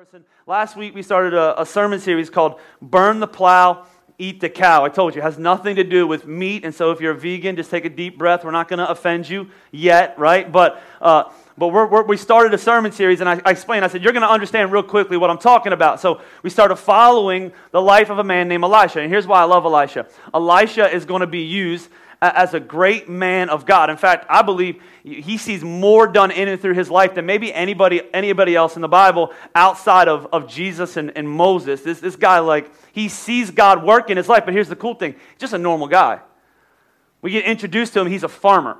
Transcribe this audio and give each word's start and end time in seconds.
person. 0.00 0.24
Last 0.46 0.76
week 0.76 0.94
we 0.94 1.02
started 1.02 1.34
a, 1.34 1.60
a, 1.60 1.66
sermon 1.66 2.00
series 2.00 2.30
called 2.30 2.58
Burn 2.80 3.20
the 3.20 3.26
Plow, 3.26 3.84
Eat 4.16 4.40
the 4.40 4.48
Cow. 4.48 4.82
I 4.82 4.88
told 4.88 5.14
you, 5.14 5.20
it 5.20 5.24
has 5.24 5.38
nothing 5.38 5.76
to 5.76 5.84
do 5.84 6.06
with 6.06 6.26
meat. 6.26 6.64
And 6.64 6.74
so 6.74 6.90
if 6.90 7.02
you're 7.02 7.12
a 7.12 7.18
vegan, 7.18 7.54
just 7.54 7.70
take 7.70 7.84
a 7.84 7.90
deep 7.90 8.16
breath. 8.16 8.42
We're 8.42 8.50
not 8.50 8.66
going 8.66 8.78
to 8.78 8.88
offend 8.88 9.28
you 9.28 9.50
yet, 9.72 10.18
right? 10.18 10.50
But, 10.50 10.82
uh, 11.02 11.24
but 11.58 11.68
we're, 11.68 11.84
we're, 11.86 12.02
we 12.04 12.16
started 12.16 12.54
a 12.54 12.58
sermon 12.58 12.92
series, 12.92 13.20
and 13.20 13.28
I, 13.28 13.42
I 13.44 13.50
explained, 13.50 13.84
I 13.84 13.88
said, 13.88 14.02
you're 14.02 14.14
going 14.14 14.22
to 14.22 14.30
understand 14.30 14.72
real 14.72 14.82
quickly 14.82 15.18
what 15.18 15.28
I'm 15.28 15.36
talking 15.36 15.74
about. 15.74 16.00
So 16.00 16.22
we 16.42 16.48
started 16.48 16.76
following 16.76 17.52
the 17.70 17.82
life 17.82 18.08
of 18.08 18.18
a 18.18 18.24
man 18.24 18.48
named 18.48 18.64
Elisha. 18.64 19.00
And 19.00 19.12
here's 19.12 19.26
why 19.26 19.42
I 19.42 19.44
love 19.44 19.66
Elisha 19.66 20.06
Elisha 20.32 20.90
is 20.90 21.04
going 21.04 21.20
to 21.20 21.26
be 21.26 21.42
used 21.42 21.90
as 22.22 22.52
a 22.52 22.60
great 22.60 23.08
man 23.08 23.48
of 23.48 23.64
God. 23.64 23.88
In 23.88 23.96
fact, 23.96 24.26
I 24.28 24.42
believe 24.42 24.82
he 25.02 25.38
sees 25.38 25.64
more 25.64 26.06
done 26.06 26.30
in 26.30 26.48
and 26.48 26.60
through 26.60 26.74
his 26.74 26.90
life 26.90 27.14
than 27.14 27.24
maybe 27.24 27.52
anybody, 27.52 28.02
anybody 28.12 28.54
else 28.54 28.76
in 28.76 28.82
the 28.82 28.88
Bible 28.88 29.32
outside 29.54 30.06
of, 30.06 30.26
of 30.32 30.46
Jesus 30.46 30.98
and, 30.98 31.16
and 31.16 31.28
Moses. 31.28 31.80
This, 31.80 32.00
this 32.00 32.16
guy, 32.16 32.40
like, 32.40 32.70
he 32.92 33.08
sees 33.08 33.50
God 33.50 33.82
work 33.82 34.10
in 34.10 34.18
his 34.18 34.28
life, 34.28 34.44
but 34.44 34.52
here's 34.52 34.68
the 34.68 34.76
cool 34.76 34.94
thing 34.94 35.14
just 35.38 35.54
a 35.54 35.58
normal 35.58 35.86
guy. 35.86 36.20
We 37.22 37.30
get 37.30 37.44
introduced 37.44 37.94
to 37.94 38.00
him, 38.00 38.08
he's 38.08 38.24
a 38.24 38.28
farmer. 38.28 38.76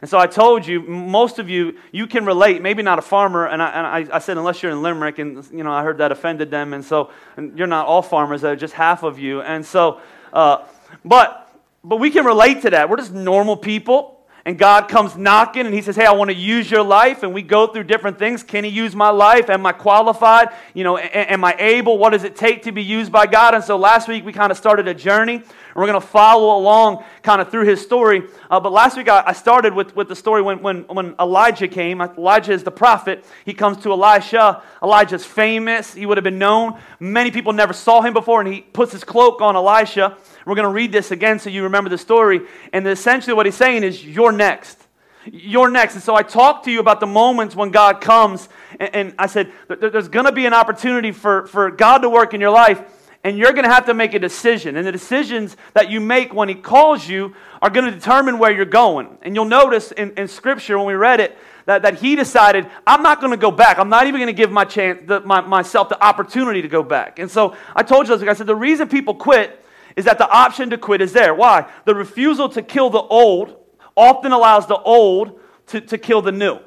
And 0.00 0.08
so 0.08 0.18
I 0.18 0.26
told 0.26 0.66
you, 0.66 0.80
most 0.80 1.38
of 1.38 1.50
you, 1.50 1.76
you 1.92 2.06
can 2.06 2.24
relate, 2.24 2.62
maybe 2.62 2.82
not 2.82 2.98
a 2.98 3.02
farmer. 3.02 3.46
And 3.46 3.62
I, 3.62 3.68
and 3.68 4.10
I, 4.10 4.16
I 4.16 4.18
said, 4.18 4.38
unless 4.38 4.62
you're 4.62 4.72
in 4.72 4.82
Limerick, 4.82 5.18
and 5.18 5.46
you 5.52 5.62
know, 5.62 5.70
I 5.70 5.82
heard 5.82 5.98
that 5.98 6.10
offended 6.10 6.50
them. 6.50 6.72
And 6.72 6.82
so 6.82 7.10
and 7.36 7.56
you're 7.58 7.66
not 7.66 7.86
all 7.86 8.00
farmers, 8.00 8.42
uh, 8.42 8.54
just 8.54 8.72
half 8.72 9.02
of 9.02 9.18
you. 9.18 9.42
And 9.42 9.64
so, 9.64 10.00
uh, 10.32 10.64
but 11.04 11.39
but 11.82 11.96
we 11.96 12.10
can 12.10 12.24
relate 12.24 12.62
to 12.62 12.70
that. 12.70 12.88
We're 12.90 12.96
just 12.96 13.12
normal 13.12 13.56
people. 13.56 14.16
And 14.46 14.58
God 14.58 14.88
comes 14.88 15.16
knocking 15.16 15.66
and 15.66 15.74
He 15.74 15.82
says, 15.82 15.96
Hey, 15.96 16.06
I 16.06 16.12
want 16.12 16.30
to 16.30 16.36
use 16.36 16.70
your 16.70 16.82
life. 16.82 17.22
And 17.22 17.34
we 17.34 17.42
go 17.42 17.66
through 17.66 17.84
different 17.84 18.18
things. 18.18 18.42
Can 18.42 18.64
He 18.64 18.70
use 18.70 18.96
my 18.96 19.10
life? 19.10 19.50
Am 19.50 19.66
I 19.66 19.72
qualified? 19.72 20.48
You 20.72 20.82
know, 20.82 20.98
am 20.98 21.44
I 21.44 21.54
able? 21.58 21.98
What 21.98 22.10
does 22.10 22.24
it 22.24 22.36
take 22.36 22.62
to 22.62 22.72
be 22.72 22.82
used 22.82 23.12
by 23.12 23.26
God? 23.26 23.54
And 23.54 23.62
so 23.62 23.76
last 23.76 24.08
week 24.08 24.24
we 24.24 24.32
kind 24.32 24.50
of 24.50 24.56
started 24.56 24.88
a 24.88 24.94
journey 24.94 25.42
we're 25.74 25.86
going 25.86 26.00
to 26.00 26.06
follow 26.06 26.58
along 26.58 27.04
kind 27.22 27.40
of 27.40 27.50
through 27.50 27.64
his 27.64 27.80
story. 27.80 28.22
Uh, 28.50 28.60
but 28.60 28.72
last 28.72 28.96
week 28.96 29.08
I, 29.08 29.22
I, 29.26 29.32
started 29.32 29.74
with, 29.74 29.94
with 29.94 30.08
the 30.08 30.16
story 30.16 30.42
when, 30.42 30.62
when, 30.62 30.82
when 30.84 31.14
Elijah 31.20 31.68
came. 31.68 32.00
Elijah 32.00 32.52
is 32.52 32.64
the 32.64 32.70
prophet. 32.70 33.24
He 33.44 33.54
comes 33.54 33.78
to 33.78 33.92
Elisha. 33.92 34.62
Elijah's 34.82 35.24
famous. 35.24 35.94
He 35.94 36.06
would 36.06 36.16
have 36.16 36.24
been 36.24 36.38
known. 36.38 36.78
Many 36.98 37.30
people 37.30 37.52
never 37.52 37.72
saw 37.72 38.02
him 38.02 38.12
before, 38.12 38.40
and 38.40 38.52
he 38.52 38.62
puts 38.62 38.92
his 38.92 39.04
cloak 39.04 39.40
on 39.40 39.56
Elisha. 39.56 40.16
We're 40.44 40.54
going 40.54 40.68
to 40.68 40.72
read 40.72 40.92
this 40.92 41.10
again 41.10 41.38
so 41.38 41.50
you 41.50 41.64
remember 41.64 41.90
the 41.90 41.98
story. 41.98 42.40
And 42.72 42.86
essentially 42.86 43.34
what 43.34 43.46
he's 43.46 43.54
saying 43.54 43.84
is, 43.84 44.04
You're 44.04 44.32
next. 44.32 44.78
You're 45.26 45.70
next. 45.70 45.94
And 45.94 46.02
so 46.02 46.14
I 46.14 46.22
talked 46.22 46.64
to 46.64 46.70
you 46.70 46.80
about 46.80 46.98
the 46.98 47.06
moments 47.06 47.54
when 47.54 47.70
God 47.70 48.00
comes, 48.00 48.48
and, 48.78 48.94
and 48.94 49.14
I 49.18 49.26
said, 49.26 49.52
There's 49.68 50.08
going 50.08 50.26
to 50.26 50.32
be 50.32 50.46
an 50.46 50.54
opportunity 50.54 51.12
for, 51.12 51.46
for 51.46 51.70
God 51.70 51.98
to 51.98 52.10
work 52.10 52.34
in 52.34 52.40
your 52.40 52.50
life 52.50 52.82
and 53.22 53.36
you're 53.36 53.52
going 53.52 53.64
to 53.64 53.70
have 53.70 53.86
to 53.86 53.94
make 53.94 54.14
a 54.14 54.18
decision. 54.18 54.76
And 54.76 54.86
the 54.86 54.92
decisions 54.92 55.56
that 55.74 55.90
you 55.90 56.00
make 56.00 56.32
when 56.32 56.48
He 56.48 56.54
calls 56.54 57.06
you 57.06 57.34
are 57.60 57.68
going 57.68 57.84
to 57.84 57.90
determine 57.90 58.38
where 58.38 58.50
you're 58.50 58.64
going. 58.64 59.18
And 59.22 59.34
you'll 59.34 59.44
notice 59.44 59.92
in, 59.92 60.12
in 60.16 60.26
Scripture 60.26 60.78
when 60.78 60.86
we 60.86 60.94
read 60.94 61.20
it 61.20 61.36
that, 61.66 61.82
that 61.82 61.98
He 61.98 62.16
decided, 62.16 62.66
I'm 62.86 63.02
not 63.02 63.20
going 63.20 63.32
to 63.32 63.36
go 63.36 63.50
back. 63.50 63.78
I'm 63.78 63.90
not 63.90 64.06
even 64.06 64.20
going 64.20 64.28
to 64.28 64.32
give 64.32 64.50
my 64.50 64.64
chance, 64.64 65.02
the, 65.06 65.20
my, 65.20 65.42
myself 65.42 65.90
the 65.90 66.02
opportunity 66.02 66.62
to 66.62 66.68
go 66.68 66.82
back. 66.82 67.18
And 67.18 67.30
so 67.30 67.56
I 67.76 67.82
told 67.82 68.08
you, 68.08 68.14
I 68.14 68.32
said, 68.32 68.46
the 68.46 68.56
reason 68.56 68.88
people 68.88 69.14
quit 69.14 69.64
is 69.96 70.06
that 70.06 70.18
the 70.18 70.28
option 70.28 70.70
to 70.70 70.78
quit 70.78 71.02
is 71.02 71.12
there. 71.12 71.34
Why? 71.34 71.70
The 71.84 71.94
refusal 71.94 72.48
to 72.50 72.62
kill 72.62 72.88
the 72.88 73.00
old 73.00 73.56
often 73.96 74.32
allows 74.32 74.66
the 74.66 74.78
old 74.78 75.38
to, 75.66 75.80
to 75.82 75.98
kill 75.98 76.22
the 76.22 76.32
new. 76.32 76.58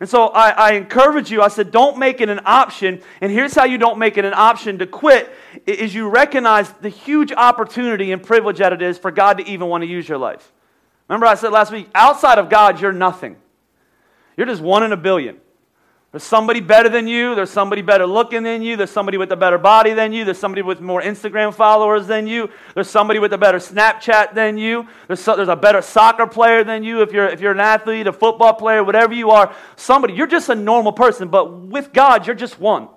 And 0.00 0.08
so 0.08 0.28
I, 0.28 0.50
I 0.50 0.72
encourage 0.72 1.30
you, 1.30 1.40
I 1.40 1.48
said, 1.48 1.70
don't 1.70 1.98
make 1.98 2.20
it 2.20 2.28
an 2.28 2.40
option. 2.44 3.02
And 3.20 3.32
here's 3.32 3.54
how 3.54 3.64
you 3.64 3.78
don't 3.78 3.98
make 3.98 4.18
it 4.18 4.24
an 4.24 4.34
option 4.34 4.78
to 4.78 4.86
quit 4.86 5.32
is 5.64 5.94
you 5.94 6.08
recognize 6.08 6.70
the 6.74 6.90
huge 6.90 7.32
opportunity 7.32 8.12
and 8.12 8.22
privilege 8.22 8.58
that 8.58 8.72
it 8.72 8.82
is 8.82 8.98
for 8.98 9.10
God 9.10 9.38
to 9.38 9.48
even 9.48 9.68
want 9.68 9.82
to 9.82 9.86
use 9.86 10.08
your 10.08 10.18
life. 10.18 10.52
Remember 11.08 11.26
I 11.26 11.34
said 11.34 11.52
last 11.52 11.72
week, 11.72 11.88
outside 11.94 12.38
of 12.38 12.50
God, 12.50 12.80
you're 12.80 12.92
nothing. 12.92 13.36
You're 14.36 14.46
just 14.46 14.60
one 14.60 14.82
in 14.82 14.92
a 14.92 14.96
billion. 14.96 15.38
There's 16.16 16.24
somebody 16.24 16.60
better 16.60 16.88
than 16.88 17.06
you. 17.06 17.34
There's 17.34 17.50
somebody 17.50 17.82
better 17.82 18.06
looking 18.06 18.42
than 18.42 18.62
you. 18.62 18.74
There's 18.74 18.90
somebody 18.90 19.18
with 19.18 19.30
a 19.32 19.36
better 19.36 19.58
body 19.58 19.92
than 19.92 20.14
you. 20.14 20.24
There's 20.24 20.38
somebody 20.38 20.62
with 20.62 20.80
more 20.80 21.02
Instagram 21.02 21.52
followers 21.52 22.06
than 22.06 22.26
you. 22.26 22.48
There's 22.72 22.88
somebody 22.88 23.18
with 23.18 23.34
a 23.34 23.36
better 23.36 23.58
Snapchat 23.58 24.32
than 24.32 24.56
you. 24.56 24.88
There's, 25.08 25.20
so, 25.20 25.36
there's 25.36 25.50
a 25.50 25.56
better 25.56 25.82
soccer 25.82 26.26
player 26.26 26.64
than 26.64 26.84
you. 26.84 27.02
If 27.02 27.12
you're, 27.12 27.28
if 27.28 27.42
you're 27.42 27.52
an 27.52 27.60
athlete, 27.60 28.06
a 28.06 28.14
football 28.14 28.54
player, 28.54 28.82
whatever 28.82 29.12
you 29.12 29.30
are, 29.30 29.54
somebody, 29.76 30.14
you're 30.14 30.26
just 30.26 30.48
a 30.48 30.54
normal 30.54 30.90
person. 30.90 31.28
But 31.28 31.52
with 31.52 31.92
God, 31.92 32.26
you're 32.26 32.34
just 32.34 32.58
one. 32.58 32.88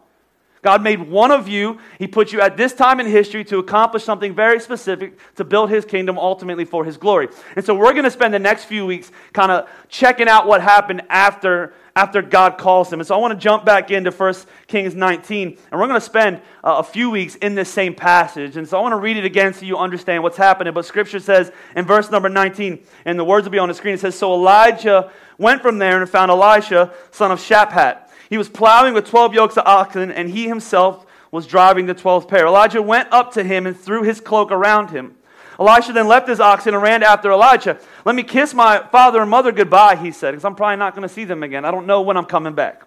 God 0.61 0.81
made 0.81 1.01
one 1.01 1.31
of 1.31 1.49
you. 1.49 1.79
He 1.97 2.07
put 2.07 2.31
you 2.31 2.39
at 2.39 2.55
this 2.55 2.71
time 2.73 3.01
in 3.01 3.05
history 3.05 3.43
to 3.45 3.59
accomplish 3.59 4.05
something 4.05 4.33
very 4.33 4.61
specific 4.61 5.19
to 5.35 5.43
build 5.43 5.69
his 5.69 5.83
kingdom 5.83 6.17
ultimately 6.17 6.63
for 6.63 6.85
his 6.85 6.95
glory. 6.95 7.27
And 7.57 7.65
so 7.65 7.75
we're 7.75 7.91
going 7.91 8.05
to 8.05 8.11
spend 8.11 8.33
the 8.33 8.39
next 8.39 8.63
few 8.63 8.85
weeks 8.85 9.11
kind 9.33 9.51
of 9.51 9.69
checking 9.89 10.29
out 10.29 10.47
what 10.47 10.61
happened 10.61 11.01
after 11.09 11.73
after 11.95 12.21
God 12.21 12.57
calls 12.57 12.91
him. 12.91 12.99
And 12.99 13.07
so 13.07 13.15
I 13.15 13.17
want 13.17 13.33
to 13.33 13.39
jump 13.39 13.65
back 13.65 13.91
into 13.91 14.11
1 14.11 14.33
Kings 14.67 14.95
19, 14.95 15.47
and 15.47 15.79
we're 15.79 15.87
going 15.87 15.99
to 15.99 16.05
spend 16.05 16.37
uh, 16.63 16.75
a 16.77 16.83
few 16.83 17.09
weeks 17.09 17.35
in 17.35 17.55
this 17.55 17.69
same 17.69 17.93
passage. 17.93 18.57
And 18.57 18.67
so 18.67 18.77
I 18.77 18.81
want 18.81 18.93
to 18.93 18.97
read 18.97 19.17
it 19.17 19.25
again 19.25 19.53
so 19.53 19.65
you 19.65 19.77
understand 19.77 20.23
what's 20.23 20.37
happening. 20.37 20.73
But 20.73 20.85
scripture 20.85 21.19
says 21.19 21.51
in 21.75 21.85
verse 21.85 22.11
number 22.11 22.29
19, 22.29 22.79
and 23.05 23.19
the 23.19 23.23
words 23.23 23.45
will 23.45 23.51
be 23.51 23.59
on 23.59 23.67
the 23.67 23.73
screen, 23.73 23.95
it 23.95 23.99
says, 23.99 24.17
So 24.17 24.33
Elijah 24.33 25.11
went 25.37 25.61
from 25.61 25.77
there 25.77 26.01
and 26.01 26.09
found 26.09 26.31
Elisha, 26.31 26.93
son 27.11 27.31
of 27.31 27.39
Shaphat. 27.39 28.09
He 28.29 28.37
was 28.37 28.49
plowing 28.49 28.93
with 28.93 29.07
12 29.07 29.33
yokes 29.33 29.57
of 29.57 29.65
oxen, 29.65 30.11
and 30.11 30.29
he 30.29 30.47
himself 30.47 31.05
was 31.31 31.47
driving 31.47 31.85
the 31.85 31.95
12th 31.95 32.27
pair. 32.27 32.45
Elijah 32.45 32.81
went 32.81 33.11
up 33.11 33.33
to 33.33 33.43
him 33.43 33.65
and 33.65 33.77
threw 33.77 34.03
his 34.03 34.19
cloak 34.21 34.51
around 34.51 34.91
him. 34.91 35.15
Elisha 35.59 35.91
then 35.91 36.07
left 36.07 36.27
his 36.27 36.39
oxen 36.39 36.73
and 36.73 36.81
ran 36.81 37.03
after 37.03 37.31
Elijah. 37.31 37.79
Let 38.09 38.15
me 38.15 38.23
kiss 38.23 38.55
my 38.55 38.79
father 38.91 39.21
and 39.21 39.29
mother 39.29 39.51
goodbye, 39.51 39.95
he 39.95 40.09
said, 40.09 40.31
because 40.31 40.43
I'm 40.43 40.55
probably 40.55 40.77
not 40.77 40.95
going 40.95 41.07
to 41.07 41.13
see 41.13 41.25
them 41.25 41.43
again. 41.43 41.63
I 41.63 41.69
don't 41.69 41.85
know 41.85 42.01
when 42.01 42.17
I'm 42.17 42.25
coming 42.25 42.55
back. 42.55 42.81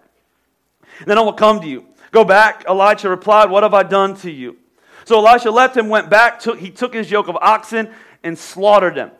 then 1.05 1.17
I 1.17 1.21
will 1.21 1.31
come 1.31 1.61
to 1.61 1.65
you. 1.65 1.85
Go 2.11 2.25
back, 2.25 2.65
Elijah 2.69 3.07
replied, 3.07 3.49
What 3.49 3.63
have 3.63 3.73
I 3.73 3.83
done 3.83 4.17
to 4.17 4.29
you? 4.29 4.57
So 5.05 5.25
Elisha 5.25 5.49
left 5.49 5.77
him, 5.77 5.87
went 5.87 6.09
back, 6.09 6.41
took, 6.41 6.59
he 6.59 6.69
took 6.69 6.93
his 6.93 7.09
yoke 7.09 7.29
of 7.29 7.37
oxen 7.37 7.93
and 8.21 8.37
slaughtered 8.37 8.95
them. 8.95 9.11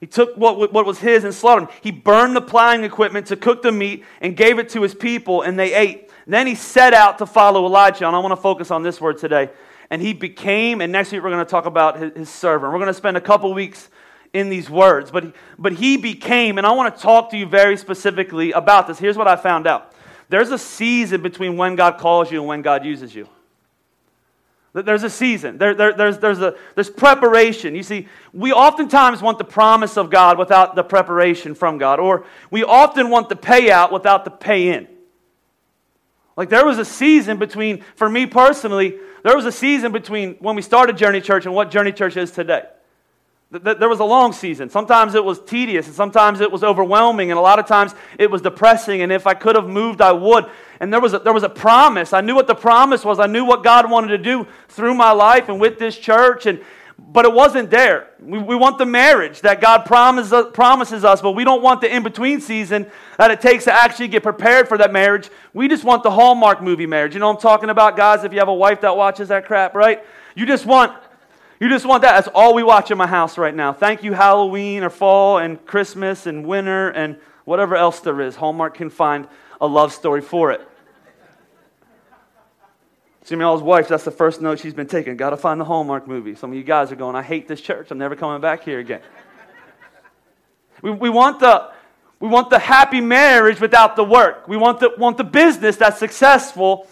He 0.00 0.08
took 0.08 0.36
what, 0.36 0.72
what 0.72 0.84
was 0.84 0.98
his 0.98 1.22
and 1.22 1.32
slaughtered 1.32 1.68
them. 1.68 1.74
He 1.80 1.92
burned 1.92 2.34
the 2.34 2.42
plowing 2.42 2.82
equipment 2.82 3.28
to 3.28 3.36
cook 3.36 3.62
the 3.62 3.70
meat 3.70 4.04
and 4.20 4.36
gave 4.36 4.58
it 4.58 4.70
to 4.70 4.82
his 4.82 4.96
people, 4.96 5.42
and 5.42 5.56
they 5.56 5.72
ate. 5.74 6.10
Then 6.26 6.48
he 6.48 6.56
set 6.56 6.92
out 6.92 7.18
to 7.18 7.26
follow 7.26 7.66
Elijah, 7.66 8.08
and 8.08 8.16
I 8.16 8.18
want 8.18 8.32
to 8.32 8.42
focus 8.42 8.72
on 8.72 8.82
this 8.82 9.00
word 9.00 9.18
today 9.18 9.50
and 9.88 10.02
he 10.02 10.12
became, 10.12 10.80
and 10.80 10.90
next 10.90 11.12
week 11.12 11.22
we're 11.22 11.30
going 11.30 11.44
to 11.44 11.48
talk 11.48 11.64
about 11.64 12.00
his, 12.00 12.12
his 12.16 12.28
servant. 12.28 12.72
We're 12.72 12.78
going 12.78 12.88
to 12.88 12.94
spend 12.94 13.16
a 13.16 13.20
couple 13.20 13.54
weeks 13.54 13.88
in 14.32 14.48
these 14.48 14.68
words, 14.68 15.10
but, 15.10 15.34
but 15.58 15.72
he 15.72 15.96
became, 15.96 16.58
and 16.58 16.66
I 16.66 16.72
want 16.72 16.94
to 16.94 17.00
talk 17.00 17.30
to 17.30 17.36
you 17.36 17.46
very 17.46 17.76
specifically 17.76 18.52
about 18.52 18.86
this. 18.86 18.98
Here's 18.98 19.16
what 19.16 19.28
I 19.28 19.36
found 19.36 19.66
out 19.66 19.92
there's 20.28 20.50
a 20.50 20.58
season 20.58 21.22
between 21.22 21.56
when 21.56 21.76
God 21.76 21.98
calls 21.98 22.30
you 22.30 22.40
and 22.40 22.48
when 22.48 22.62
God 22.62 22.84
uses 22.84 23.14
you. 23.14 23.28
There's 24.72 25.04
a 25.04 25.10
season. 25.10 25.56
There, 25.56 25.74
there, 25.74 25.94
there's, 25.94 26.18
there's, 26.18 26.40
a, 26.40 26.54
there's 26.74 26.90
preparation. 26.90 27.74
You 27.74 27.82
see, 27.82 28.08
we 28.34 28.52
oftentimes 28.52 29.22
want 29.22 29.38
the 29.38 29.44
promise 29.44 29.96
of 29.96 30.10
God 30.10 30.38
without 30.38 30.74
the 30.74 30.84
preparation 30.84 31.54
from 31.54 31.78
God, 31.78 31.98
or 31.98 32.26
we 32.50 32.62
often 32.62 33.08
want 33.08 33.30
the 33.30 33.36
payout 33.36 33.90
without 33.90 34.26
the 34.26 34.30
pay 34.30 34.74
in. 34.74 34.86
Like 36.36 36.50
there 36.50 36.66
was 36.66 36.78
a 36.78 36.84
season 36.84 37.38
between, 37.38 37.82
for 37.94 38.10
me 38.10 38.26
personally, 38.26 38.98
there 39.22 39.34
was 39.34 39.46
a 39.46 39.52
season 39.52 39.92
between 39.92 40.34
when 40.34 40.54
we 40.54 40.62
started 40.62 40.98
Journey 40.98 41.22
Church 41.22 41.46
and 41.46 41.54
what 41.54 41.70
Journey 41.70 41.92
Church 41.92 42.18
is 42.18 42.30
today. 42.30 42.64
There 43.50 43.88
was 43.88 44.00
a 44.00 44.04
long 44.04 44.32
season. 44.32 44.68
Sometimes 44.70 45.14
it 45.14 45.24
was 45.24 45.40
tedious, 45.40 45.86
and 45.86 45.94
sometimes 45.94 46.40
it 46.40 46.50
was 46.50 46.64
overwhelming, 46.64 47.30
and 47.30 47.38
a 47.38 47.40
lot 47.40 47.60
of 47.60 47.66
times 47.66 47.94
it 48.18 48.28
was 48.28 48.42
depressing. 48.42 49.02
And 49.02 49.12
if 49.12 49.24
I 49.24 49.34
could 49.34 49.54
have 49.54 49.68
moved, 49.68 50.00
I 50.00 50.10
would. 50.10 50.46
And 50.80 50.92
there 50.92 51.00
was 51.00 51.14
a, 51.14 51.20
there 51.20 51.32
was 51.32 51.44
a 51.44 51.48
promise. 51.48 52.12
I 52.12 52.22
knew 52.22 52.34
what 52.34 52.48
the 52.48 52.56
promise 52.56 53.04
was. 53.04 53.20
I 53.20 53.26
knew 53.26 53.44
what 53.44 53.62
God 53.62 53.88
wanted 53.88 54.08
to 54.08 54.18
do 54.18 54.48
through 54.68 54.94
my 54.94 55.12
life 55.12 55.48
and 55.48 55.60
with 55.60 55.78
this 55.78 55.96
church. 55.96 56.46
And, 56.46 56.60
but 56.98 57.24
it 57.24 57.32
wasn't 57.32 57.70
there. 57.70 58.10
We, 58.20 58.38
we 58.38 58.56
want 58.56 58.78
the 58.78 58.86
marriage 58.86 59.42
that 59.42 59.60
God 59.60 59.84
promises, 59.86 60.46
promises 60.52 61.04
us, 61.04 61.22
but 61.22 61.32
we 61.32 61.44
don't 61.44 61.62
want 61.62 61.80
the 61.80 61.94
in 61.94 62.02
between 62.02 62.40
season 62.40 62.90
that 63.16 63.30
it 63.30 63.40
takes 63.40 63.64
to 63.64 63.72
actually 63.72 64.08
get 64.08 64.24
prepared 64.24 64.66
for 64.66 64.76
that 64.78 64.92
marriage. 64.92 65.30
We 65.54 65.68
just 65.68 65.84
want 65.84 66.02
the 66.02 66.10
Hallmark 66.10 66.62
movie 66.62 66.86
marriage. 66.86 67.14
You 67.14 67.20
know 67.20 67.30
I'm 67.30 67.36
talking 67.36 67.70
about, 67.70 67.96
guys? 67.96 68.24
If 68.24 68.32
you 68.32 68.40
have 68.40 68.48
a 68.48 68.54
wife 68.54 68.80
that 68.80 68.96
watches 68.96 69.28
that 69.28 69.46
crap, 69.46 69.76
right? 69.76 70.04
You 70.34 70.46
just 70.46 70.66
want. 70.66 70.92
You 71.58 71.70
just 71.70 71.86
want 71.86 72.02
that. 72.02 72.12
That's 72.12 72.28
all 72.34 72.54
we 72.54 72.62
watch 72.62 72.90
in 72.90 72.98
my 72.98 73.06
house 73.06 73.38
right 73.38 73.54
now. 73.54 73.72
Thank 73.72 74.02
you, 74.02 74.12
Halloween 74.12 74.82
or 74.82 74.90
fall 74.90 75.38
and 75.38 75.64
Christmas 75.64 76.26
and 76.26 76.46
winter 76.46 76.90
and 76.90 77.18
whatever 77.44 77.76
else 77.76 78.00
there 78.00 78.20
is. 78.20 78.36
Hallmark 78.36 78.74
can 78.74 78.90
find 78.90 79.26
a 79.60 79.66
love 79.66 79.92
story 79.92 80.20
for 80.20 80.52
it. 80.52 80.60
Jimmy 83.24 83.42
All's 83.42 83.62
wife, 83.62 83.88
that's 83.88 84.04
the 84.04 84.10
first 84.10 84.40
note 84.40 84.60
she's 84.60 84.74
been 84.74 84.86
taking. 84.86 85.16
Got 85.16 85.30
to 85.30 85.36
find 85.36 85.60
the 85.60 85.64
Hallmark 85.64 86.06
movie. 86.06 86.36
Some 86.36 86.52
of 86.52 86.56
you 86.56 86.62
guys 86.62 86.92
are 86.92 86.96
going, 86.96 87.16
I 87.16 87.22
hate 87.22 87.48
this 87.48 87.60
church. 87.60 87.90
I'm 87.90 87.98
never 87.98 88.14
coming 88.14 88.40
back 88.40 88.62
here 88.62 88.78
again. 88.78 89.00
we, 90.82 90.90
we, 90.92 91.10
want 91.10 91.40
the, 91.40 91.70
we 92.20 92.28
want 92.28 92.50
the 92.50 92.58
happy 92.58 93.00
marriage 93.00 93.60
without 93.60 93.96
the 93.96 94.04
work. 94.04 94.46
We 94.46 94.56
want 94.56 94.78
the, 94.78 94.92
want 94.96 95.16
the 95.16 95.24
business 95.24 95.76
that's 95.76 95.98
successful 95.98 96.86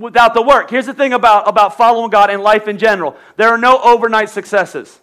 without 0.00 0.32
the 0.32 0.42
work. 0.42 0.70
Here's 0.70 0.86
the 0.86 0.94
thing 0.94 1.12
about, 1.12 1.46
about 1.46 1.76
following 1.76 2.10
God 2.10 2.30
and 2.30 2.42
life 2.42 2.66
in 2.66 2.78
general 2.78 3.16
there 3.36 3.50
are 3.50 3.58
no 3.58 3.80
overnight 3.82 4.30
successes. 4.30 4.98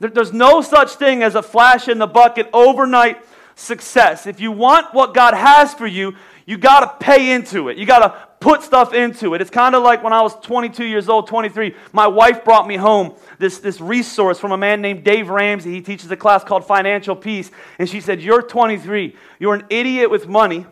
There, 0.00 0.10
there's 0.10 0.32
no 0.32 0.60
such 0.60 0.92
thing 0.92 1.22
as 1.22 1.34
a 1.34 1.42
flash 1.42 1.88
in 1.88 1.98
the 1.98 2.06
bucket 2.06 2.48
overnight 2.52 3.24
success. 3.54 4.26
If 4.26 4.40
you 4.40 4.52
want 4.52 4.92
what 4.92 5.14
God 5.14 5.34
has 5.34 5.72
for 5.72 5.86
you, 5.86 6.14
you 6.46 6.58
got 6.58 6.80
to 6.80 7.04
pay 7.04 7.32
into 7.32 7.70
it. 7.70 7.78
You 7.78 7.86
got 7.86 8.00
to 8.00 8.28
put 8.38 8.62
stuff 8.62 8.92
into 8.92 9.32
it. 9.34 9.40
It's 9.40 9.50
kind 9.50 9.74
of 9.74 9.82
like 9.82 10.02
when 10.04 10.12
I 10.12 10.20
was 10.20 10.38
22 10.40 10.84
years 10.84 11.08
old, 11.08 11.26
23, 11.26 11.74
my 11.92 12.06
wife 12.06 12.44
brought 12.44 12.66
me 12.66 12.76
home 12.76 13.14
this, 13.38 13.60
this 13.60 13.80
resource 13.80 14.38
from 14.38 14.52
a 14.52 14.58
man 14.58 14.82
named 14.82 15.04
Dave 15.04 15.30
Ramsey. 15.30 15.70
He 15.70 15.80
teaches 15.80 16.10
a 16.10 16.16
class 16.16 16.44
called 16.44 16.66
Financial 16.66 17.16
Peace. 17.16 17.50
And 17.78 17.88
she 17.88 18.02
said, 18.02 18.20
You're 18.20 18.42
23. 18.42 19.16
You're 19.38 19.54
an 19.54 19.64
idiot 19.70 20.10
with 20.10 20.28
money. 20.28 20.66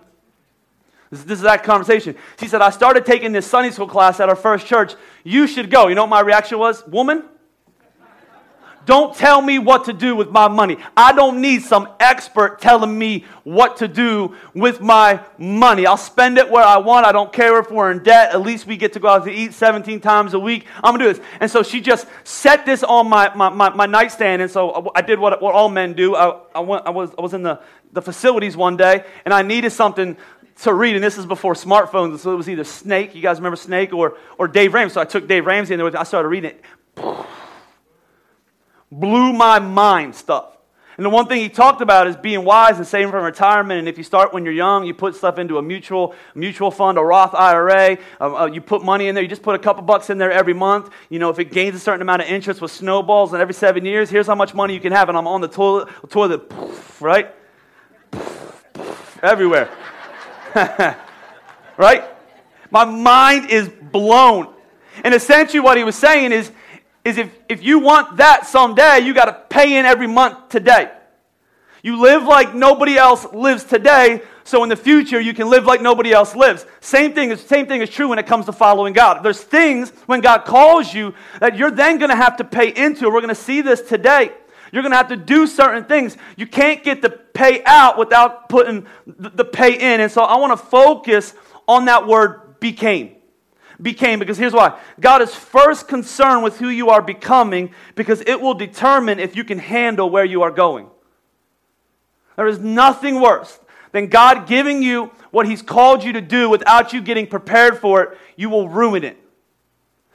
This, 1.13 1.25
this 1.25 1.39
is 1.39 1.43
that 1.43 1.63
conversation. 1.63 2.17
She 2.41 2.49
said, 2.49 2.63
I 2.63 2.71
started 2.71 3.05
taking 3.05 3.33
this 3.33 3.47
Sunday 3.47 3.71
school 3.71 3.87
class 3.87 4.19
at 4.19 4.31
our 4.31 4.35
first 4.35 4.67
church. 4.67 4.95
You 5.23 5.47
should 5.47 5.71
go. 5.71 5.89
You 5.89 5.95
know 5.95 6.05
what 6.05 6.11
my 6.11 6.21
reaction 6.21 6.59
was? 6.59 6.85
Woman, 6.87 7.25
don't 8.87 9.15
tell 9.15 9.43
me 9.43 9.59
what 9.59 9.85
to 9.85 9.93
do 9.93 10.17
with 10.17 10.31
my 10.31 10.49
money. 10.49 10.79
I 10.97 11.13
don't 11.13 11.41
need 11.43 11.63
some 11.63 11.89
expert 12.01 12.61
telling 12.61 12.99
me 12.99 13.27
what 13.45 13.77
to 13.77 13.87
do 13.87 14.35
with 14.55 14.81
my 14.81 15.21
money. 15.39 15.87
I'll 15.87 15.99
spend 15.99 16.39
it 16.39 16.51
where 16.51 16.65
I 16.65 16.79
want. 16.79 17.07
I 17.07 17.13
don't 17.13 17.33
care 17.33 17.61
if 17.61 17.71
we're 17.71 17.93
in 17.93 18.03
debt. 18.03 18.33
At 18.33 18.41
least 18.41 18.67
we 18.67 18.79
get 18.79 18.95
to 18.95 18.99
go 18.99 19.09
out 19.09 19.25
to 19.25 19.31
eat 19.31 19.53
17 19.53 20.01
times 20.01 20.33
a 20.33 20.39
week. 20.39 20.67
I'm 20.83 20.97
going 20.97 21.01
to 21.01 21.13
do 21.13 21.19
this. 21.19 21.29
And 21.41 21.51
so 21.51 21.63
she 21.63 21.83
just 21.83 22.07
set 22.25 22.65
this 22.65 22.83
on 22.83 23.09
my, 23.09 23.33
my, 23.35 23.51
my, 23.51 23.69
my 23.69 23.87
nightstand. 23.87 24.41
And 24.41 24.51
so 24.51 24.91
I 24.95 25.03
did 25.03 25.19
what, 25.19 25.41
what 25.43 25.55
all 25.55 25.69
men 25.69 25.93
do. 25.93 26.17
I, 26.17 26.41
I, 26.55 26.61
went, 26.61 26.87
I, 26.87 26.91
was, 26.91 27.11
I 27.19 27.21
was 27.21 27.35
in 27.35 27.43
the, 27.43 27.61
the 27.93 28.01
facilities 28.03 28.57
one 28.57 28.79
day 28.79 29.05
and 29.27 29.35
I 29.35 29.43
needed 29.43 29.71
something 29.71 30.17
to 30.63 30.75
read, 30.75 30.95
and 30.95 31.05
this 31.05 31.19
is 31.19 31.27
before 31.27 31.55
smartphones, 31.55 32.19
so 32.19 32.33
it 32.33 32.37
was 32.37 32.49
either 32.49 32.65
Snake, 32.65 33.15
you 33.15 33.23
guys 33.23 33.39
remember 33.39 33.57
Snake, 33.57 33.93
or, 33.93 34.17
or 34.39 34.49
Dave 34.49 34.75
Ramsey. 34.75 34.95
So 34.95 35.01
I 35.01 35.05
took 35.05 35.27
Dave 35.27 35.47
Ramsey, 35.47 35.75
and 35.75 35.81
there 35.81 36.01
I 36.01 36.05
started 36.05 36.29
reading 36.29 36.53
it 36.53 36.65
blew 38.91 39.33
my 39.33 39.59
mind 39.59 40.15
stuff. 40.15 40.53
And 40.99 41.07
the 41.07 41.11
one 41.11 41.27
thing 41.27 41.41
he 41.41 41.49
talked 41.49 41.81
about 41.81 42.07
is 42.07 42.17
being 42.17 42.45
wise 42.45 42.77
and 42.77 42.87
saving 42.87 43.11
for 43.11 43.21
retirement. 43.21 43.79
And 43.79 43.89
if 43.89 43.97
you 43.97 44.05
start 44.05 44.35
when 44.35 44.45
you're 44.45 44.53
young, 44.53 44.85
you 44.85 44.93
put 44.93 45.15
stuff 45.15 45.39
into 45.39 45.57
a 45.57 45.63
mutual 45.63 46.15
mutual 46.35 46.71
fund, 46.71 46.99
a 46.99 47.01
Roth 47.01 47.35
IRA. 47.35 47.97
Uh, 48.21 48.43
uh, 48.43 48.47
you 48.47 48.61
put 48.61 48.85
money 48.85 49.09
in 49.09 49.15
there. 49.15 49.23
You 49.23 49.29
just 49.29 49.43
put 49.43 49.55
a 49.55 49.59
couple 49.59 49.83
bucks 49.83 50.11
in 50.11 50.19
there 50.19 50.31
every 50.31 50.53
month. 50.53 50.91
You 51.09 51.19
know, 51.19 51.31
if 51.31 51.39
it 51.39 51.51
gains 51.51 51.75
a 51.75 51.79
certain 51.79 52.03
amount 52.03 52.23
of 52.23 52.29
interest 52.29 52.61
with 52.61 52.71
snowballs, 52.71 53.33
and 53.33 53.41
every 53.41 53.55
seven 53.55 53.87
years, 53.87 54.11
here's 54.11 54.27
how 54.27 54.35
much 54.35 54.53
money 54.53 54.75
you 54.75 54.81
can 54.81 54.93
have. 54.93 55.09
And 55.09 55.17
I'm 55.17 55.27
on 55.27 55.41
the 55.41 55.49
toilet, 55.49 55.89
toilet, 56.11 56.53
right, 57.01 57.35
everywhere, 59.23 59.71
right. 61.77 62.05
My 62.71 62.85
mind 62.85 63.51
is 63.51 63.69
blown. 63.69 64.53
And 65.05 65.15
essentially, 65.15 65.61
what 65.61 65.77
he 65.77 65.85
was 65.85 65.97
saying 65.97 66.33
is 66.33 66.51
is 67.05 67.19
if, 67.19 67.31
if 67.49 67.63
you 67.63 67.81
want 67.81 68.19
that 68.19 68.47
someday, 68.47 69.01
you 69.01 69.13
got 69.13 69.25
to 69.25 69.33
pay 69.49 69.77
in 69.77 69.85
every 69.85 70.07
month 70.07 70.49
today. 70.49 70.91
You 71.83 72.01
live 72.01 72.23
like 72.23 72.55
nobody 72.55 72.97
else 72.97 73.27
lives 73.33 73.65
today, 73.65 74.23
so 74.45 74.63
in 74.63 74.69
the 74.69 74.77
future 74.77 75.21
you 75.21 75.35
can 75.35 75.51
live 75.51 75.65
like 75.65 75.83
nobody 75.83 76.13
else 76.13 76.37
lives. 76.37 76.65
Same 76.81 77.13
thing 77.13 77.31
is 77.33 77.41
same 77.41 77.67
thing 77.67 77.81
is 77.81 77.91
true 77.91 78.09
when 78.09 78.21
it 78.21 78.27
comes 78.27 78.47
to 78.47 78.53
following 78.53 78.93
God. 78.93 79.25
There's 79.25 79.41
things 79.41 79.91
when 80.07 80.21
God 80.21 80.45
calls 80.45 80.95
you 80.95 81.13
that 81.41 81.57
you're 81.57 81.73
then 81.73 81.99
going 81.99 82.11
to 82.11 82.17
have 82.17 82.37
to 82.37 82.45
pay 82.45 82.69
into. 82.69 83.07
We're 83.07 83.21
going 83.21 83.29
to 83.29 83.35
see 83.35 83.63
this 83.63 83.83
today. 83.83 84.33
You're 84.73 84.83
going 84.83 84.93
to 84.93 84.97
have 84.97 85.09
to 85.09 85.17
do 85.17 85.47
certain 85.47 85.85
things. 85.85 86.17
You 86.37 86.47
can't 86.47 86.83
get 86.83 87.03
the 87.03 87.11
pay 87.11 87.63
out 87.65 87.99
without 87.99 88.49
putting 88.49 88.87
the 89.07 89.45
pay 89.45 89.75
in. 89.75 90.01
And 90.01 90.11
so 90.11 90.23
I 90.23 90.39
want 90.39 90.59
to 90.59 90.67
focus 90.67 91.35
on 91.69 91.85
that 91.85 92.09
word 92.09 92.59
became 92.59 93.17
became 93.81 94.19
because 94.19 94.39
here's 94.39 94.53
why 94.53 94.79
God 95.01 95.23
is 95.23 95.35
first 95.35 95.89
concerned 95.89 96.45
with 96.45 96.59
who 96.59 96.69
you 96.69 96.91
are 96.91 97.03
becoming 97.03 97.73
because 97.95 98.23
it 98.27 98.41
will 98.41 98.55
determine 98.55 99.19
if 99.19 99.35
you 99.35 99.45
can 99.45 99.59
handle 99.59 100.09
where 100.09 100.25
you 100.25 100.43
are 100.43 100.51
going. 100.51 100.89
There 102.37 102.47
is 102.47 102.59
nothing 102.59 103.21
worse 103.21 103.59
than 103.91 104.07
God 104.07 104.47
giving 104.47 104.83
you 104.83 105.11
what 105.31 105.47
He's 105.47 105.63
called 105.63 106.03
you 106.05 106.13
to 106.15 106.21
do 106.21 106.49
without 106.49 106.93
you 106.93 107.03
getting 107.03 107.27
prepared 107.27 107.79
for 107.79 108.03
it. 108.03 108.19
You 108.37 108.51
will 108.51 108.69
ruin 108.69 109.05
it. 109.05 109.19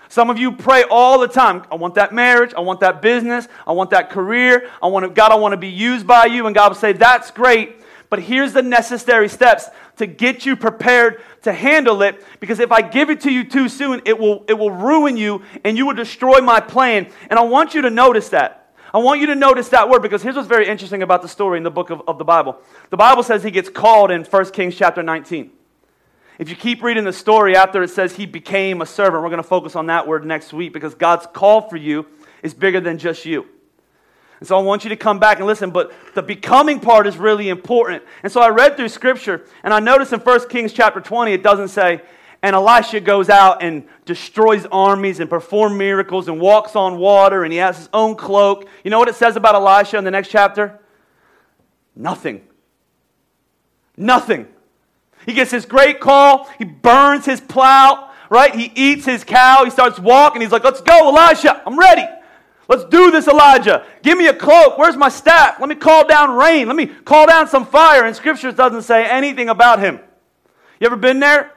Some 0.10 0.30
of 0.30 0.38
you 0.38 0.52
pray 0.52 0.84
all 0.90 1.20
the 1.20 1.28
time. 1.28 1.64
I 1.72 1.76
want 1.76 1.96
that 1.96 2.14
marriage. 2.14 2.54
I 2.56 2.62
want 2.62 2.80
that 2.80 3.02
business. 3.02 3.48
I 3.66 3.74
want 3.74 3.90
that 3.90 4.10
career. 4.10 4.70
I 4.82 4.88
want 4.88 5.04
to, 5.04 5.10
God, 5.10 5.32
I 5.32 5.36
want 5.36 5.54
to 5.54 5.58
be 5.58 5.70
used 5.70 6.08
by 6.08 6.26
you. 6.26 6.46
And 6.46 6.56
God 6.56 6.70
will 6.70 6.76
say, 6.76 6.94
That's 6.94 7.32
great. 7.32 7.82
But 8.10 8.22
here's 8.22 8.54
the 8.54 8.62
necessary 8.62 9.28
steps 9.28 9.68
to 9.98 10.08
get 10.08 10.46
you 10.46 10.56
prepared 10.56 11.22
to 11.42 11.52
handle 11.52 12.02
it 12.02 12.24
because 12.40 12.60
if 12.60 12.72
I 12.72 12.82
give 12.82 13.10
it 13.10 13.22
to 13.22 13.32
you 13.32 13.44
too 13.44 13.68
soon, 13.68 14.02
it 14.06 14.18
will, 14.18 14.46
it 14.48 14.54
will 14.54 14.72
ruin 14.72 15.18
you 15.18 15.44
and 15.66 15.78
you 15.78 15.86
will 15.86 15.94
destroy 15.94 16.40
my 16.40 16.62
plan. 16.62 17.12
And 17.30 17.38
I 17.38 17.44
want 17.44 17.74
you 17.74 17.82
to 17.82 17.90
notice 17.90 18.30
that. 18.30 18.74
I 18.94 19.00
want 19.00 19.20
you 19.20 19.28
to 19.28 19.36
notice 19.36 19.70
that 19.70 19.90
word 19.90 20.02
because 20.02 20.24
here's 20.24 20.36
what's 20.36 20.48
very 20.48 20.68
interesting 20.68 21.04
about 21.04 21.22
the 21.22 21.28
story 21.28 21.58
in 21.58 21.64
the 21.64 21.72
book 21.72 21.90
of, 21.90 22.02
of 22.08 22.18
the 22.18 22.24
Bible. 22.24 22.58
The 22.90 22.98
Bible 22.98 23.24
says 23.24 23.44
he 23.44 23.52
gets 23.52 23.70
called 23.70 24.12
in 24.12 24.24
1 24.24 24.52
Kings 24.52 24.76
chapter 24.76 25.04
19. 25.04 25.52
If 26.40 26.50
you 26.50 26.56
keep 26.56 26.84
reading 26.84 27.04
the 27.04 27.14
story 27.14 27.56
after 27.56 27.82
it 27.82 27.90
says 27.90 28.16
he 28.16 28.26
became 28.26 28.82
a 28.82 28.86
servant, 28.86 29.24
we're 29.24 29.30
going 29.30 29.42
to 29.42 29.48
focus 29.48 29.76
on 29.76 29.88
that 29.88 30.08
word 30.08 30.26
next 30.26 30.54
week 30.54 30.72
because 30.72 30.94
God's 30.94 31.26
call 31.34 31.68
for 31.68 31.78
you 31.78 32.06
is 32.44 32.54
bigger 32.54 32.80
than 32.80 33.00
just 33.00 33.26
you. 33.26 33.48
And 34.40 34.48
so 34.48 34.58
I 34.58 34.62
want 34.62 34.84
you 34.84 34.90
to 34.90 34.96
come 34.96 35.18
back 35.18 35.40
and 35.40 35.48
listen, 35.48 35.72
but 35.72 35.92
the 36.14 36.22
becoming 36.22 36.80
part 36.80 37.08
is 37.08 37.18
really 37.18 37.50
important. 37.50 38.04
And 38.22 38.32
so 38.32 38.40
I 38.40 38.50
read 38.50 38.78
through 38.78 38.90
scripture, 38.90 39.46
and 39.64 39.74
I 39.74 39.80
noticed 39.80 40.14
in 40.14 40.20
1 40.20 40.50
Kings 40.50 40.74
chapter 40.74 41.02
20, 41.02 41.34
it 41.34 41.42
doesn't 41.42 41.70
say, 41.70 42.04
and 42.44 42.56
Elisha 42.56 43.00
goes 43.00 43.30
out 43.30 43.64
and 43.64 43.88
destroys 44.06 44.68
armies 44.72 45.20
and 45.20 45.28
performs 45.28 45.76
miracles 45.76 46.28
and 46.28 46.40
walks 46.40 46.76
on 46.76 47.00
water 47.00 47.44
and 47.44 47.52
he 47.52 47.58
has 47.58 47.78
his 47.78 47.90
own 47.94 48.16
cloak. 48.16 48.68
You 48.84 48.92
know 48.92 49.00
what 49.00 49.10
it 49.10 49.16
says 49.16 49.36
about 49.36 49.56
Elisha 49.56 49.98
in 49.98 50.04
the 50.04 50.12
next 50.12 50.30
chapter? 50.30 50.80
Nothing. 51.96 52.46
Nothing. 53.98 54.48
He 55.28 55.34
gets 55.34 55.52
his 55.52 55.66
great 55.66 56.00
call. 56.00 56.50
He 56.58 56.64
burns 56.64 57.26
his 57.26 57.42
plow, 57.42 58.12
right? 58.30 58.56
He 58.56 58.72
eats 58.74 59.06
his 59.06 59.26
cow. 59.26 59.66
He 59.66 59.70
starts 59.70 60.00
walking. 60.00 60.42
He's 60.42 60.54
like, 60.54 60.64
let's 60.64 60.80
go, 60.80 61.10
Elisha. 61.10 61.62
I'm 61.66 61.78
ready. 61.78 62.06
Let's 62.70 62.86
do 62.86 63.12
this, 63.12 63.28
Elijah. 63.28 63.86
Give 64.04 64.18
me 64.18 64.28
a 64.28 64.34
cloak. 64.34 64.78
Where's 64.78 64.96
my 64.96 65.10
staff? 65.10 65.60
Let 65.60 65.68
me 65.68 65.76
call 65.76 66.08
down 66.08 66.32
rain. 66.32 66.68
Let 66.68 66.78
me 66.78 66.88
call 66.88 67.28
down 67.28 67.50
some 67.50 67.66
fire. 67.66 68.06
And 68.06 68.16
Scripture 68.16 68.54
doesn't 68.54 68.84
say 68.84 69.06
anything 69.06 69.50
about 69.50 69.80
him. 69.80 70.00
You 70.80 70.88
ever 70.88 70.96
been 70.96 71.20
there? 71.20 71.52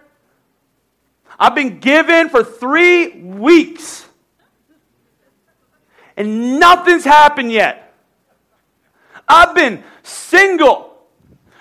I've 1.38 1.54
been 1.54 1.78
given 1.78 2.28
for 2.28 2.42
three 2.42 3.22
weeks. 3.22 4.04
And 6.16 6.58
nothing's 6.58 7.04
happened 7.04 7.52
yet. 7.52 7.94
I've 9.28 9.54
been 9.54 9.84
single. 10.02 10.89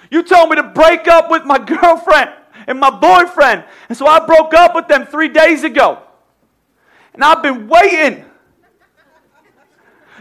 You 0.09 0.23
told 0.23 0.49
me 0.49 0.55
to 0.55 0.63
break 0.63 1.07
up 1.07 1.29
with 1.29 1.45
my 1.45 1.59
girlfriend 1.65 2.31
and 2.67 2.79
my 2.79 2.89
boyfriend. 2.89 3.63
And 3.89 3.97
so 3.97 4.07
I 4.07 4.25
broke 4.25 4.53
up 4.53 4.75
with 4.75 4.87
them 4.87 5.05
three 5.05 5.29
days 5.29 5.63
ago. 5.63 6.01
And 7.13 7.23
I've 7.23 7.41
been 7.41 7.67
waiting. 7.67 8.25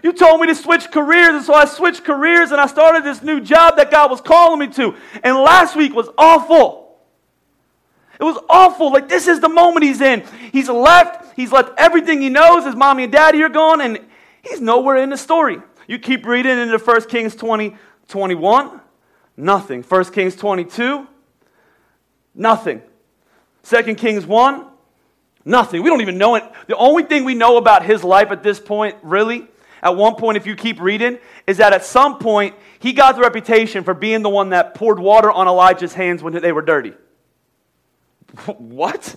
You 0.02 0.12
told 0.12 0.40
me 0.40 0.46
to 0.46 0.54
switch 0.54 0.90
careers, 0.90 1.34
and 1.34 1.44
so 1.44 1.54
I 1.54 1.64
switched 1.64 2.04
careers 2.04 2.52
and 2.52 2.60
I 2.60 2.66
started 2.66 3.02
this 3.02 3.22
new 3.22 3.40
job 3.40 3.76
that 3.76 3.90
God 3.90 4.10
was 4.10 4.20
calling 4.20 4.60
me 4.60 4.68
to. 4.74 4.94
And 5.22 5.36
last 5.36 5.74
week 5.74 5.92
was 5.92 6.08
awful. 6.16 6.98
It 8.20 8.24
was 8.24 8.38
awful. 8.48 8.92
Like, 8.92 9.08
this 9.08 9.28
is 9.28 9.40
the 9.40 9.48
moment 9.48 9.84
he's 9.84 10.00
in. 10.00 10.24
He's 10.52 10.68
left, 10.68 11.34
he's 11.36 11.52
left 11.52 11.72
everything 11.78 12.20
he 12.20 12.28
knows. 12.28 12.64
His 12.64 12.74
mommy 12.74 13.04
and 13.04 13.12
daddy 13.12 13.42
are 13.42 13.48
gone, 13.48 13.80
and 13.80 14.00
he's 14.42 14.60
nowhere 14.60 14.96
in 14.96 15.10
the 15.10 15.16
story. 15.16 15.60
You 15.86 15.98
keep 15.98 16.26
reading 16.26 16.58
into 16.58 16.78
1 16.78 17.02
Kings 17.02 17.34
20, 17.34 17.76
21, 18.08 18.80
nothing. 19.38 19.82
1 19.82 20.04
Kings 20.06 20.36
22, 20.36 21.06
nothing. 22.34 22.82
2 23.62 23.94
Kings 23.94 24.26
1, 24.26 24.66
nothing. 25.44 25.82
We 25.82 25.88
don't 25.88 26.00
even 26.00 26.18
know 26.18 26.34
it. 26.34 26.44
The 26.66 26.76
only 26.76 27.04
thing 27.04 27.24
we 27.24 27.34
know 27.34 27.56
about 27.56 27.86
his 27.86 28.04
life 28.04 28.30
at 28.30 28.42
this 28.42 28.60
point, 28.60 28.96
really, 29.02 29.46
at 29.82 29.96
one 29.96 30.16
point, 30.16 30.36
if 30.36 30.46
you 30.46 30.56
keep 30.56 30.80
reading, 30.80 31.18
is 31.46 31.58
that 31.58 31.72
at 31.72 31.84
some 31.84 32.18
point 32.18 32.56
he 32.80 32.92
got 32.92 33.14
the 33.14 33.22
reputation 33.22 33.84
for 33.84 33.94
being 33.94 34.22
the 34.22 34.28
one 34.28 34.50
that 34.50 34.74
poured 34.74 34.98
water 34.98 35.30
on 35.30 35.46
Elijah's 35.46 35.94
hands 35.94 36.22
when 36.22 36.34
they 36.34 36.52
were 36.52 36.62
dirty. 36.62 36.92
What? 38.58 39.16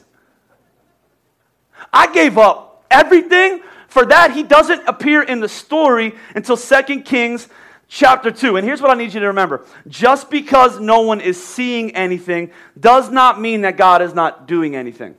I 1.91 2.13
gave 2.13 2.37
up 2.37 2.85
everything 2.91 3.61
for 3.87 4.05
that. 4.05 4.31
He 4.31 4.43
doesn't 4.43 4.87
appear 4.87 5.23
in 5.23 5.39
the 5.39 5.49
story 5.49 6.13
until 6.35 6.55
2 6.55 7.01
Kings 7.01 7.49
chapter 7.91 8.31
2. 8.31 8.55
And 8.55 8.65
here's 8.65 8.81
what 8.81 8.89
I 8.89 8.93
need 8.95 9.13
you 9.13 9.19
to 9.19 9.27
remember 9.27 9.65
just 9.87 10.31
because 10.31 10.79
no 10.79 11.01
one 11.01 11.21
is 11.21 11.41
seeing 11.41 11.93
anything 11.95 12.49
does 12.79 13.11
not 13.11 13.39
mean 13.39 13.61
that 13.61 13.77
God 13.77 14.01
is 14.01 14.15
not 14.15 14.47
doing 14.47 14.75
anything. 14.75 15.15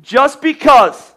Just 0.00 0.42
because 0.42 1.12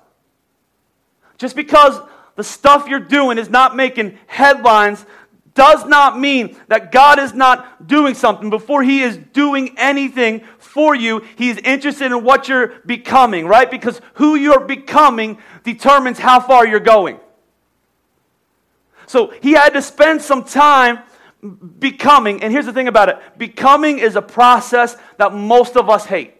just 1.37 1.55
because 1.55 1.99
the 2.35 2.43
stuff 2.43 2.87
you're 2.87 2.99
doing 2.99 3.37
is 3.37 3.49
not 3.49 3.75
making 3.75 4.17
headlines 4.27 5.05
does 5.53 5.85
not 5.85 6.19
mean 6.19 6.55
that 6.67 6.91
God 6.91 7.19
is 7.19 7.33
not 7.33 7.87
doing 7.87 8.15
something. 8.15 8.49
Before 8.49 8.83
He 8.83 9.01
is 9.01 9.17
doing 9.17 9.75
anything 9.77 10.41
for 10.57 10.93
you, 10.93 11.23
He 11.35 11.49
is 11.49 11.57
interested 11.59 12.07
in 12.07 12.23
what 12.23 12.47
you're 12.47 12.79
becoming, 12.85 13.47
right? 13.47 13.69
Because 13.69 14.01
who 14.15 14.35
you're 14.35 14.59
becoming 14.59 15.37
determines 15.63 16.19
how 16.19 16.39
far 16.39 16.67
you're 16.67 16.79
going. 16.79 17.19
So 19.07 19.33
He 19.41 19.53
had 19.53 19.69
to 19.71 19.81
spend 19.81 20.21
some 20.21 20.43
time 20.43 20.99
becoming. 21.79 22.43
And 22.43 22.51
here's 22.51 22.65
the 22.65 22.73
thing 22.73 22.87
about 22.87 23.09
it 23.09 23.17
becoming 23.37 23.99
is 23.99 24.15
a 24.15 24.21
process 24.21 24.95
that 25.17 25.33
most 25.33 25.75
of 25.75 25.89
us 25.89 26.05
hate. 26.05 26.33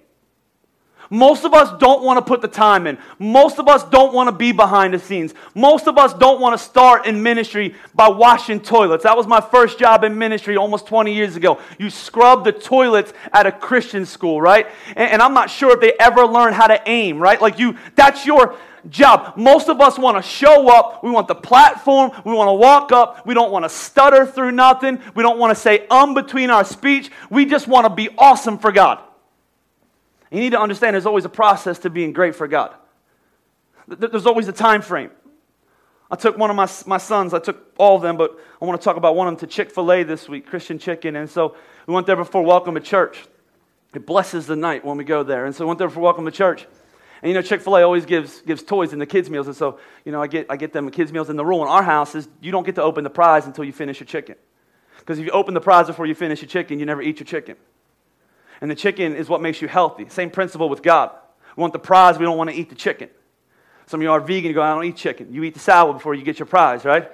Most 1.10 1.46
of 1.46 1.54
us 1.54 1.78
don't 1.80 2.04
want 2.04 2.18
to 2.18 2.22
put 2.22 2.42
the 2.42 2.48
time 2.48 2.86
in. 2.86 2.98
Most 3.18 3.60
of 3.60 3.68
us 3.68 3.84
don't 3.86 4.14
want 4.14 4.28
to 4.28 4.36
be 4.36 4.52
behind 4.52 4.94
the 4.94 5.00
scenes. 5.00 5.34
Most 5.56 5.88
of 5.88 5.98
us 5.98 6.14
don't 6.14 6.42
want 6.42 6.60
to 6.60 6.64
start 6.64 7.06
in 7.06 7.24
ministry 7.24 7.76
by 7.96 8.10
washing 8.10 8.60
toilets. 8.60 9.04
That 9.04 9.16
was 9.16 9.26
my 9.26 9.40
first 9.40 9.80
job 9.80 10.04
in 10.04 10.18
ministry 10.18 10.58
almost 10.58 10.86
20 10.88 11.14
years 11.14 11.38
ago. 11.38 11.62
You 11.80 11.90
scrub 11.90 12.44
the 12.44 12.52
toilets 12.52 13.14
at 13.32 13.46
a 13.46 13.52
Christian 13.52 14.06
school, 14.06 14.42
right? 14.42 14.68
And, 14.98 15.12
and 15.12 15.22
I'm 15.22 15.34
not 15.34 15.50
sure 15.50 15.74
if 15.74 15.80
they 15.80 15.94
ever 16.00 16.26
learned 16.26 16.56
how 16.56 16.68
to 16.68 16.82
aim, 16.86 17.20
right? 17.20 17.42
Like 17.42 17.58
you, 17.58 17.78
that's 17.96 18.26
your 18.26 18.58
job. 18.90 19.38
Most 19.38 19.70
of 19.70 19.82
us 19.82 19.98
want 19.98 20.18
to 20.18 20.24
show 20.24 20.70
up. 20.70 21.04
We 21.04 21.12
want 21.12 21.28
the 21.28 21.36
platform. 21.36 22.12
We 22.26 22.34
want 22.34 22.48
to 22.50 22.54
walk 22.54 22.92
up. 22.92 23.26
We 23.26 23.34
don't 23.34 23.52
want 23.52 23.66
to 23.66 23.70
stutter 23.70 24.26
through 24.26 24.52
nothing. 24.52 25.00
We 25.16 25.24
don't 25.24 25.40
want 25.40 25.56
to 25.56 25.62
say 25.62 25.88
um 25.88 26.14
between 26.14 26.50
our 26.50 26.64
speech. 26.64 27.12
We 27.30 27.46
just 27.46 27.68
want 27.68 27.86
to 27.86 27.94
be 27.94 28.10
awesome 28.18 28.58
for 28.58 28.72
God. 28.72 29.02
You 30.32 30.40
need 30.40 30.52
to 30.52 30.60
understand 30.60 30.94
there's 30.94 31.06
always 31.06 31.26
a 31.26 31.30
process 31.30 31.80
to 31.80 31.90
being 31.90 32.14
great 32.14 32.36
for 32.36 32.48
God. 32.48 32.74
There's 33.88 34.26
always 34.26 34.48
a 34.48 34.54
time 34.54 34.82
frame. 34.82 35.12
I 36.10 36.16
took 36.16 36.38
one 36.38 36.50
of 36.50 36.56
my, 36.56 36.70
my 36.86 36.98
sons, 36.98 37.34
I 37.34 37.40
took 37.40 37.74
all 37.78 37.98
of 37.98 38.02
them, 38.02 38.16
but 38.16 38.38
I 38.62 38.66
want 38.66 38.80
to 38.80 38.84
talk 38.84 38.96
about 38.96 39.16
one 39.16 39.28
of 39.28 39.34
them 39.38 39.48
to 39.48 39.54
Chick 39.54 39.72
fil 39.72 39.92
A 39.92 40.04
this 40.04 40.30
week, 40.30 40.46
Christian 40.46 40.80
Chicken. 40.80 41.16
And 41.16 41.30
so 41.30 41.56
we 41.86 41.94
went 41.94 42.08
there 42.08 42.16
before 42.16 42.44
Welcome 42.44 42.76
to 42.76 42.82
Church. 42.82 43.26
It 43.94 44.06
blesses 44.06 44.48
the 44.48 44.56
night 44.56 44.86
when 44.86 44.98
we 44.98 45.04
go 45.04 45.24
there. 45.24 45.46
And 45.46 45.56
so 45.56 45.66
we 45.66 45.68
went 45.68 45.80
there 45.80 45.90
for 45.90 46.00
Welcome 46.00 46.26
to 46.26 46.32
Church. 46.32 46.66
And 47.22 47.30
you 47.30 47.34
know, 47.34 47.42
Chick 47.42 47.62
fil 47.62 47.78
A 47.78 47.84
always 47.84 48.06
gives, 48.06 48.42
gives 48.42 48.64
toys 48.64 48.94
in 48.94 49.00
the 49.00 49.06
kids' 49.06 49.30
meals. 49.30 49.48
And 49.48 49.56
so, 49.56 49.80
you 50.06 50.12
know, 50.12 50.22
I 50.22 50.28
get, 50.28 50.48
I 50.50 50.58
get 50.58 50.74
them 50.74 50.90
kids' 50.92 51.12
meals. 51.12 51.30
And 51.30 51.38
the 51.38 51.46
rule 51.46 51.62
in 51.62 51.68
our 51.68 51.84
house 51.84 52.16
is 52.16 52.28
you 52.42 52.52
don't 52.52 52.66
get 52.66 52.76
to 52.76 52.84
open 52.84 53.04
the 53.04 53.10
prize 53.10 53.46
until 53.46 53.64
you 53.64 53.74
finish 53.74 54.00
your 54.00 54.08
chicken. 54.08 54.36
Because 55.00 55.20
if 55.20 55.26
you 55.26 55.32
open 55.32 55.54
the 55.54 55.62
prize 55.62 55.88
before 55.88 56.06
you 56.06 56.16
finish 56.16 56.42
your 56.42 56.50
chicken, 56.50 56.80
you 56.80 56.86
never 56.86 57.02
eat 57.02 57.20
your 57.20 57.26
chicken. 57.26 57.56
And 58.62 58.70
the 58.70 58.76
chicken 58.76 59.16
is 59.16 59.30
what 59.30 59.42
makes 59.42 59.62
you 59.62 59.68
healthy. 59.68 60.10
Same 60.10 60.30
principle 60.30 60.70
with 60.70 60.82
God. 60.82 61.12
We 61.56 61.62
want 61.62 61.74
the 61.74 61.80
prize, 61.80 62.18
we 62.20 62.26
don't 62.26 62.38
want 62.38 62.50
to 62.50 62.56
eat 62.56 62.70
the 62.70 62.76
chicken. 62.76 63.10
Some 63.88 64.02
of 64.02 64.04
you 64.04 64.12
are 64.12 64.20
vegan, 64.20 64.50
you 64.50 64.54
go, 64.54 64.62
I 64.62 64.74
don't 64.74 64.84
eat 64.84 64.98
chicken. 64.98 65.34
You 65.34 65.44
eat 65.44 65.54
the 65.54 65.60
salad 65.60 65.96
before 65.96 66.14
you 66.14 66.24
get 66.24 66.40
your 66.40 66.46
prize, 66.46 66.84
right? 66.84 67.10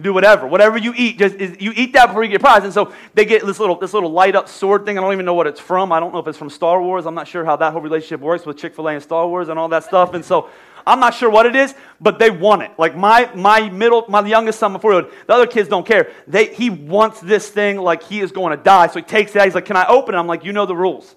Do 0.00 0.12
whatever. 0.12 0.46
Whatever 0.46 0.78
you 0.78 0.92
eat, 0.96 1.18
just 1.18 1.36
is, 1.36 1.60
you 1.60 1.72
eat 1.74 1.92
that 1.92 2.06
before 2.06 2.24
you 2.24 2.30
get 2.30 2.40
a 2.40 2.44
prize. 2.44 2.64
And 2.64 2.72
so 2.72 2.92
they 3.14 3.24
get 3.24 3.44
this 3.44 3.60
little, 3.60 3.76
this 3.76 3.92
little 3.92 4.10
light 4.10 4.34
up 4.34 4.48
sword 4.48 4.84
thing. 4.84 4.98
I 4.98 5.00
don't 5.00 5.12
even 5.12 5.26
know 5.26 5.34
what 5.34 5.46
it's 5.46 5.60
from. 5.60 5.92
I 5.92 6.00
don't 6.00 6.12
know 6.12 6.18
if 6.18 6.26
it's 6.26 6.38
from 6.38 6.50
Star 6.50 6.80
Wars. 6.82 7.06
I'm 7.06 7.14
not 7.14 7.28
sure 7.28 7.44
how 7.44 7.56
that 7.56 7.72
whole 7.72 7.82
relationship 7.82 8.20
works 8.20 8.46
with 8.46 8.56
Chick 8.56 8.74
fil 8.74 8.88
A 8.88 8.94
and 8.94 9.02
Star 9.02 9.26
Wars 9.28 9.48
and 9.48 9.58
all 9.58 9.68
that 9.68 9.84
stuff. 9.84 10.14
And 10.14 10.24
so 10.24 10.48
I'm 10.86 11.00
not 11.00 11.14
sure 11.14 11.30
what 11.30 11.46
it 11.46 11.54
is, 11.54 11.74
but 12.00 12.18
they 12.18 12.30
want 12.30 12.62
it. 12.62 12.72
Like 12.78 12.96
my, 12.96 13.30
my 13.34 13.68
middle, 13.68 14.04
my 14.08 14.26
youngest 14.26 14.58
son 14.58 14.72
before 14.72 15.02
the 15.02 15.10
other 15.28 15.46
kids 15.46 15.68
don't 15.68 15.86
care. 15.86 16.10
They, 16.26 16.52
he 16.52 16.70
wants 16.70 17.20
this 17.20 17.48
thing 17.48 17.78
like 17.78 18.02
he 18.02 18.20
is 18.20 18.32
going 18.32 18.56
to 18.56 18.62
die. 18.62 18.88
So 18.88 18.98
he 18.98 19.02
takes 19.02 19.36
it 19.36 19.42
He's 19.42 19.54
like, 19.54 19.64
can 19.64 19.76
I 19.76 19.86
open 19.86 20.14
it? 20.14 20.18
I'm 20.18 20.26
like, 20.26 20.44
you 20.44 20.52
know 20.52 20.66
the 20.66 20.76
rules. 20.76 21.14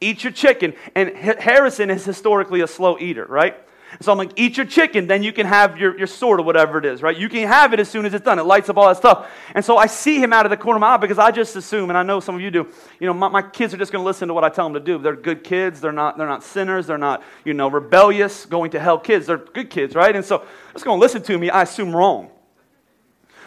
Eat 0.00 0.24
your 0.24 0.32
chicken. 0.32 0.74
And 0.94 1.10
Harrison 1.16 1.90
is 1.90 2.04
historically 2.04 2.60
a 2.60 2.66
slow 2.66 2.98
eater, 2.98 3.24
right? 3.24 3.56
So 4.00 4.10
I'm 4.12 4.18
like, 4.18 4.32
eat 4.36 4.56
your 4.56 4.66
chicken, 4.66 5.06
then 5.06 5.22
you 5.22 5.32
can 5.32 5.46
have 5.46 5.78
your, 5.78 5.96
your 5.96 6.06
sword 6.06 6.40
or 6.40 6.42
whatever 6.42 6.78
it 6.78 6.84
is, 6.84 7.02
right? 7.02 7.16
You 7.16 7.28
can 7.28 7.46
have 7.46 7.72
it 7.72 7.80
as 7.80 7.88
soon 7.88 8.06
as 8.06 8.14
it's 8.14 8.24
done. 8.24 8.38
It 8.38 8.44
lights 8.44 8.68
up 8.68 8.76
all 8.76 8.88
that 8.88 8.96
stuff. 8.96 9.30
And 9.54 9.64
so 9.64 9.76
I 9.76 9.86
see 9.86 10.22
him 10.22 10.32
out 10.32 10.46
of 10.46 10.50
the 10.50 10.56
corner 10.56 10.76
of 10.76 10.80
my 10.80 10.94
eye 10.94 10.96
because 10.96 11.18
I 11.18 11.30
just 11.30 11.54
assume, 11.56 11.90
and 11.90 11.98
I 11.98 12.02
know 12.02 12.20
some 12.20 12.34
of 12.34 12.40
you 12.40 12.50
do, 12.50 12.68
you 13.00 13.06
know, 13.06 13.14
my, 13.14 13.28
my 13.28 13.42
kids 13.42 13.72
are 13.74 13.76
just 13.76 13.92
going 13.92 14.02
to 14.02 14.06
listen 14.06 14.28
to 14.28 14.34
what 14.34 14.44
I 14.44 14.48
tell 14.48 14.64
them 14.66 14.74
to 14.74 14.80
do. 14.80 14.98
They're 14.98 15.16
good 15.16 15.44
kids. 15.44 15.80
They're 15.80 15.92
not, 15.92 16.18
they're 16.18 16.28
not 16.28 16.42
sinners. 16.42 16.86
They're 16.86 16.98
not, 16.98 17.22
you 17.44 17.54
know, 17.54 17.68
rebellious, 17.68 18.46
going 18.46 18.72
to 18.72 18.80
hell 18.80 18.98
kids. 18.98 19.26
They're 19.26 19.38
good 19.38 19.70
kids, 19.70 19.94
right? 19.94 20.14
And 20.14 20.24
so 20.24 20.44
just 20.72 20.84
going 20.84 20.98
to 20.98 21.00
listen 21.00 21.22
to 21.22 21.38
me, 21.38 21.50
I 21.50 21.62
assume 21.62 21.94
wrong. 21.94 22.30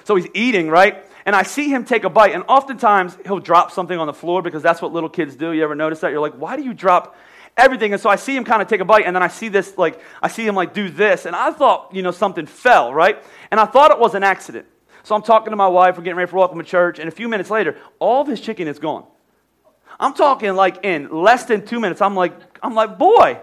So 0.06 0.16
he's 0.16 0.28
eating, 0.34 0.70
right? 0.70 1.06
And 1.26 1.36
I 1.36 1.44
see 1.44 1.70
him 1.70 1.84
take 1.84 2.06
a 2.06 2.10
bite, 2.10 2.34
and 2.34 2.46
oftentimes 2.48 3.18
he'll 3.26 3.40
drop 3.40 3.72
something 3.72 4.00
on 4.00 4.08
the 4.08 4.14
floor 4.14 4.42
because 4.42 4.64
that's 4.64 4.82
what 4.82 4.94
little 4.94 5.10
kids 5.10 5.36
do. 5.36 5.52
You 5.52 5.62
ever 5.62 5.76
notice 5.76 6.00
that? 6.00 6.12
You're 6.12 6.22
like, 6.22 6.36
why 6.36 6.56
do 6.56 6.64
you 6.64 6.74
drop 6.74 7.18
everything. 7.58 7.92
And 7.94 8.02
so 8.02 8.10
I 8.10 8.16
see 8.16 8.36
him 8.36 8.44
kind 8.44 8.62
of 8.62 8.68
take 8.68 8.80
a 8.80 8.86
bite, 8.86 9.06
and 9.06 9.16
then 9.16 9.24
I 9.24 9.28
see 9.28 9.50
this, 9.50 9.78
like, 9.78 10.00
I 10.22 10.28
see 10.28 10.46
him 10.46 10.56
like 10.56 10.74
do 10.74 10.90
this. 10.90 11.26
And 11.26 11.36
I 11.36 11.52
thought, 11.52 11.94
you 11.94 12.04
know, 12.04 12.12
something 12.12 12.46
fell, 12.46 12.94
right? 12.94 13.22
And 13.52 13.60
I 13.60 13.66
thought 13.66 13.92
it 13.92 14.00
was 14.00 14.16
an 14.16 14.24
accident. 14.24 14.68
So 15.04 15.16
I'm 15.16 15.22
talking 15.22 15.52
to 15.52 15.58
my 15.58 15.68
wife, 15.68 15.98
we're 15.98 16.04
getting 16.04 16.18
ready 16.18 16.30
for 16.30 16.38
welcome 16.38 16.58
to 16.60 16.66
church, 16.66 17.00
and 17.00 17.08
a 17.08 17.12
few 17.12 17.28
minutes 17.28 17.50
later, 17.50 17.78
all 18.00 18.22
of 18.22 18.28
his 18.28 18.42
chicken 18.42 18.68
is 18.68 18.78
gone. 18.78 19.06
I'm 20.00 20.14
talking 20.14 20.54
like 20.54 20.84
in 20.84 21.10
less 21.10 21.46
than 21.46 21.66
two 21.66 21.80
minutes. 21.80 22.02
I'm 22.02 22.16
like, 22.16 22.34
I'm 22.62 22.76
like, 22.76 22.98
boy. 22.98 23.40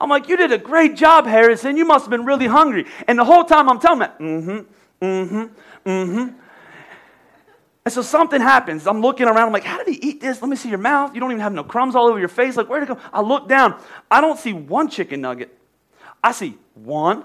I'm 0.00 0.08
like, 0.08 0.28
you 0.28 0.36
did 0.36 0.52
a 0.52 0.58
great 0.58 0.96
job, 0.96 1.26
Harrison. 1.26 1.76
You 1.76 1.84
must 1.84 2.04
have 2.04 2.10
been 2.10 2.24
really 2.24 2.46
hungry. 2.46 2.86
And 3.08 3.18
the 3.18 3.24
whole 3.24 3.44
time 3.44 3.68
I'm 3.68 3.80
telling 3.80 4.02
him, 4.02 4.10
mm-hmm, 4.20 5.04
mm-hmm, 5.04 5.88
mm-hmm. 5.88 6.38
And 7.88 7.92
so 7.94 8.02
something 8.02 8.42
happens. 8.42 8.86
I'm 8.86 9.00
looking 9.00 9.26
around. 9.26 9.46
I'm 9.46 9.52
like, 9.54 9.64
how 9.64 9.82
did 9.82 9.88
he 9.88 10.10
eat 10.10 10.20
this? 10.20 10.42
Let 10.42 10.50
me 10.50 10.56
see 10.56 10.68
your 10.68 10.76
mouth. 10.76 11.14
You 11.14 11.22
don't 11.22 11.30
even 11.30 11.40
have 11.40 11.54
no 11.54 11.64
crumbs 11.64 11.96
all 11.96 12.06
over 12.06 12.18
your 12.18 12.28
face. 12.28 12.54
Like, 12.54 12.68
where'd 12.68 12.82
it 12.82 12.86
go? 12.86 12.98
I 13.14 13.22
look 13.22 13.48
down. 13.48 13.80
I 14.10 14.20
don't 14.20 14.38
see 14.38 14.52
one 14.52 14.90
chicken 14.90 15.22
nugget. 15.22 15.58
I 16.22 16.32
see 16.32 16.58
one, 16.74 17.24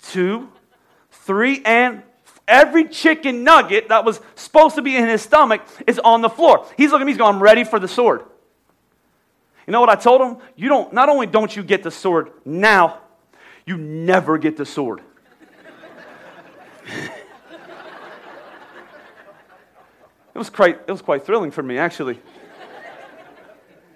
two, 0.00 0.50
three, 1.10 1.62
and 1.64 2.04
every 2.46 2.86
chicken 2.86 3.42
nugget 3.42 3.88
that 3.88 4.04
was 4.04 4.20
supposed 4.36 4.76
to 4.76 4.82
be 4.82 4.94
in 4.94 5.08
his 5.08 5.22
stomach 5.22 5.62
is 5.84 5.98
on 5.98 6.20
the 6.20 6.30
floor. 6.30 6.64
He's 6.76 6.92
looking 6.92 7.02
at 7.02 7.06
me, 7.06 7.12
he's 7.14 7.18
going, 7.18 7.34
I'm 7.34 7.42
ready 7.42 7.64
for 7.64 7.80
the 7.80 7.88
sword. 7.88 8.22
You 9.66 9.72
know 9.72 9.80
what 9.80 9.90
I 9.90 9.96
told 9.96 10.20
him? 10.20 10.36
You 10.54 10.68
don't, 10.68 10.92
not 10.92 11.08
only 11.08 11.26
don't 11.26 11.56
you 11.56 11.64
get 11.64 11.82
the 11.82 11.90
sword 11.90 12.30
now, 12.44 13.00
you 13.66 13.76
never 13.76 14.38
get 14.38 14.56
the 14.56 14.64
sword. 14.64 15.02
It 20.38 20.46
was 20.46 20.50
quite, 20.50 20.78
it 20.86 20.92
was 20.92 21.02
quite 21.02 21.26
thrilling 21.26 21.50
for 21.50 21.64
me, 21.64 21.78
actually. 21.78 22.16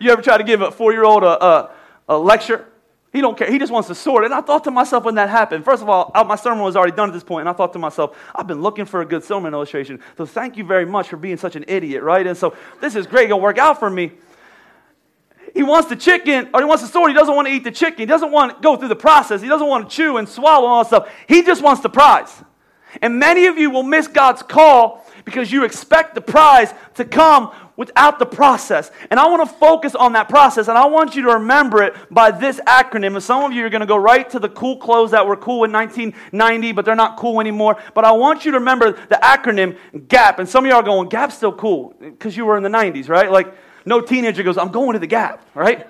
You 0.00 0.10
ever 0.10 0.20
try 0.20 0.38
to 0.38 0.42
give 0.42 0.60
a 0.60 0.72
four 0.72 0.92
year 0.92 1.04
old 1.04 1.22
a, 1.22 1.44
a, 1.44 1.70
a, 2.08 2.18
lecture? 2.18 2.66
He 3.12 3.20
don't 3.20 3.38
care. 3.38 3.48
He 3.48 3.60
just 3.60 3.70
wants 3.70 3.86
to 3.86 3.94
sword. 3.94 4.24
And 4.24 4.34
I 4.34 4.40
thought 4.40 4.64
to 4.64 4.72
myself 4.72 5.04
when 5.04 5.14
that 5.14 5.28
happened, 5.28 5.64
first 5.64 5.84
of 5.84 5.88
all, 5.88 6.10
my 6.26 6.34
sermon 6.34 6.64
was 6.64 6.74
already 6.74 6.96
done 6.96 7.08
at 7.08 7.12
this 7.12 7.22
point, 7.22 7.42
and 7.42 7.48
I 7.48 7.52
thought 7.52 7.72
to 7.74 7.78
myself, 7.78 8.18
I've 8.34 8.48
been 8.48 8.60
looking 8.60 8.86
for 8.86 9.02
a 9.02 9.06
good 9.06 9.22
sermon 9.22 9.54
illustration. 9.54 10.00
So 10.18 10.26
thank 10.26 10.56
you 10.56 10.64
very 10.64 10.84
much 10.84 11.10
for 11.10 11.16
being 11.16 11.36
such 11.36 11.54
an 11.54 11.64
idiot, 11.68 12.02
right? 12.02 12.26
And 12.26 12.36
so 12.36 12.56
this 12.80 12.96
is 12.96 13.06
great. 13.06 13.26
It'll 13.26 13.40
work 13.40 13.58
out 13.58 13.78
for 13.78 13.88
me. 13.88 14.10
He 15.54 15.62
wants 15.62 15.88
the 15.88 15.94
chicken, 15.94 16.50
or 16.52 16.58
he 16.58 16.66
wants 16.66 16.82
the 16.82 16.88
sword. 16.88 17.12
He 17.12 17.16
doesn't 17.16 17.36
want 17.36 17.46
to 17.46 17.54
eat 17.54 17.62
the 17.62 17.70
chicken. 17.70 18.00
He 18.00 18.06
doesn't 18.06 18.32
want 18.32 18.56
to 18.56 18.60
go 18.60 18.76
through 18.76 18.88
the 18.88 18.96
process. 18.96 19.42
He 19.42 19.48
doesn't 19.48 19.68
want 19.68 19.88
to 19.88 19.96
chew 19.96 20.16
and 20.16 20.28
swallow 20.28 20.64
and 20.64 20.72
all 20.72 20.82
that 20.82 20.88
stuff. 20.88 21.12
He 21.28 21.44
just 21.44 21.62
wants 21.62 21.82
the 21.82 21.90
prize. 21.90 22.42
And 23.00 23.20
many 23.20 23.46
of 23.46 23.56
you 23.58 23.70
will 23.70 23.84
miss 23.84 24.08
God's 24.08 24.42
call 24.42 25.01
because 25.24 25.52
you 25.52 25.64
expect 25.64 26.14
the 26.14 26.20
prize 26.20 26.72
to 26.94 27.04
come 27.04 27.52
without 27.76 28.18
the 28.18 28.26
process. 28.26 28.90
And 29.10 29.18
I 29.18 29.26
want 29.26 29.48
to 29.48 29.56
focus 29.56 29.94
on 29.94 30.12
that 30.12 30.28
process, 30.28 30.68
and 30.68 30.76
I 30.76 30.86
want 30.86 31.16
you 31.16 31.22
to 31.22 31.34
remember 31.34 31.82
it 31.82 31.94
by 32.10 32.30
this 32.30 32.60
acronym. 32.60 33.14
And 33.14 33.22
some 33.22 33.44
of 33.44 33.52
you 33.52 33.64
are 33.64 33.70
going 33.70 33.80
to 33.80 33.86
go 33.86 33.96
right 33.96 34.28
to 34.30 34.38
the 34.38 34.48
cool 34.48 34.76
clothes 34.76 35.12
that 35.12 35.26
were 35.26 35.36
cool 35.36 35.64
in 35.64 35.72
1990, 35.72 36.72
but 36.72 36.84
they're 36.84 36.94
not 36.94 37.16
cool 37.16 37.40
anymore. 37.40 37.80
But 37.94 38.04
I 38.04 38.12
want 38.12 38.44
you 38.44 38.52
to 38.52 38.58
remember 38.58 38.92
the 38.92 39.18
acronym 39.22 39.76
GAP. 40.08 40.38
And 40.38 40.48
some 40.48 40.64
of 40.64 40.68
you 40.68 40.74
are 40.74 40.82
going, 40.82 41.08
GAP's 41.08 41.36
still 41.36 41.52
cool 41.52 41.94
because 41.98 42.36
you 42.36 42.44
were 42.44 42.56
in 42.56 42.62
the 42.62 42.68
90s, 42.68 43.08
right? 43.08 43.30
Like, 43.30 43.54
no 43.84 44.00
teenager 44.00 44.42
goes, 44.42 44.58
I'm 44.58 44.70
going 44.70 44.92
to 44.92 44.98
the 44.98 45.06
GAP, 45.06 45.44
right? 45.54 45.86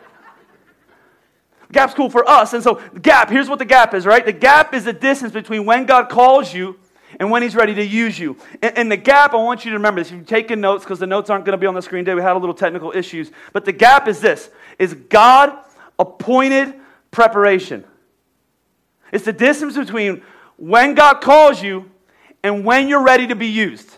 Gap's 1.73 1.95
cool 1.95 2.11
for 2.11 2.29
us. 2.29 2.53
And 2.53 2.62
so, 2.62 2.81
gap, 3.01 3.31
here's 3.31 3.49
what 3.49 3.59
the 3.59 3.65
gap 3.65 3.95
is, 3.95 4.07
right? 4.07 4.25
The 4.25 4.33
gap 4.33 4.75
is 4.75 4.85
the 4.85 4.93
distance 4.93 5.33
between 5.33 5.65
when 5.65 5.87
God 5.87 6.11
calls 6.11 6.53
you 6.53 6.79
and 7.19 7.31
when 7.31 7.42
he's 7.42 7.54
ready 7.54 7.75
to 7.75 7.85
use 7.85 8.19
you. 8.19 8.37
And, 8.62 8.78
and 8.78 8.92
the 8.92 8.97
gap, 8.97 9.33
I 9.33 9.37
want 9.37 9.64
you 9.64 9.71
to 9.71 9.76
remember 9.76 10.00
this. 10.00 10.09
If 10.09 10.16
you're 10.16 10.25
taking 10.25 10.61
notes, 10.61 10.85
because 10.85 10.99
the 10.99 11.07
notes 11.07 11.31
aren't 11.31 11.45
going 11.45 11.52
to 11.52 11.59
be 11.59 11.66
on 11.66 11.75
the 11.75 11.83
screen 11.83 12.04
today, 12.04 12.14
we 12.14 12.23
had 12.23 12.37
a 12.37 12.38
little 12.38 12.54
technical 12.54 12.92
issues. 12.92 13.31
But 13.52 13.64
the 13.64 13.73
gap 13.73 14.09
is 14.09 14.21
this 14.21 14.50
is 14.78 14.95
God 14.95 15.57
appointed 15.99 16.75
preparation. 17.11 17.85
It's 19.12 19.25
the 19.25 19.33
distance 19.33 19.76
between 19.76 20.23
when 20.57 20.95
God 20.95 21.21
calls 21.21 21.62
you 21.62 21.90
and 22.42 22.64
when 22.64 22.88
you're 22.88 23.04
ready 23.04 23.26
to 23.26 23.37
be 23.37 23.47
used. 23.47 23.90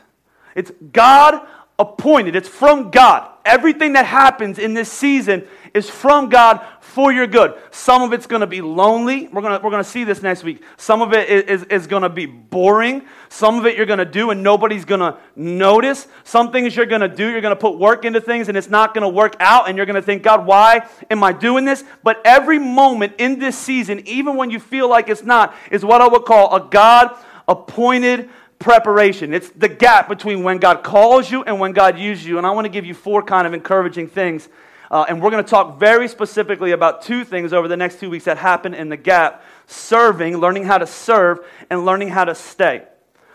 It's 0.54 0.73
God 0.92 1.47
appointed, 1.78 2.37
it's 2.37 2.49
from 2.49 2.90
God. 2.90 3.30
Everything 3.44 3.92
that 3.92 4.06
happens 4.06 4.58
in 4.58 4.72
this 4.72 4.90
season 4.90 5.46
is 5.74 5.90
from 5.90 6.30
God 6.30 6.64
for 6.80 7.12
your 7.12 7.26
good. 7.26 7.54
Some 7.72 8.02
of 8.02 8.12
it's 8.12 8.26
going 8.26 8.40
to 8.40 8.46
be 8.46 8.60
lonely. 8.60 9.28
We're 9.28 9.42
going 9.42 9.60
we're 9.62 9.70
to 9.70 9.84
see 9.84 10.04
this 10.04 10.22
next 10.22 10.44
week. 10.44 10.62
Some 10.76 11.02
of 11.02 11.12
it 11.12 11.28
is, 11.28 11.62
is, 11.62 11.64
is 11.64 11.86
going 11.86 12.04
to 12.04 12.08
be 12.08 12.24
boring. 12.24 13.02
Some 13.28 13.58
of 13.58 13.66
it 13.66 13.76
you're 13.76 13.84
going 13.84 13.98
to 13.98 14.04
do 14.04 14.30
and 14.30 14.42
nobody's 14.42 14.84
going 14.84 15.00
to 15.00 15.18
notice. 15.36 16.06
Some 16.22 16.52
things 16.52 16.74
you're 16.74 16.86
going 16.86 17.02
to 17.02 17.08
do, 17.08 17.28
you're 17.28 17.40
going 17.40 17.54
to 17.54 17.60
put 17.60 17.78
work 17.78 18.04
into 18.04 18.20
things 18.20 18.48
and 18.48 18.56
it's 18.56 18.70
not 18.70 18.94
going 18.94 19.02
to 19.02 19.08
work 19.08 19.34
out 19.40 19.68
and 19.68 19.76
you're 19.76 19.86
going 19.86 19.96
to 19.96 20.02
think, 20.02 20.22
God, 20.22 20.46
why 20.46 20.88
am 21.10 21.22
I 21.22 21.32
doing 21.32 21.64
this? 21.64 21.84
But 22.02 22.22
every 22.24 22.58
moment 22.58 23.14
in 23.18 23.40
this 23.40 23.58
season, 23.58 24.06
even 24.06 24.36
when 24.36 24.50
you 24.50 24.60
feel 24.60 24.88
like 24.88 25.08
it's 25.08 25.24
not, 25.24 25.54
is 25.70 25.84
what 25.84 26.00
I 26.00 26.08
would 26.08 26.24
call 26.24 26.54
a 26.54 26.66
God 26.70 27.14
appointed 27.48 28.30
preparation. 28.64 29.35
It's 29.35 29.50
the 29.50 29.68
gap 29.68 30.09
between 30.09 30.42
when 30.42 30.56
God 30.56 30.83
calls 30.83 31.30
you 31.30 31.44
and 31.44 31.61
when 31.61 31.73
God 31.73 31.99
uses 31.99 32.26
you. 32.26 32.38
And 32.38 32.47
I 32.47 32.50
want 32.50 32.64
to 32.64 32.71
give 32.71 32.87
you 32.87 32.94
four 32.94 33.23
kind 33.23 33.47
of 33.47 33.52
encouraging 33.52 34.09
things. 34.09 34.49
Uh, 34.90 35.04
and 35.06 35.23
we're 35.23 35.30
going 35.30 35.44
to 35.44 35.49
talk 35.49 35.78
very 35.78 36.09
specifically 36.09 36.73
about 36.73 37.02
two 37.02 37.25
things 37.25 37.52
over 37.52 37.68
the 37.68 37.76
next 37.76 38.00
two 38.00 38.09
weeks 38.09 38.25
that 38.25 38.38
happen 38.38 38.73
in 38.73 38.88
the 38.88 38.97
gap 38.97 39.44
serving, 39.66 40.38
learning 40.38 40.64
how 40.64 40.78
to 40.78 40.87
serve, 40.87 41.47
and 41.68 41.85
learning 41.85 42.09
how 42.09 42.25
to 42.25 42.35
stay. 42.35 42.83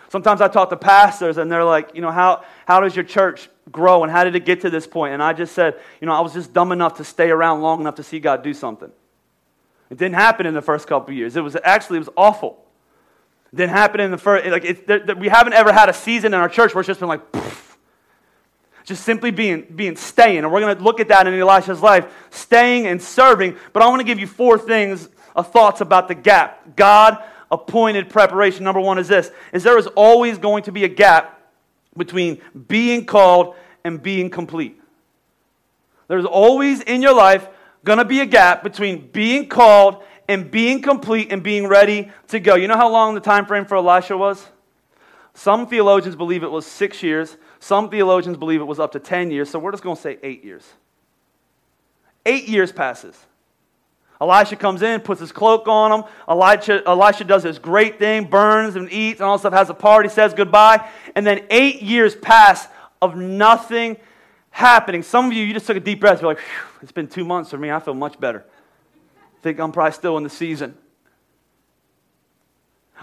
Sometimes 0.10 0.42
I 0.42 0.48
talk 0.48 0.72
to 0.72 0.78
pastors 0.78 1.38
and 1.38 1.52
they're 1.52 1.64
like, 1.64 1.92
you 1.94 2.02
know, 2.02 2.12
how, 2.12 2.44
how 2.66 2.80
does 2.80 2.96
your 2.96 3.06
church 3.06 3.50
grow 3.72 4.02
and 4.02 4.12
how 4.12 4.24
did 4.24 4.36
it 4.36 4.46
get 4.46 4.62
to 4.62 4.72
this 4.72 4.88
point? 4.88 5.14
And 5.14 5.22
I 5.22 5.34
just 5.34 5.54
said, 5.54 5.80
you 6.02 6.08
know, 6.08 6.14
I 6.14 6.22
was 6.22 6.34
just 6.34 6.54
dumb 6.54 6.72
enough 6.72 6.96
to 6.98 7.04
stay 7.04 7.30
around 7.30 7.62
long 7.62 7.82
enough 7.82 7.96
to 7.96 8.04
see 8.04 8.20
God 8.20 8.42
do 8.44 8.54
something. 8.54 8.92
It 9.92 9.98
didn't 10.00 10.16
happen 10.16 10.48
in 10.48 10.56
the 10.56 10.62
first 10.64 10.88
couple 10.88 11.14
years. 11.14 11.36
It 11.36 11.42
was 11.42 11.56
actually, 11.64 11.98
it 11.98 12.00
was 12.00 12.10
awful. 12.18 12.66
Didn't 13.54 13.72
happen 13.72 14.00
in 14.00 14.12
the 14.12 14.18
first, 14.18 14.46
like, 14.48 14.64
it, 14.64 15.18
we 15.18 15.28
haven't 15.28 15.54
ever 15.54 15.72
had 15.72 15.90
a 15.90 15.94
season 15.94 16.34
in 16.34 16.40
our 16.40 16.50
church 16.50 16.76
where 16.76 16.82
it's 16.82 16.88
just 16.88 17.00
been 17.00 17.10
like, 17.10 17.32
poof, 17.32 17.78
just 18.84 19.04
simply 19.04 19.32
being, 19.32 19.66
being 19.76 19.96
staying. 19.96 20.40
And 20.40 20.52
we're 20.52 20.62
going 20.62 20.78
to 20.78 20.84
look 20.84 21.00
at 21.00 21.08
that 21.08 21.26
in 21.28 21.34
Elisha's 21.34 21.82
life, 21.82 22.12
staying 22.30 22.86
and 22.86 23.02
serving. 23.02 23.58
But 23.74 23.84
I 23.84 23.88
want 23.88 24.02
to 24.02 24.04
give 24.04 24.20
you 24.20 24.28
four 24.28 24.58
things, 24.58 25.10
of 25.36 25.46
uh, 25.46 25.50
thoughts 25.50 25.82
about 25.82 26.08
the 26.08 26.16
gap. 26.16 26.76
God 26.76 27.24
appointed 27.52 28.10
preparation. 28.10 28.64
Number 28.64 28.80
one 28.80 28.98
is 28.98 29.08
this, 29.08 29.32
is 29.54 29.64
there 29.64 29.78
is 29.78 29.88
always 29.88 30.38
going 30.38 30.64
to 30.64 30.72
be 30.72 30.84
a 30.84 30.88
gap 30.88 31.40
between 31.96 32.42
being 32.68 33.06
called 33.06 33.56
and 33.84 34.02
being 34.02 34.30
complete. 34.30 34.80
There's 36.08 36.26
always 36.26 36.82
in 36.82 37.02
your 37.02 37.14
life 37.14 37.48
going 37.84 38.00
to 38.00 38.06
be 38.06 38.20
a 38.20 38.26
gap 38.26 38.64
between 38.64 39.08
being 39.12 39.48
called 39.48 40.04
and 40.30 40.52
being 40.52 40.82
complete 40.82 41.34
and 41.34 41.42
being 41.42 41.68
ready 41.68 42.12
to 42.28 42.40
go. 42.40 42.54
You 42.56 42.68
know 42.68 42.78
how 42.78 42.90
long 42.90 43.16
the 43.16 43.20
time 43.20 43.48
frame 43.48 43.66
for 43.66 43.76
Elisha 43.76 44.16
was? 44.16 44.48
Some 45.34 45.68
theologians 45.68 46.16
believe 46.16 46.44
it 46.44 46.52
was 46.52 46.68
six 46.68 47.02
years. 47.02 47.36
Some 47.60 47.90
theologians 47.90 48.38
believe 48.38 48.62
it 48.62 48.66
was 48.66 48.80
up 48.80 48.92
to 48.92 49.00
10 49.00 49.32
years. 49.32 49.50
So 49.50 49.58
we're 49.58 49.72
just 49.72 49.82
going 49.82 49.96
to 49.96 50.02
say 50.02 50.20
eight 50.22 50.46
years. 50.46 50.64
Eight 52.26 52.48
years 52.48 52.72
passes. 52.72 53.18
Elisha 54.22 54.56
comes 54.56 54.84
in, 54.84 55.00
puts 55.00 55.20
his 55.20 55.32
cloak 55.32 55.68
on 55.68 55.92
him. 55.92 56.10
Elisha, 56.28 56.84
Elisha 56.86 57.24
does 57.24 57.42
this 57.42 57.58
great 57.58 57.98
thing, 57.98 58.26
burns 58.26 58.76
and 58.76 58.92
eats 58.92 59.22
and 59.22 59.28
all 59.28 59.40
stuff, 59.40 59.54
has 59.54 59.70
a 59.70 59.74
party, 59.74 60.10
says 60.10 60.34
goodbye. 60.34 60.88
And 61.16 61.26
then 61.26 61.44
eight 61.50 61.82
years 61.82 62.16
pass 62.16 62.68
of 63.02 63.16
nothing 63.16 63.98
happening. 64.52 65.02
Some 65.02 65.26
of 65.26 65.34
you, 65.34 65.44
you 65.44 65.54
just 65.54 65.66
took 65.66 65.78
a 65.78 65.80
deep 65.80 66.02
breath. 66.02 66.22
You're 66.22 66.32
like, 66.32 66.44
it's 66.84 66.92
been 66.92 67.08
two 67.08 67.26
months 67.26 67.50
for 67.50 67.58
me. 67.58 67.72
I 67.72 67.80
feel 67.80 67.96
much 67.96 68.20
better. 68.20 68.46
Think 69.42 69.60
I'm 69.60 69.72
probably 69.72 69.94
still 69.94 70.18
in 70.18 70.24
the 70.24 70.30
season. 70.30 70.78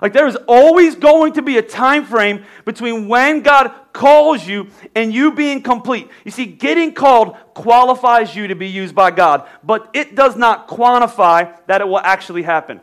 Like 0.02 0.12
there 0.12 0.26
is 0.26 0.37
always 0.47 0.95
going 0.95 1.35
to 1.35 1.43
be 1.43 1.57
a 1.57 1.62
time 1.62 2.05
frame 2.05 2.45
between 2.64 3.09
when 3.09 3.40
God 3.40 3.73
calls 3.93 4.47
you 4.47 4.69
and 4.95 5.12
you 5.12 5.33
being 5.33 5.62
complete. 5.62 6.11
You 6.25 6.31
see, 6.31 6.45
getting 6.45 6.93
called 6.93 7.35
qualifies 7.55 8.37
you 8.37 8.49
to 8.49 8.55
be 8.55 8.69
used 8.69 8.95
by 8.95 9.11
God, 9.11 9.49
but 9.64 9.88
it 9.95 10.14
does 10.14 10.37
not 10.37 10.69
quantify 10.69 11.57
that 11.66 11.81
it 11.81 11.88
will 11.88 11.99
actually 11.99 12.43
happen. 12.43 12.81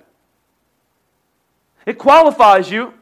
It 1.86 2.00
qualifies 2.00 2.72
you. 2.72 2.94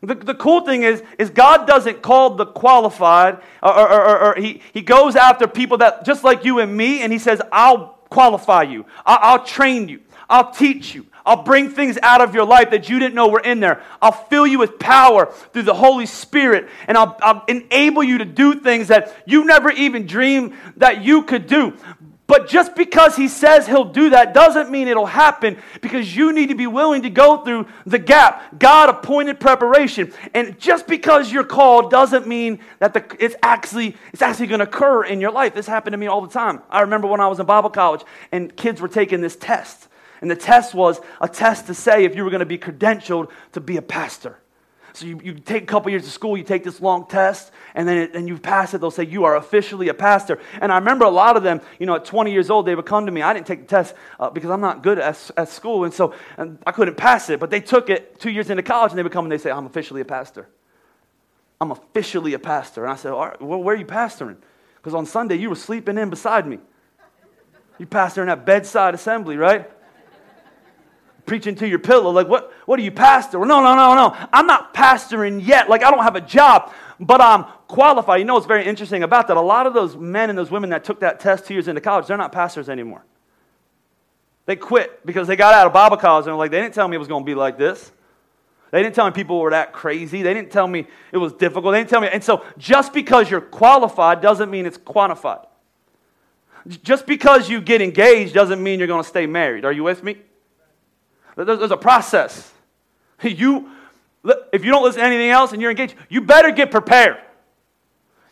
The, 0.00 0.14
the 0.16 0.34
cool 0.34 0.62
thing 0.62 0.82
is, 0.82 1.02
is 1.18 1.30
God 1.30 1.66
doesn't 1.66 2.02
call 2.02 2.34
the 2.34 2.44
qualified, 2.44 3.38
or, 3.62 3.72
or, 3.72 4.04
or, 4.04 4.18
or, 4.18 4.34
he, 4.40 4.60
he 4.72 4.82
goes 4.82 5.16
after 5.16 5.46
people 5.46 5.78
that 5.78 6.04
just 6.04 6.24
like 6.24 6.44
you 6.44 6.58
and 6.58 6.76
me, 6.76 7.00
and 7.00 7.12
he 7.12 7.18
says, 7.18 7.40
I'll 7.50 7.93
qualify 8.14 8.62
you, 8.62 8.86
I'll, 9.04 9.18
I'll 9.20 9.44
train 9.44 9.88
you, 9.88 10.00
I'll 10.28 10.52
teach 10.52 10.94
you, 10.94 11.04
I'll 11.26 11.42
bring 11.42 11.68
things 11.70 11.98
out 12.00 12.20
of 12.20 12.32
your 12.34 12.44
life 12.44 12.70
that 12.70 12.88
you 12.88 12.98
didn't 12.98 13.14
know 13.14 13.28
were 13.28 13.40
in 13.40 13.58
there. 13.58 13.82
I'll 14.00 14.12
fill 14.12 14.46
you 14.46 14.58
with 14.58 14.78
power 14.78 15.32
through 15.52 15.62
the 15.62 15.74
Holy 15.74 16.06
Spirit, 16.06 16.68
and 16.86 16.96
I'll, 16.96 17.16
I'll, 17.20 17.44
enable 17.48 18.04
you 18.04 18.18
to 18.18 18.24
do 18.24 18.60
things 18.60 18.88
that 18.88 19.14
you 19.26 19.44
never 19.44 19.70
even 19.70 20.06
dreamed 20.06 20.54
that 20.76 21.02
you 21.02 21.22
could 21.22 21.46
do. 21.46 21.76
But 22.26 22.48
just 22.48 22.74
because 22.74 23.16
he 23.16 23.28
says 23.28 23.66
he'll 23.66 23.84
do 23.84 24.10
that 24.10 24.32
doesn't 24.32 24.70
mean 24.70 24.88
it'll 24.88 25.04
happen 25.04 25.58
because 25.82 26.16
you 26.16 26.32
need 26.32 26.48
to 26.48 26.54
be 26.54 26.66
willing 26.66 27.02
to 27.02 27.10
go 27.10 27.44
through 27.44 27.66
the 27.84 27.98
gap. 27.98 28.58
God 28.58 28.88
appointed 28.88 29.40
preparation. 29.40 30.10
And 30.32 30.58
just 30.58 30.86
because 30.86 31.30
you're 31.30 31.44
called 31.44 31.90
doesn't 31.90 32.26
mean 32.26 32.60
that 32.78 32.94
the, 32.94 33.04
it's 33.18 33.36
actually, 33.42 33.96
it's 34.14 34.22
actually 34.22 34.46
going 34.46 34.60
to 34.60 34.64
occur 34.64 35.04
in 35.04 35.20
your 35.20 35.32
life. 35.32 35.54
This 35.54 35.66
happened 35.66 35.92
to 35.92 35.98
me 35.98 36.06
all 36.06 36.22
the 36.22 36.32
time. 36.32 36.62
I 36.70 36.80
remember 36.80 37.06
when 37.06 37.20
I 37.20 37.28
was 37.28 37.40
in 37.40 37.46
Bible 37.46 37.70
college 37.70 38.02
and 38.32 38.56
kids 38.56 38.80
were 38.80 38.88
taking 38.88 39.20
this 39.20 39.36
test. 39.36 39.88
And 40.22 40.30
the 40.30 40.36
test 40.36 40.72
was 40.72 41.00
a 41.20 41.28
test 41.28 41.66
to 41.66 41.74
say 41.74 42.04
if 42.04 42.16
you 42.16 42.24
were 42.24 42.30
going 42.30 42.40
to 42.40 42.46
be 42.46 42.56
credentialed 42.56 43.30
to 43.52 43.60
be 43.60 43.76
a 43.76 43.82
pastor. 43.82 44.38
So 44.94 45.06
you, 45.06 45.20
you 45.24 45.34
take 45.34 45.64
a 45.64 45.66
couple 45.66 45.90
years 45.90 46.06
of 46.06 46.12
school, 46.12 46.36
you 46.36 46.44
take 46.44 46.62
this 46.62 46.80
long 46.80 47.06
test, 47.06 47.50
and 47.74 47.88
then 47.88 47.96
it, 47.96 48.14
and 48.14 48.28
you 48.28 48.38
pass 48.38 48.74
it. 48.74 48.80
They'll 48.80 48.92
say 48.92 49.04
you 49.04 49.24
are 49.24 49.34
officially 49.34 49.88
a 49.88 49.94
pastor. 49.94 50.38
And 50.60 50.70
I 50.70 50.78
remember 50.78 51.04
a 51.04 51.10
lot 51.10 51.36
of 51.36 51.42
them, 51.42 51.60
you 51.80 51.86
know, 51.86 51.96
at 51.96 52.04
20 52.04 52.30
years 52.30 52.48
old, 52.48 52.64
they 52.64 52.76
would 52.76 52.86
come 52.86 53.04
to 53.06 53.10
me. 53.10 53.20
I 53.20 53.32
didn't 53.32 53.48
take 53.48 53.62
the 53.62 53.66
test 53.66 53.96
uh, 54.20 54.30
because 54.30 54.50
I'm 54.50 54.60
not 54.60 54.84
good 54.84 55.00
at, 55.00 55.30
at 55.36 55.48
school, 55.48 55.82
and 55.82 55.92
so 55.92 56.14
and 56.36 56.58
I 56.64 56.70
couldn't 56.70 56.96
pass 56.96 57.28
it. 57.28 57.40
But 57.40 57.50
they 57.50 57.60
took 57.60 57.90
it 57.90 58.20
two 58.20 58.30
years 58.30 58.50
into 58.50 58.62
college, 58.62 58.92
and 58.92 58.98
they 58.98 59.02
would 59.02 59.10
come 59.10 59.24
and 59.24 59.32
they 59.32 59.38
say, 59.38 59.50
I'm 59.50 59.66
officially 59.66 60.00
a 60.00 60.04
pastor. 60.04 60.48
I'm 61.60 61.72
officially 61.72 62.34
a 62.34 62.38
pastor. 62.38 62.84
And 62.84 62.92
I 62.92 62.96
said, 62.96 63.10
All 63.10 63.26
right, 63.26 63.42
well, 63.42 63.60
where 63.60 63.74
are 63.74 63.78
you 63.78 63.86
pastoring? 63.86 64.36
Because 64.76 64.94
on 64.94 65.06
Sunday 65.06 65.34
you 65.34 65.50
were 65.50 65.56
sleeping 65.56 65.98
in 65.98 66.08
beside 66.08 66.46
me. 66.46 66.58
You 67.78 67.86
pastor 67.86 68.20
in 68.20 68.28
that 68.28 68.46
bedside 68.46 68.94
assembly, 68.94 69.36
right? 69.36 69.68
Preaching 71.26 71.54
to 71.56 71.68
your 71.68 71.78
pillow. 71.78 72.10
Like, 72.10 72.28
what, 72.28 72.52
what 72.66 72.78
are 72.78 72.82
you, 72.82 72.90
pastor? 72.90 73.38
No, 73.38 73.62
no, 73.62 73.74
no, 73.74 73.94
no. 73.94 74.28
I'm 74.32 74.46
not 74.46 74.74
pastoring 74.74 75.44
yet. 75.44 75.68
Like, 75.68 75.82
I 75.82 75.90
don't 75.90 76.02
have 76.02 76.16
a 76.16 76.20
job, 76.20 76.72
but 77.00 77.20
I'm 77.20 77.44
qualified. 77.68 78.20
You 78.20 78.24
know 78.24 78.34
what's 78.34 78.46
very 78.46 78.64
interesting 78.64 79.02
about 79.02 79.28
that? 79.28 79.36
A 79.36 79.40
lot 79.40 79.66
of 79.66 79.74
those 79.74 79.96
men 79.96 80.30
and 80.30 80.38
those 80.38 80.50
women 80.50 80.70
that 80.70 80.84
took 80.84 81.00
that 81.00 81.20
test 81.20 81.46
two 81.46 81.54
years 81.54 81.68
into 81.68 81.80
college, 81.80 82.06
they're 82.06 82.16
not 82.16 82.32
pastors 82.32 82.68
anymore. 82.68 83.04
They 84.46 84.56
quit 84.56 85.04
because 85.06 85.26
they 85.26 85.36
got 85.36 85.54
out 85.54 85.66
of 85.66 85.72
Bible 85.72 85.96
college 85.96 86.26
and 86.26 86.34
were 86.34 86.38
like, 86.38 86.50
they 86.50 86.60
didn't 86.60 86.74
tell 86.74 86.86
me 86.86 86.96
it 86.96 86.98
was 86.98 87.08
going 87.08 87.22
to 87.22 87.26
be 87.26 87.34
like 87.34 87.56
this. 87.56 87.90
They 88.70 88.82
didn't 88.82 88.94
tell 88.96 89.06
me 89.06 89.12
people 89.12 89.38
were 89.38 89.50
that 89.50 89.72
crazy. 89.72 90.22
They 90.22 90.34
didn't 90.34 90.50
tell 90.50 90.66
me 90.66 90.86
it 91.12 91.18
was 91.18 91.32
difficult. 91.32 91.72
They 91.72 91.78
didn't 91.78 91.90
tell 91.90 92.00
me. 92.00 92.08
And 92.12 92.22
so 92.22 92.44
just 92.58 92.92
because 92.92 93.30
you're 93.30 93.40
qualified 93.40 94.20
doesn't 94.20 94.50
mean 94.50 94.66
it's 94.66 94.78
quantified. 94.78 95.46
Just 96.82 97.06
because 97.06 97.48
you 97.48 97.60
get 97.60 97.80
engaged 97.80 98.34
doesn't 98.34 98.62
mean 98.62 98.80
you're 98.80 98.88
going 98.88 99.02
to 99.02 99.08
stay 99.08 99.26
married. 99.26 99.64
Are 99.64 99.72
you 99.72 99.84
with 99.84 100.02
me? 100.02 100.16
There's 101.36 101.70
a 101.70 101.76
process. 101.76 102.52
You, 103.22 103.70
if 104.52 104.64
you 104.64 104.70
don't 104.70 104.82
listen 104.82 105.00
to 105.00 105.06
anything 105.06 105.30
else 105.30 105.52
and 105.52 105.60
you're 105.60 105.70
engaged, 105.70 105.94
you 106.08 106.20
better 106.20 106.50
get 106.50 106.70
prepared. 106.70 107.18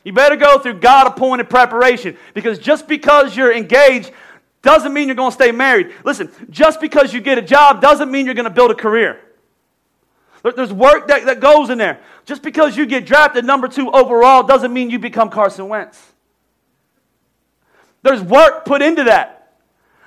You 0.05 0.13
better 0.13 0.37
go 0.37 0.59
through 0.59 0.81
God 0.81 1.07
appointed 1.07 1.49
preparation 1.49 2.17
because 2.35 2.59
just 2.59 2.89
because 2.89 3.37
you're 3.37 3.55
engaged 3.55 4.11
doesn't 4.61 4.93
mean 4.93 5.09
you're 5.09 5.17
going 5.17 5.31
to 5.31 5.35
stay 5.35 5.53
married. 5.53 5.93
Listen, 6.05 6.31
just 6.51 6.81
because 6.81 7.13
you 7.13 7.21
get 7.21 7.39
a 7.39 7.43
job 7.43 7.81
doesn't 7.81 8.11
mean 8.11 8.27
you're 8.27 8.35
going 8.35 8.45
to 8.45 8.51
build 8.51 8.71
a 8.71 8.75
career. 8.75 9.21
There's 10.57 10.73
work 10.73 11.09
that, 11.09 11.25
that 11.27 11.41
goes 11.41 11.71
in 11.71 11.79
there. 11.79 12.01
Just 12.25 12.43
because 12.43 12.77
you 12.77 12.87
get 12.87 13.07
drafted 13.07 13.45
number 13.45 13.69
two 13.69 13.91
overall 13.91 14.43
doesn't 14.43 14.73
mean 14.73 14.91
you 14.91 14.99
become 14.99 15.31
Carson 15.31 15.69
Wentz. 15.69 16.01
There's 18.03 18.21
work 18.21 18.65
put 18.65 18.83
into 18.83 19.05
that. 19.05 19.42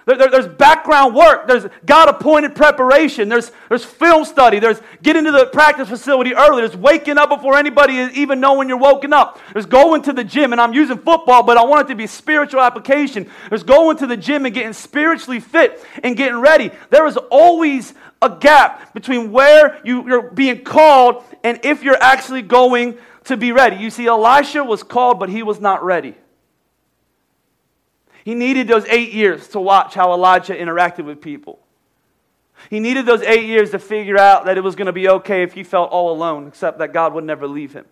There, 0.06 0.18
there, 0.18 0.30
there's 0.30 0.48
background 0.48 1.16
work. 1.16 1.48
There's 1.48 1.66
God 1.86 2.10
appointed 2.10 2.56
preparation. 2.56 3.28
There's, 3.28 3.52
there's 3.70 3.84
film 3.84 4.24
study. 4.24 4.60
There's 4.60 4.80
getting 5.02 5.24
to 5.24 5.32
the 5.32 5.48
practice 5.48 5.90
facility 5.90 6.36
early. 6.36 6.62
There's 6.62 6.78
waking 6.78 7.18
up 7.18 7.30
before 7.30 7.58
anybody 7.58 7.94
even 8.14 8.40
know 8.40 8.54
when 8.54 8.70
you're 8.70 8.78
woken 8.78 9.14
up. 9.14 9.40
There's 9.54 9.66
going 9.66 10.04
to 10.04 10.14
the 10.14 10.24
gym. 10.24 10.52
And 10.52 10.62
I'm 10.62 10.74
using 10.74 10.98
football, 10.98 11.42
but 11.42 11.58
I 11.58 11.64
want 11.64 11.88
it 11.88 11.90
to 11.90 11.96
be 11.96 12.06
spiritual 12.06 12.62
application. 12.62 13.30
There's 13.50 13.64
going 13.64 13.98
to 13.98 14.08
the 14.08 14.18
gym 14.18 14.46
and 14.46 14.54
getting 14.54 14.74
spiritually 14.74 15.40
fit 15.40 15.84
and 16.04 16.16
getting 16.16 16.40
ready. 16.40 16.70
There 16.92 17.08
is 17.08 17.18
always 17.32 17.96
a 18.22 18.30
gap 18.30 18.94
between 18.94 19.32
where 19.32 19.82
you, 19.84 20.08
you're 20.08 20.30
being 20.30 20.64
called 20.64 21.24
and 21.44 21.60
if 21.64 21.84
you're 21.84 22.02
actually 22.02 22.44
going 22.44 22.98
to 23.26 23.38
be 23.38 23.52
ready. 23.52 23.78
You 23.78 23.90
see, 23.90 24.06
Elisha 24.06 24.64
was 24.64 24.84
called, 24.84 25.20
but 25.20 25.30
he 25.30 25.42
was 25.42 25.60
not 25.60 25.84
ready. 25.84 26.16
He 28.26 28.34
needed 28.34 28.68
those 28.68 28.86
eight 28.88 29.14
years 29.14 29.48
to 29.50 29.60
watch 29.60 29.94
how 29.94 30.12
Elijah 30.12 30.56
interacted 30.56 31.06
with 31.06 31.22
people. 31.22 31.60
He 32.72 32.80
needed 32.80 33.06
those 33.06 33.22
eight 33.22 33.46
years 33.46 33.70
to 33.70 33.80
figure 33.80 34.18
out 34.18 34.46
that 34.46 34.58
it 34.58 34.62
was 34.62 34.76
going 34.76 34.88
to 34.88 34.92
be 34.92 35.08
okay 35.08 35.44
if 35.44 35.54
he 35.54 35.64
felt 35.64 35.92
all 35.92 36.12
alone, 36.12 36.48
except 36.48 36.80
that 36.80 36.92
God 36.92 37.14
would 37.14 37.24
never 37.24 37.48
leave 37.48 37.74
him. 37.74 37.86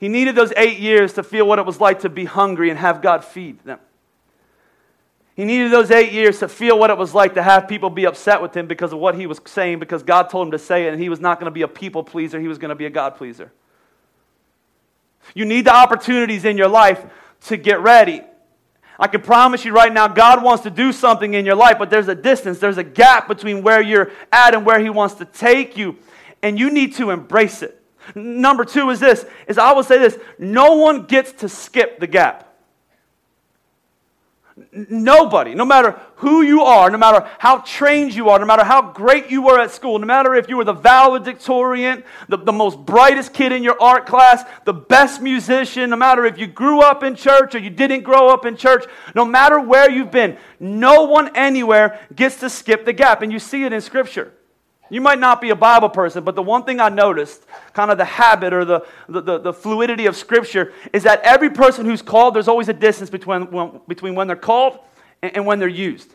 He 0.00 0.08
needed 0.08 0.34
those 0.34 0.52
eight 0.56 0.80
years 0.80 1.12
to 1.12 1.22
feel 1.22 1.46
what 1.46 1.60
it 1.60 1.64
was 1.64 1.80
like 1.80 2.00
to 2.00 2.08
be 2.08 2.24
hungry 2.24 2.68
and 2.68 2.80
have 2.80 3.00
God 3.00 3.24
feed 3.24 3.62
them. 3.64 3.78
He 5.36 5.44
needed 5.44 5.70
those 5.70 5.92
eight 5.92 6.10
years 6.10 6.40
to 6.40 6.48
feel 6.48 6.76
what 6.76 6.90
it 6.90 6.98
was 6.98 7.14
like 7.14 7.34
to 7.34 7.42
have 7.44 7.68
people 7.68 7.90
be 7.90 8.06
upset 8.06 8.42
with 8.42 8.56
him 8.56 8.66
because 8.66 8.92
of 8.92 8.98
what 8.98 9.14
he 9.14 9.28
was 9.28 9.40
saying, 9.44 9.78
because 9.78 10.02
God 10.02 10.30
told 10.30 10.48
him 10.48 10.50
to 10.50 10.58
say 10.58 10.88
it, 10.88 10.92
and 10.92 11.00
he 11.00 11.10
was 11.10 11.20
not 11.20 11.38
going 11.38 11.44
to 11.44 11.54
be 11.54 11.62
a 11.62 11.68
people 11.68 12.02
pleaser, 12.02 12.40
he 12.40 12.48
was 12.48 12.58
going 12.58 12.70
to 12.70 12.74
be 12.74 12.86
a 12.86 12.90
God 12.90 13.14
pleaser. 13.14 13.52
You 15.32 15.44
need 15.44 15.66
the 15.66 15.74
opportunities 15.74 16.44
in 16.44 16.58
your 16.58 16.68
life 16.68 17.04
to 17.42 17.56
get 17.56 17.80
ready. 17.80 18.22
I 18.98 19.08
can 19.08 19.20
promise 19.20 19.64
you 19.64 19.72
right 19.72 19.92
now, 19.92 20.08
God 20.08 20.42
wants 20.42 20.62
to 20.62 20.70
do 20.70 20.92
something 20.92 21.34
in 21.34 21.44
your 21.44 21.54
life, 21.54 21.76
but 21.78 21.90
there's 21.90 22.08
a 22.08 22.14
distance, 22.14 22.58
there's 22.58 22.78
a 22.78 22.84
gap 22.84 23.28
between 23.28 23.62
where 23.62 23.82
you're 23.82 24.10
at 24.32 24.54
and 24.54 24.64
where 24.64 24.78
He 24.78 24.88
wants 24.88 25.14
to 25.16 25.24
take 25.24 25.76
you, 25.76 25.96
and 26.42 26.58
you 26.58 26.70
need 26.70 26.94
to 26.94 27.10
embrace 27.10 27.62
it. 27.62 27.82
Number 28.14 28.64
two 28.64 28.88
is 28.90 29.00
this, 29.00 29.26
is 29.48 29.58
I 29.58 29.72
will 29.72 29.82
say 29.82 29.98
this, 29.98 30.18
no 30.38 30.76
one 30.76 31.06
gets 31.06 31.32
to 31.32 31.48
skip 31.48 32.00
the 32.00 32.06
gap. 32.06 32.45
Nobody, 34.72 35.54
no 35.54 35.66
matter 35.66 36.00
who 36.16 36.40
you 36.40 36.62
are, 36.62 36.88
no 36.88 36.96
matter 36.96 37.28
how 37.38 37.58
trained 37.58 38.14
you 38.14 38.30
are, 38.30 38.38
no 38.38 38.46
matter 38.46 38.64
how 38.64 38.90
great 38.90 39.30
you 39.30 39.42
were 39.42 39.60
at 39.60 39.70
school, 39.70 39.98
no 39.98 40.06
matter 40.06 40.34
if 40.34 40.48
you 40.48 40.56
were 40.56 40.64
the 40.64 40.72
valedictorian, 40.72 42.02
the, 42.30 42.38
the 42.38 42.52
most 42.52 42.78
brightest 42.78 43.34
kid 43.34 43.52
in 43.52 43.62
your 43.62 43.80
art 43.82 44.06
class, 44.06 44.44
the 44.64 44.72
best 44.72 45.20
musician, 45.20 45.90
no 45.90 45.96
matter 45.96 46.24
if 46.24 46.38
you 46.38 46.46
grew 46.46 46.80
up 46.80 47.02
in 47.02 47.14
church 47.14 47.54
or 47.54 47.58
you 47.58 47.68
didn't 47.68 48.02
grow 48.02 48.30
up 48.30 48.46
in 48.46 48.56
church, 48.56 48.86
no 49.14 49.26
matter 49.26 49.60
where 49.60 49.90
you've 49.90 50.10
been, 50.10 50.38
no 50.58 51.04
one 51.04 51.36
anywhere 51.36 52.00
gets 52.14 52.40
to 52.40 52.48
skip 52.48 52.86
the 52.86 52.94
gap. 52.94 53.20
And 53.20 53.30
you 53.30 53.38
see 53.38 53.64
it 53.64 53.74
in 53.74 53.82
Scripture. 53.82 54.32
You 54.88 55.00
might 55.00 55.18
not 55.18 55.40
be 55.40 55.50
a 55.50 55.56
Bible 55.56 55.88
person, 55.88 56.22
but 56.22 56.36
the 56.36 56.42
one 56.42 56.64
thing 56.64 56.78
I 56.78 56.88
noticed, 56.88 57.44
kind 57.72 57.90
of 57.90 57.98
the 57.98 58.04
habit 58.04 58.52
or 58.52 58.64
the, 58.64 58.86
the, 59.08 59.38
the, 59.38 59.52
fluidity 59.52 60.06
of 60.06 60.16
Scripture, 60.16 60.72
is 60.92 61.02
that 61.02 61.20
every 61.22 61.50
person 61.50 61.84
who's 61.86 62.02
called, 62.02 62.34
there's 62.34 62.46
always 62.46 62.68
a 62.68 62.72
distance 62.72 63.10
between 63.10 63.50
when, 63.50 63.80
between 63.88 64.14
when 64.14 64.28
they're 64.28 64.36
called 64.36 64.78
and, 65.22 65.36
and 65.36 65.46
when 65.46 65.58
they're 65.58 65.68
used. 65.68 66.14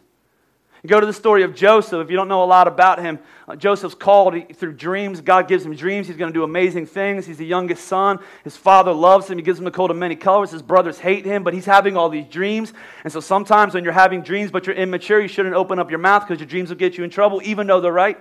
You 0.84 0.90
go 0.90 1.00
to 1.00 1.06
the 1.06 1.14
story 1.14 1.44
of 1.44 1.54
Joseph. 1.54 2.04
If 2.04 2.10
you 2.10 2.16
don't 2.16 2.28
know 2.28 2.44
a 2.44 2.46
lot 2.46 2.68
about 2.68 3.00
him, 3.00 3.20
uh, 3.48 3.56
Joseph's 3.56 3.94
called 3.94 4.34
he, 4.34 4.42
through 4.42 4.74
dreams. 4.74 5.22
God 5.22 5.48
gives 5.48 5.64
him 5.64 5.76
dreams. 5.76 6.08
He's 6.08 6.18
going 6.18 6.32
to 6.32 6.34
do 6.34 6.44
amazing 6.44 6.88
things. 6.88 7.28
He's 7.28 7.38
the 7.38 7.46
youngest 7.46 7.86
son. 7.86 8.18
His 8.44 8.58
father 8.58 8.92
loves 8.92 9.30
him. 9.30 9.38
He 9.38 9.44
gives 9.44 9.60
him 9.60 9.66
the 9.66 9.72
coat 9.72 9.92
of 9.92 9.98
many 9.98 10.16
colors. 10.16 10.50
His 10.50 10.64
brothers 10.64 10.98
hate 10.98 11.24
him, 11.24 11.44
but 11.44 11.54
he's 11.54 11.66
having 11.66 11.96
all 11.96 12.10
these 12.10 12.26
dreams. 12.26 12.74
And 13.04 13.14
so 13.14 13.20
sometimes 13.20 13.76
when 13.76 13.84
you're 13.84 13.94
having 13.94 14.24
dreams 14.24 14.50
but 14.50 14.66
you're 14.66 14.76
immature, 14.76 15.22
you 15.22 15.28
shouldn't 15.28 15.54
open 15.54 15.78
up 15.78 15.92
your 15.92 16.00
mouth 16.00 16.28
because 16.28 16.40
your 16.40 16.48
dreams 16.48 16.70
will 16.70 16.78
get 16.78 16.98
you 16.98 17.04
in 17.04 17.12
trouble, 17.12 17.42
even 17.44 17.68
though 17.68 17.80
they're 17.80 17.92
right. 17.92 18.18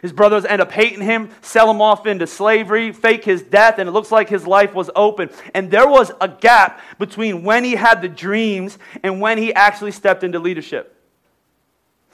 His 0.00 0.12
brothers 0.12 0.44
end 0.44 0.62
up 0.62 0.72
hating 0.72 1.02
him, 1.02 1.30
sell 1.42 1.70
him 1.70 1.80
off 1.80 2.06
into 2.06 2.26
slavery, 2.26 2.92
fake 2.92 3.24
his 3.24 3.42
death, 3.42 3.78
and 3.78 3.88
it 3.88 3.92
looks 3.92 4.10
like 4.10 4.28
his 4.28 4.46
life 4.46 4.74
was 4.74 4.90
open. 4.96 5.30
And 5.54 5.70
there 5.70 5.86
was 5.86 6.10
a 6.20 6.28
gap 6.28 6.80
between 6.98 7.44
when 7.44 7.62
he 7.62 7.72
had 7.72 8.02
the 8.02 8.08
dreams 8.08 8.78
and 9.02 9.20
when 9.20 9.38
he 9.38 9.52
actually 9.52 9.92
stepped 9.92 10.24
into 10.24 10.38
leadership. 10.38 10.96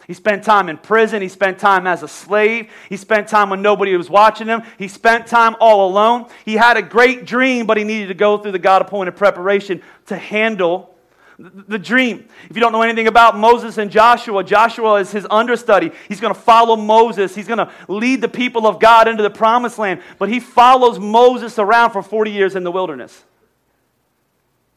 He 0.06 0.14
spent 0.14 0.42
time 0.42 0.70
in 0.70 0.78
prison. 0.78 1.20
He 1.20 1.28
spent 1.28 1.58
time 1.58 1.86
as 1.86 2.02
a 2.02 2.08
slave. 2.08 2.70
He 2.88 2.96
spent 2.96 3.28
time 3.28 3.50
when 3.50 3.60
nobody 3.60 3.94
was 3.94 4.08
watching 4.08 4.46
him. 4.46 4.62
He 4.78 4.88
spent 4.88 5.26
time 5.26 5.54
all 5.60 5.86
alone. 5.86 6.28
He 6.46 6.54
had 6.54 6.78
a 6.78 6.82
great 6.82 7.26
dream, 7.26 7.66
but 7.66 7.76
he 7.76 7.84
needed 7.84 8.08
to 8.08 8.14
go 8.14 8.38
through 8.38 8.52
the 8.52 8.58
God 8.58 8.80
appointed 8.80 9.16
preparation 9.16 9.82
to 10.06 10.16
handle 10.16 10.94
the 11.38 11.78
dream. 11.78 12.28
If 12.50 12.56
you 12.56 12.60
don't 12.60 12.72
know 12.72 12.82
anything 12.82 13.06
about 13.06 13.36
Moses 13.36 13.78
and 13.78 13.92
Joshua, 13.92 14.42
Joshua 14.42 14.94
is 14.94 15.12
his 15.12 15.24
understudy. 15.30 15.92
He's 16.08 16.20
going 16.20 16.34
to 16.34 16.40
follow 16.40 16.74
Moses. 16.74 17.34
He's 17.34 17.46
going 17.46 17.58
to 17.58 17.70
lead 17.86 18.20
the 18.20 18.28
people 18.28 18.66
of 18.66 18.80
God 18.80 19.06
into 19.06 19.22
the 19.22 19.30
promised 19.30 19.78
land. 19.78 20.02
But 20.18 20.30
he 20.30 20.40
follows 20.40 20.98
Moses 20.98 21.56
around 21.58 21.92
for 21.92 22.02
40 22.02 22.32
years 22.32 22.56
in 22.56 22.64
the 22.64 22.72
wilderness. 22.72 23.22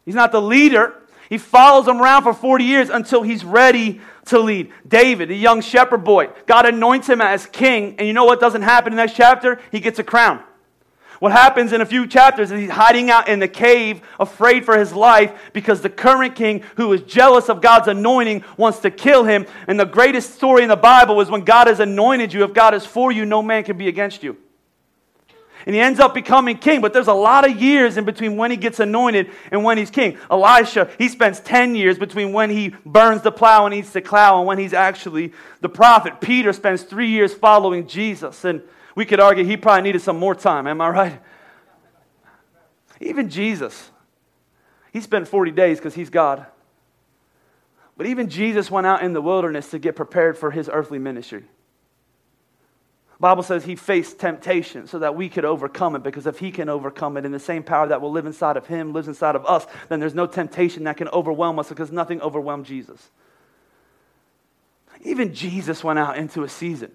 He's 0.05 0.13
not 0.13 0.31
the 0.31 0.41
leader. 0.41 0.93
He 1.29 1.39
follows 1.39 1.87
him 1.87 1.99
around 1.99 2.23
for 2.23 2.33
40 2.33 2.63
years 2.63 2.89
until 2.89 3.23
he's 3.23 3.43
ready 3.43 3.99
to 4.25 4.37
lead. 4.37 4.71
David, 4.87 5.29
the 5.29 5.37
young 5.37 5.61
shepherd 5.61 6.03
boy, 6.03 6.29
God 6.45 6.67
anoints 6.67 7.09
him 7.09 7.21
as 7.21 7.47
king. 7.47 7.95
And 7.97 8.07
you 8.07 8.13
know 8.13 8.25
what 8.25 8.39
doesn't 8.39 8.61
happen 8.61 8.93
in 8.93 8.97
the 8.97 9.03
next 9.03 9.15
chapter? 9.15 9.59
He 9.71 9.79
gets 9.79 9.97
a 9.97 10.03
crown. 10.03 10.43
What 11.21 11.33
happens 11.33 11.71
in 11.71 11.81
a 11.81 11.85
few 11.85 12.07
chapters 12.07 12.51
is 12.51 12.59
he's 12.59 12.71
hiding 12.71 13.11
out 13.11 13.27
in 13.27 13.37
the 13.37 13.47
cave, 13.47 14.01
afraid 14.19 14.65
for 14.65 14.75
his 14.75 14.91
life, 14.91 15.31
because 15.53 15.81
the 15.81 15.89
current 15.89 16.33
king, 16.33 16.63
who 16.77 16.91
is 16.93 17.03
jealous 17.03 17.47
of 17.47 17.61
God's 17.61 17.87
anointing, 17.87 18.43
wants 18.57 18.79
to 18.79 18.89
kill 18.89 19.23
him. 19.23 19.45
And 19.67 19.79
the 19.79 19.85
greatest 19.85 20.33
story 20.33 20.63
in 20.63 20.69
the 20.69 20.75
Bible 20.75 21.21
is 21.21 21.29
when 21.29 21.41
God 21.41 21.67
has 21.67 21.79
anointed 21.79 22.33
you, 22.33 22.43
if 22.43 22.55
God 22.55 22.73
is 22.73 22.87
for 22.87 23.11
you, 23.11 23.23
no 23.23 23.43
man 23.43 23.63
can 23.63 23.77
be 23.77 23.87
against 23.87 24.23
you. 24.23 24.35
And 25.67 25.75
he 25.75 25.79
ends 25.79 25.99
up 25.99 26.15
becoming 26.15 26.57
king, 26.57 26.81
but 26.81 26.91
there's 26.91 27.05
a 27.05 27.13
lot 27.13 27.47
of 27.47 27.61
years 27.61 27.97
in 27.97 28.03
between 28.03 28.35
when 28.35 28.49
he 28.49 28.57
gets 28.57 28.79
anointed 28.79 29.29
and 29.51 29.63
when 29.63 29.77
he's 29.77 29.91
king. 29.91 30.17
Elisha, 30.31 30.89
he 30.97 31.07
spends 31.07 31.39
10 31.39 31.75
years 31.75 31.99
between 31.99 32.33
when 32.33 32.49
he 32.49 32.69
burns 32.83 33.21
the 33.21 33.31
plow 33.31 33.67
and 33.67 33.75
eats 33.75 33.91
the 33.91 34.01
cloud 34.01 34.39
and 34.39 34.47
when 34.47 34.57
he's 34.57 34.73
actually 34.73 35.33
the 35.59 35.69
prophet. 35.69 36.19
Peter 36.19 36.51
spends 36.51 36.81
three 36.81 37.09
years 37.09 37.31
following 37.31 37.85
Jesus. 37.85 38.43
And 38.43 38.63
we 38.95 39.05
could 39.05 39.19
argue 39.19 39.43
he 39.45 39.57
probably 39.57 39.83
needed 39.83 40.01
some 40.01 40.17
more 40.17 40.35
time, 40.35 40.67
am 40.67 40.81
I 40.81 40.89
right? 40.89 41.21
Even 42.99 43.29
Jesus, 43.29 43.89
he 44.91 45.01
spent 45.01 45.27
40 45.27 45.51
days 45.51 45.77
because 45.77 45.95
he's 45.95 46.09
God. 46.09 46.45
But 47.97 48.05
even 48.07 48.29
Jesus 48.29 48.69
went 48.69 48.87
out 48.87 49.03
in 49.03 49.13
the 49.13 49.21
wilderness 49.21 49.71
to 49.71 49.79
get 49.79 49.95
prepared 49.95 50.37
for 50.37 50.51
his 50.51 50.69
earthly 50.71 50.99
ministry. 50.99 51.45
Bible 53.19 53.43
says 53.43 53.63
he 53.63 53.75
faced 53.75 54.17
temptation 54.17 54.87
so 54.87 54.97
that 54.97 55.15
we 55.15 55.29
could 55.29 55.45
overcome 55.45 55.95
it 55.95 56.01
because 56.01 56.25
if 56.25 56.39
he 56.39 56.49
can 56.49 56.69
overcome 56.69 57.17
it 57.17 57.25
in 57.25 57.31
the 57.31 57.39
same 57.39 57.61
power 57.61 57.87
that 57.87 58.01
will 58.01 58.11
live 58.11 58.25
inside 58.25 58.57
of 58.57 58.65
him 58.65 58.93
lives 58.93 59.07
inside 59.07 59.35
of 59.35 59.45
us, 59.45 59.67
then 59.89 59.99
there's 59.99 60.15
no 60.15 60.25
temptation 60.25 60.85
that 60.85 60.97
can 60.97 61.07
overwhelm 61.09 61.59
us 61.59 61.69
because 61.69 61.91
nothing 61.91 62.19
overwhelmed 62.21 62.65
Jesus. 62.65 63.11
Even 65.03 65.35
Jesus 65.35 65.83
went 65.83 65.99
out 65.99 66.17
into 66.17 66.43
a 66.43 66.49
season 66.49 66.91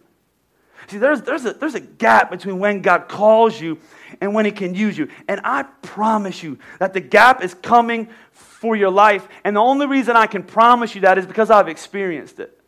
See, 0.88 0.98
there's, 0.98 1.22
there's, 1.22 1.44
a, 1.44 1.52
there's 1.52 1.74
a 1.74 1.80
gap 1.80 2.30
between 2.30 2.58
when 2.58 2.82
God 2.82 3.08
calls 3.08 3.60
you 3.60 3.78
and 4.20 4.34
when 4.34 4.44
He 4.44 4.52
can 4.52 4.74
use 4.74 4.96
you. 4.96 5.08
And 5.28 5.40
I 5.44 5.64
promise 5.82 6.42
you 6.42 6.58
that 6.78 6.92
the 6.92 7.00
gap 7.00 7.42
is 7.42 7.54
coming 7.54 8.08
for 8.30 8.76
your 8.76 8.90
life. 8.90 9.26
And 9.44 9.56
the 9.56 9.60
only 9.60 9.86
reason 9.86 10.16
I 10.16 10.26
can 10.26 10.42
promise 10.42 10.94
you 10.94 11.00
that 11.02 11.18
is 11.18 11.26
because 11.26 11.50
I've 11.50 11.68
experienced 11.68 12.38
it. 12.40 12.60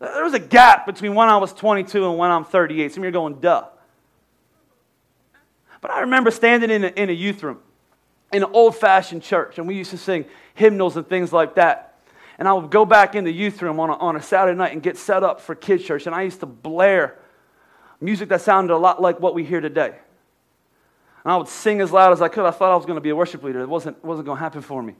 There 0.00 0.24
was 0.24 0.34
a 0.34 0.40
gap 0.40 0.84
between 0.86 1.14
when 1.14 1.28
I 1.28 1.36
was 1.36 1.52
22 1.52 2.08
and 2.08 2.18
when 2.18 2.30
I'm 2.30 2.44
38. 2.44 2.92
Some 2.92 3.02
of 3.02 3.04
you 3.04 3.08
are 3.08 3.12
going, 3.12 3.40
duh. 3.40 3.68
But 5.80 5.90
I 5.90 6.00
remember 6.00 6.30
standing 6.30 6.70
in 6.70 6.84
a, 6.84 6.88
in 6.88 7.08
a 7.08 7.12
youth 7.12 7.42
room 7.42 7.60
in 8.32 8.42
an 8.42 8.50
old 8.52 8.74
fashioned 8.74 9.22
church, 9.22 9.58
and 9.58 9.68
we 9.68 9.76
used 9.76 9.90
to 9.90 9.98
sing 9.98 10.24
hymnals 10.54 10.96
and 10.96 11.06
things 11.06 11.32
like 11.32 11.56
that. 11.56 12.00
And 12.38 12.48
I 12.48 12.54
would 12.54 12.70
go 12.70 12.84
back 12.84 13.14
in 13.14 13.24
the 13.24 13.32
youth 13.32 13.60
room 13.62 13.78
on 13.78 13.90
a, 13.90 13.94
on 13.94 14.16
a 14.16 14.22
Saturday 14.22 14.56
night 14.56 14.72
and 14.72 14.82
get 14.82 14.96
set 14.96 15.22
up 15.22 15.40
for 15.40 15.54
kids' 15.54 15.84
church, 15.84 16.06
and 16.06 16.14
I 16.14 16.22
used 16.22 16.40
to 16.40 16.46
blare 16.46 17.18
music 18.02 18.28
that 18.30 18.40
sounded 18.40 18.74
a 18.74 18.76
lot 18.76 19.00
like 19.00 19.20
what 19.20 19.34
we 19.34 19.44
hear 19.44 19.60
today. 19.60 19.94
And 21.24 21.32
I 21.32 21.36
would 21.36 21.48
sing 21.48 21.80
as 21.80 21.92
loud 21.92 22.12
as 22.12 22.20
I 22.20 22.28
could. 22.28 22.44
I 22.44 22.50
thought 22.50 22.72
I 22.72 22.76
was 22.76 22.84
going 22.84 22.96
to 22.96 23.00
be 23.00 23.10
a 23.10 23.16
worship 23.16 23.42
leader. 23.42 23.60
It 23.60 23.68
wasn't, 23.68 24.02
wasn't 24.04 24.26
going 24.26 24.38
to 24.38 24.42
happen 24.42 24.60
for 24.60 24.82
me. 24.82 24.94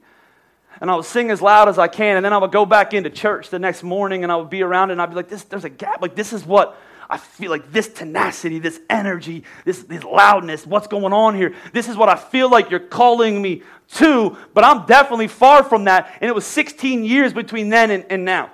And 0.81 0.89
I 0.89 0.95
would 0.95 1.05
sing 1.05 1.29
as 1.29 1.41
loud 1.41 1.69
as 1.69 1.77
I 1.77 1.87
can, 1.87 2.15
and 2.15 2.25
then 2.25 2.33
I 2.33 2.37
would 2.37 2.51
go 2.51 2.65
back 2.65 2.93
into 2.93 3.09
church 3.09 3.49
the 3.49 3.59
next 3.59 3.83
morning 3.83 4.23
and 4.23 4.31
I 4.31 4.37
would 4.37 4.49
be 4.49 4.63
around 4.63 4.89
and 4.89 5.01
I'd 5.01 5.09
be 5.09 5.15
like, 5.15 5.29
this, 5.29 5.43
there's 5.43 5.65
a 5.65 5.69
gap. 5.69 6.01
Like, 6.01 6.15
this 6.15 6.33
is 6.33 6.45
what 6.45 6.77
I 7.09 7.17
feel 7.17 7.51
like 7.51 7.71
this 7.71 7.89
tenacity, 7.89 8.59
this 8.59 8.79
energy, 8.89 9.43
this, 9.65 9.83
this 9.83 10.03
loudness, 10.03 10.65
what's 10.65 10.87
going 10.87 11.13
on 11.13 11.35
here? 11.35 11.53
This 11.73 11.87
is 11.87 11.95
what 11.95 12.09
I 12.09 12.15
feel 12.15 12.49
like 12.49 12.71
you're 12.71 12.79
calling 12.79 13.41
me 13.41 13.61
to, 13.95 14.35
but 14.53 14.63
I'm 14.63 14.85
definitely 14.87 15.27
far 15.27 15.63
from 15.63 15.83
that. 15.83 16.11
And 16.21 16.29
it 16.29 16.33
was 16.33 16.45
16 16.45 17.05
years 17.05 17.33
between 17.33 17.69
then 17.69 17.91
and, 17.91 18.05
and 18.09 18.25
now. 18.25 18.51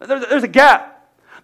There's, 0.00 0.26
there's 0.26 0.42
a 0.42 0.48
gap. 0.48 0.95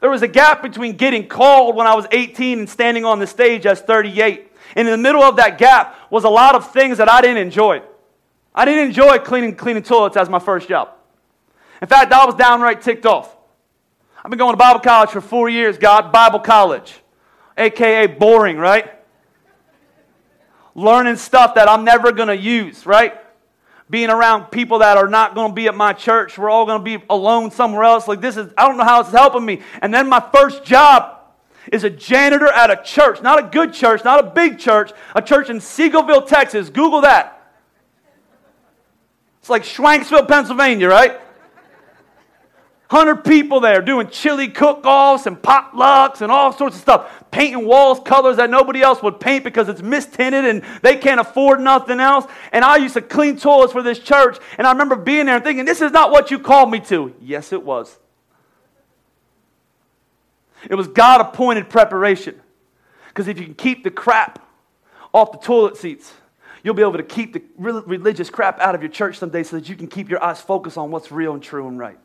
There 0.03 0.11
was 0.11 0.23
a 0.23 0.29
gap 0.29 0.63
between 0.63 0.97
getting 0.97 1.29
called 1.29 1.77
when 1.77 1.87
I 1.87 1.95
was 1.95 2.07
18 2.11 2.59
and 2.59 2.69
standing 2.69 3.05
on 3.05 3.21
the 3.21 3.27
stage 3.27 3.67
as 3.67 3.81
38. 3.81 4.51
And 4.75 4.89
in 4.89 4.91
the 4.91 4.99
middle 4.99 5.23
of 5.23 5.37
that 5.37 5.59
gap 5.59 5.97
was 6.11 6.25
a 6.25 6.29
lot 6.29 6.57
of 6.57 6.73
things 6.73 6.99
that 6.99 7.09
I 7.09 7.21
didn't 7.21 7.37
enjoy. 7.37 7.83
I 8.53 8.65
didn't 8.65 8.89
enjoy 8.89 9.21
cleaning, 9.21 9.55
cleaning 9.55 9.85
toilets 9.85 10.17
as 10.17 10.29
my 10.29 10.41
first 10.41 10.69
job. 10.69 10.89
In 11.81 11.87
fact, 11.87 12.13
I 12.13 12.27
was 12.27 12.35
downright 12.35 12.83
ticked 12.83 13.07
off. 13.07 13.37
I've 14.25 14.29
been 14.29 14.41
going 14.41 14.55
to 14.55 14.57
Bible 14.57 14.81
college 14.81 15.11
for 15.11 15.21
four 15.21 15.49
years, 15.49 15.79
God, 15.79 16.11
Bible 16.11 16.41
college, 16.41 16.99
aka 17.57 18.09
boring, 18.09 18.59
right? 18.59 18.93
Learning 20.75 21.15
stuff 21.15 21.55
that 21.55 21.69
I'm 21.69 21.85
never 21.85 22.11
going 22.11 22.27
to 22.27 22.37
use, 22.37 22.87
right? 22.87 23.22
Being 23.91 24.11
around 24.11 24.47
people 24.47 24.79
that 24.79 24.97
are 24.97 25.09
not 25.09 25.35
going 25.35 25.51
to 25.51 25.55
be 25.55 25.69
at 25.69 25.75
my 25.75 25.93
church. 25.93 26.39
We're 26.39 26.51
all 26.51 26.65
going 26.65 26.79
to 26.79 26.85
be 26.85 27.05
alone 27.11 27.51
somewhere 27.51 27.85
else. 27.85 28.09
Like 28.09 28.21
this 28.21 28.37
is, 28.37 28.53
I 28.57 28.67
don't 28.67 28.77
know 28.77 28.85
how 28.85 29.01
it's 29.01 29.11
helping 29.11 29.45
me. 29.45 29.61
And 29.83 29.93
then 29.93 30.09
my 30.09 30.21
first 30.33 30.65
job 30.65 31.19
is 31.71 31.85
a 31.85 31.91
janitor 31.91 32.49
at 32.49 32.71
a 32.71 32.83
church, 32.83 33.23
not 33.23 33.39
a 33.39 33.49
good 33.49 33.73
church, 33.73 34.05
not 34.05 34.25
a 34.25 34.31
big 34.31 34.59
church, 34.59 34.93
a 35.15 35.23
church 35.23 35.51
in 35.51 35.59
Seagoville, 35.59 36.27
Texas. 36.27 36.71
Google 36.71 37.03
that. 37.03 37.39
It's 39.41 39.51
like 39.51 39.63
Schwenksville, 39.63 40.27
Pennsylvania, 40.29 40.89
right? 40.89 41.21
100 42.93 43.25
people 43.25 43.59
there 43.61 43.81
doing 43.81 44.07
chili 44.09 44.49
cook 44.49 44.85
offs 44.85 45.25
and 45.25 45.41
potlucks 45.41 46.21
and 46.21 46.31
all 46.31 46.53
sorts 46.53 46.77
of 46.77 46.83
stuff. 46.83 47.25
Painting 47.31 47.65
walls 47.65 47.99
colors 48.05 48.37
that 48.37 48.51
nobody 48.51 48.83
else 48.83 49.03
would 49.03 49.19
paint 49.19 49.45
because 49.45 49.71
it's 49.71 49.81
mistinted 49.81 50.45
and 50.45 50.63
they 50.83 50.97
can't 50.97 51.19
afford 51.19 51.59
nothing 51.59 52.01
else. 52.01 52.27
And 52.53 52.63
I 52.63 52.77
used 52.77 52.93
to 52.93 53.01
clean 53.01 53.39
toilets 53.39 53.73
for 53.73 53.83
this 53.83 53.99
church. 53.99 54.37
And 54.59 54.67
I 54.67 54.73
remember 54.73 54.97
being 54.97 55.25
there 55.25 55.37
and 55.37 55.45
thinking, 55.45 55.65
this 55.65 55.81
is 55.81 55.91
not 55.91 56.11
what 56.11 56.31
you 56.31 56.39
called 56.39 56.71
me 56.71 56.81
to. 56.81 57.15
Yes, 57.19 57.51
it 57.55 57.63
was. 57.63 57.99
It 60.69 60.75
was 60.75 60.87
God 60.87 61.23
appointed 61.23 61.71
preparation. 61.71 62.39
Because 63.09 63.27
if 63.27 63.39
you 63.39 63.47
can 63.47 63.55
keep 63.55 63.85
the 63.85 63.91
crap 63.91 64.47
off 65.15 65.33
the 65.33 65.39
toilet 65.39 65.79
seats, 65.79 66.13
you'll 66.63 66.75
be 66.75 66.83
able 66.83 66.99
to 66.99 67.03
keep 67.03 67.33
the 67.33 67.43
religious 67.57 68.29
crap 68.29 68.61
out 68.61 68.75
of 68.75 68.83
your 68.83 68.91
church 68.91 69.17
someday 69.17 69.45
so 69.45 69.57
that 69.57 69.71
you 69.71 69.77
can 69.77 69.87
keep 69.87 70.11
your 70.11 70.23
eyes 70.23 70.43
focused 70.43 70.77
on 70.77 70.91
what's 70.91 71.11
real 71.11 71.33
and 71.33 71.43
true 71.43 71.67
and 71.67 71.79
right. 71.79 71.99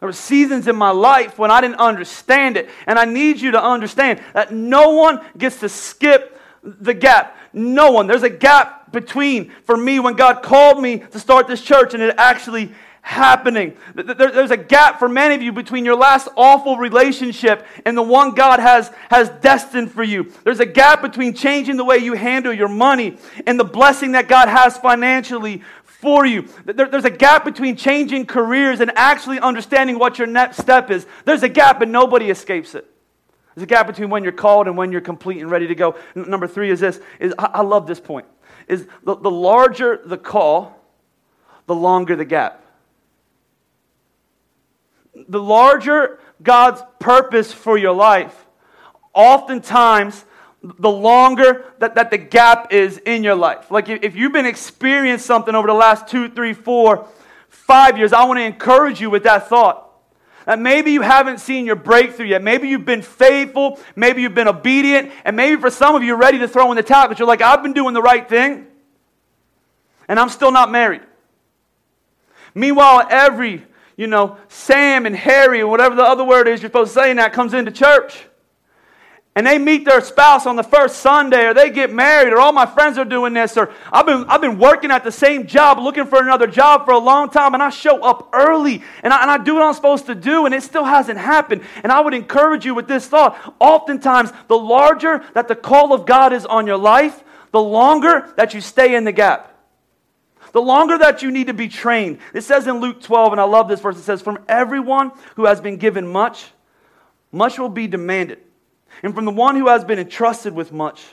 There 0.00 0.08
were 0.08 0.12
seasons 0.12 0.68
in 0.68 0.76
my 0.76 0.90
life 0.90 1.38
when 1.38 1.50
I 1.50 1.60
didn't 1.60 1.76
understand 1.76 2.56
it. 2.56 2.68
And 2.86 2.98
I 2.98 3.04
need 3.04 3.40
you 3.40 3.52
to 3.52 3.62
understand 3.62 4.20
that 4.34 4.52
no 4.52 4.90
one 4.90 5.20
gets 5.38 5.60
to 5.60 5.68
skip 5.68 6.38
the 6.62 6.94
gap. 6.94 7.36
No 7.52 7.92
one. 7.92 8.06
There's 8.06 8.22
a 8.22 8.30
gap 8.30 8.92
between, 8.92 9.52
for 9.64 9.76
me, 9.76 9.98
when 9.98 10.14
God 10.14 10.42
called 10.42 10.82
me 10.82 10.98
to 10.98 11.18
start 11.18 11.46
this 11.46 11.62
church 11.62 11.94
and 11.94 12.02
it 12.02 12.14
actually 12.18 12.72
happening. 13.06 13.76
There's 13.94 14.50
a 14.50 14.56
gap 14.56 14.98
for 14.98 15.08
many 15.08 15.36
of 15.36 15.40
you 15.40 15.52
between 15.52 15.84
your 15.84 15.94
last 15.94 16.26
awful 16.36 16.76
relationship 16.76 17.64
and 17.84 17.96
the 17.96 18.02
one 18.02 18.34
God 18.34 18.58
has, 18.58 18.90
has 19.10 19.28
destined 19.28 19.92
for 19.92 20.02
you. 20.02 20.32
There's 20.42 20.58
a 20.58 20.66
gap 20.66 21.02
between 21.02 21.32
changing 21.32 21.76
the 21.76 21.84
way 21.84 21.98
you 21.98 22.14
handle 22.14 22.52
your 22.52 22.68
money 22.68 23.16
and 23.46 23.60
the 23.60 23.64
blessing 23.64 24.12
that 24.12 24.26
God 24.26 24.48
has 24.48 24.76
financially 24.76 25.62
for 26.00 26.26
you. 26.26 26.48
There's 26.64 27.04
a 27.04 27.10
gap 27.10 27.44
between 27.44 27.76
changing 27.76 28.26
careers 28.26 28.80
and 28.80 28.92
actually 28.96 29.40
understanding 29.40 29.98
what 29.98 30.18
your 30.18 30.26
next 30.26 30.58
step 30.58 30.90
is. 30.90 31.06
There's 31.24 31.42
a 31.42 31.48
gap, 31.48 31.80
and 31.80 31.92
nobody 31.92 32.30
escapes 32.30 32.74
it. 32.74 32.86
There's 33.54 33.64
a 33.64 33.66
gap 33.66 33.86
between 33.86 34.10
when 34.10 34.22
you're 34.22 34.32
called 34.32 34.66
and 34.66 34.76
when 34.76 34.92
you're 34.92 35.00
complete 35.00 35.40
and 35.40 35.50
ready 35.50 35.66
to 35.68 35.74
go. 35.74 35.96
Number 36.14 36.46
three 36.46 36.70
is 36.70 36.80
this: 36.80 37.00
is 37.18 37.34
I 37.38 37.62
love 37.62 37.86
this 37.86 38.00
point. 38.00 38.26
Is 38.68 38.86
the, 39.04 39.16
the 39.16 39.30
larger 39.30 40.00
the 40.04 40.18
call, 40.18 40.78
the 41.66 41.74
longer 41.74 42.16
the 42.16 42.24
gap 42.24 42.62
the 45.28 45.40
larger 45.40 46.18
God's 46.42 46.82
purpose 46.98 47.52
for 47.52 47.78
your 47.78 47.92
life, 47.92 48.46
oftentimes 49.14 50.24
the 50.78 50.90
longer 50.90 51.64
that, 51.78 51.94
that 51.94 52.10
the 52.10 52.18
gap 52.18 52.72
is 52.72 52.98
in 52.98 53.24
your 53.24 53.34
life. 53.34 53.70
Like 53.70 53.88
if, 53.88 54.16
you've 54.16 54.32
been 54.32 54.46
experiencing 54.46 55.24
something 55.24 55.54
over 55.54 55.66
the 55.66 55.74
last 55.74 56.08
two, 56.08 56.28
three, 56.28 56.52
four, 56.52 57.08
five 57.48 57.98
years, 57.98 58.12
I 58.12 58.24
want 58.24 58.38
to 58.38 58.44
encourage 58.44 59.00
you 59.00 59.10
with 59.10 59.24
that 59.24 59.48
thought. 59.48 59.82
That 60.44 60.60
maybe 60.60 60.92
you 60.92 61.02
haven't 61.02 61.38
seen 61.38 61.66
your 61.66 61.76
breakthrough 61.76 62.26
yet. 62.26 62.42
Maybe 62.42 62.68
you've 62.68 62.84
been 62.84 63.02
faithful. 63.02 63.80
Maybe 63.96 64.22
you've 64.22 64.34
been 64.34 64.48
obedient. 64.48 65.10
And 65.24 65.36
maybe 65.36 65.60
for 65.60 65.70
some 65.70 65.96
of 65.96 66.02
you, 66.02 66.08
you're 66.08 66.16
ready 66.16 66.38
to 66.38 66.48
throw 66.48 66.70
in 66.70 66.76
the 66.76 66.84
towel, 66.84 67.08
but 67.08 67.18
you're 67.18 67.26
like, 67.26 67.42
I've 67.42 67.62
been 67.62 67.72
doing 67.72 67.94
the 67.94 68.02
right 68.02 68.28
thing, 68.28 68.66
and 70.08 70.20
I'm 70.20 70.28
still 70.28 70.52
not 70.52 70.70
married. 70.70 71.02
Meanwhile, 72.54 73.08
every 73.10 73.64
you 73.96 74.06
know, 74.06 74.36
Sam 74.48 75.06
and 75.06 75.16
Harry, 75.16 75.64
whatever 75.64 75.94
the 75.94 76.02
other 76.02 76.24
word 76.24 76.48
is 76.48 76.60
you're 76.60 76.68
supposed 76.68 76.92
to 76.94 77.00
say 77.00 77.10
in 77.10 77.16
that, 77.16 77.32
comes 77.32 77.54
into 77.54 77.70
church. 77.70 78.26
And 79.36 79.46
they 79.46 79.58
meet 79.58 79.84
their 79.84 80.00
spouse 80.00 80.46
on 80.46 80.56
the 80.56 80.62
first 80.62 81.00
Sunday, 81.00 81.44
or 81.44 81.52
they 81.52 81.68
get 81.68 81.92
married, 81.92 82.32
or 82.32 82.40
all 82.40 82.52
my 82.52 82.64
friends 82.64 82.96
are 82.96 83.04
doing 83.04 83.34
this, 83.34 83.58
or 83.58 83.70
I've 83.92 84.06
been, 84.06 84.24
I've 84.24 84.40
been 84.40 84.58
working 84.58 84.90
at 84.90 85.04
the 85.04 85.12
same 85.12 85.46
job, 85.46 85.78
looking 85.78 86.06
for 86.06 86.22
another 86.22 86.46
job 86.46 86.86
for 86.86 86.92
a 86.92 86.98
long 86.98 87.28
time, 87.28 87.52
and 87.52 87.62
I 87.62 87.68
show 87.68 88.02
up 88.02 88.30
early, 88.32 88.82
and 89.02 89.12
I, 89.12 89.20
and 89.20 89.30
I 89.30 89.36
do 89.36 89.56
what 89.56 89.62
I'm 89.62 89.74
supposed 89.74 90.06
to 90.06 90.14
do, 90.14 90.46
and 90.46 90.54
it 90.54 90.62
still 90.62 90.84
hasn't 90.84 91.18
happened. 91.18 91.64
And 91.82 91.92
I 91.92 92.00
would 92.00 92.14
encourage 92.14 92.64
you 92.64 92.74
with 92.74 92.88
this 92.88 93.06
thought. 93.06 93.54
Oftentimes, 93.60 94.32
the 94.48 94.56
larger 94.56 95.22
that 95.34 95.48
the 95.48 95.54
call 95.54 95.92
of 95.92 96.06
God 96.06 96.32
is 96.32 96.46
on 96.46 96.66
your 96.66 96.78
life, 96.78 97.22
the 97.52 97.60
longer 97.60 98.32
that 98.38 98.54
you 98.54 98.62
stay 98.62 98.94
in 98.94 99.04
the 99.04 99.12
gap 99.12 99.52
the 100.52 100.62
longer 100.62 100.96
that 100.96 101.20
you 101.20 101.30
need 101.30 101.48
to 101.48 101.52
be 101.52 101.68
trained. 101.68 102.18
It 102.32 102.40
says 102.40 102.66
in 102.66 102.80
Luke 102.80 103.02
12, 103.02 103.32
and 103.32 103.40
I 103.40 103.44
love 103.44 103.68
this 103.68 103.80
verse, 103.80 103.98
it 103.98 104.02
says, 104.04 104.22
From 104.22 104.38
everyone 104.48 105.12
who 105.34 105.44
has 105.44 105.60
been 105.60 105.76
given 105.76 106.06
much, 106.06 106.46
much 107.30 107.58
will 107.58 107.68
be 107.68 107.86
demanded. 107.86 108.38
And 109.02 109.14
from 109.14 109.24
the 109.24 109.30
one 109.30 109.56
who 109.56 109.68
has 109.68 109.84
been 109.84 109.98
entrusted 109.98 110.54
with 110.54 110.72
much, 110.72 111.04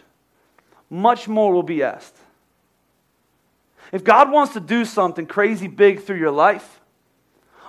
much 0.89 1.27
more 1.27 1.53
will 1.53 1.63
be 1.63 1.83
asked. 1.83 2.15
If 3.91 4.03
God 4.03 4.31
wants 4.31 4.53
to 4.53 4.59
do 4.59 4.85
something 4.85 5.27
crazy 5.27 5.67
big 5.67 6.01
through 6.01 6.17
your 6.17 6.31
life, 6.31 6.81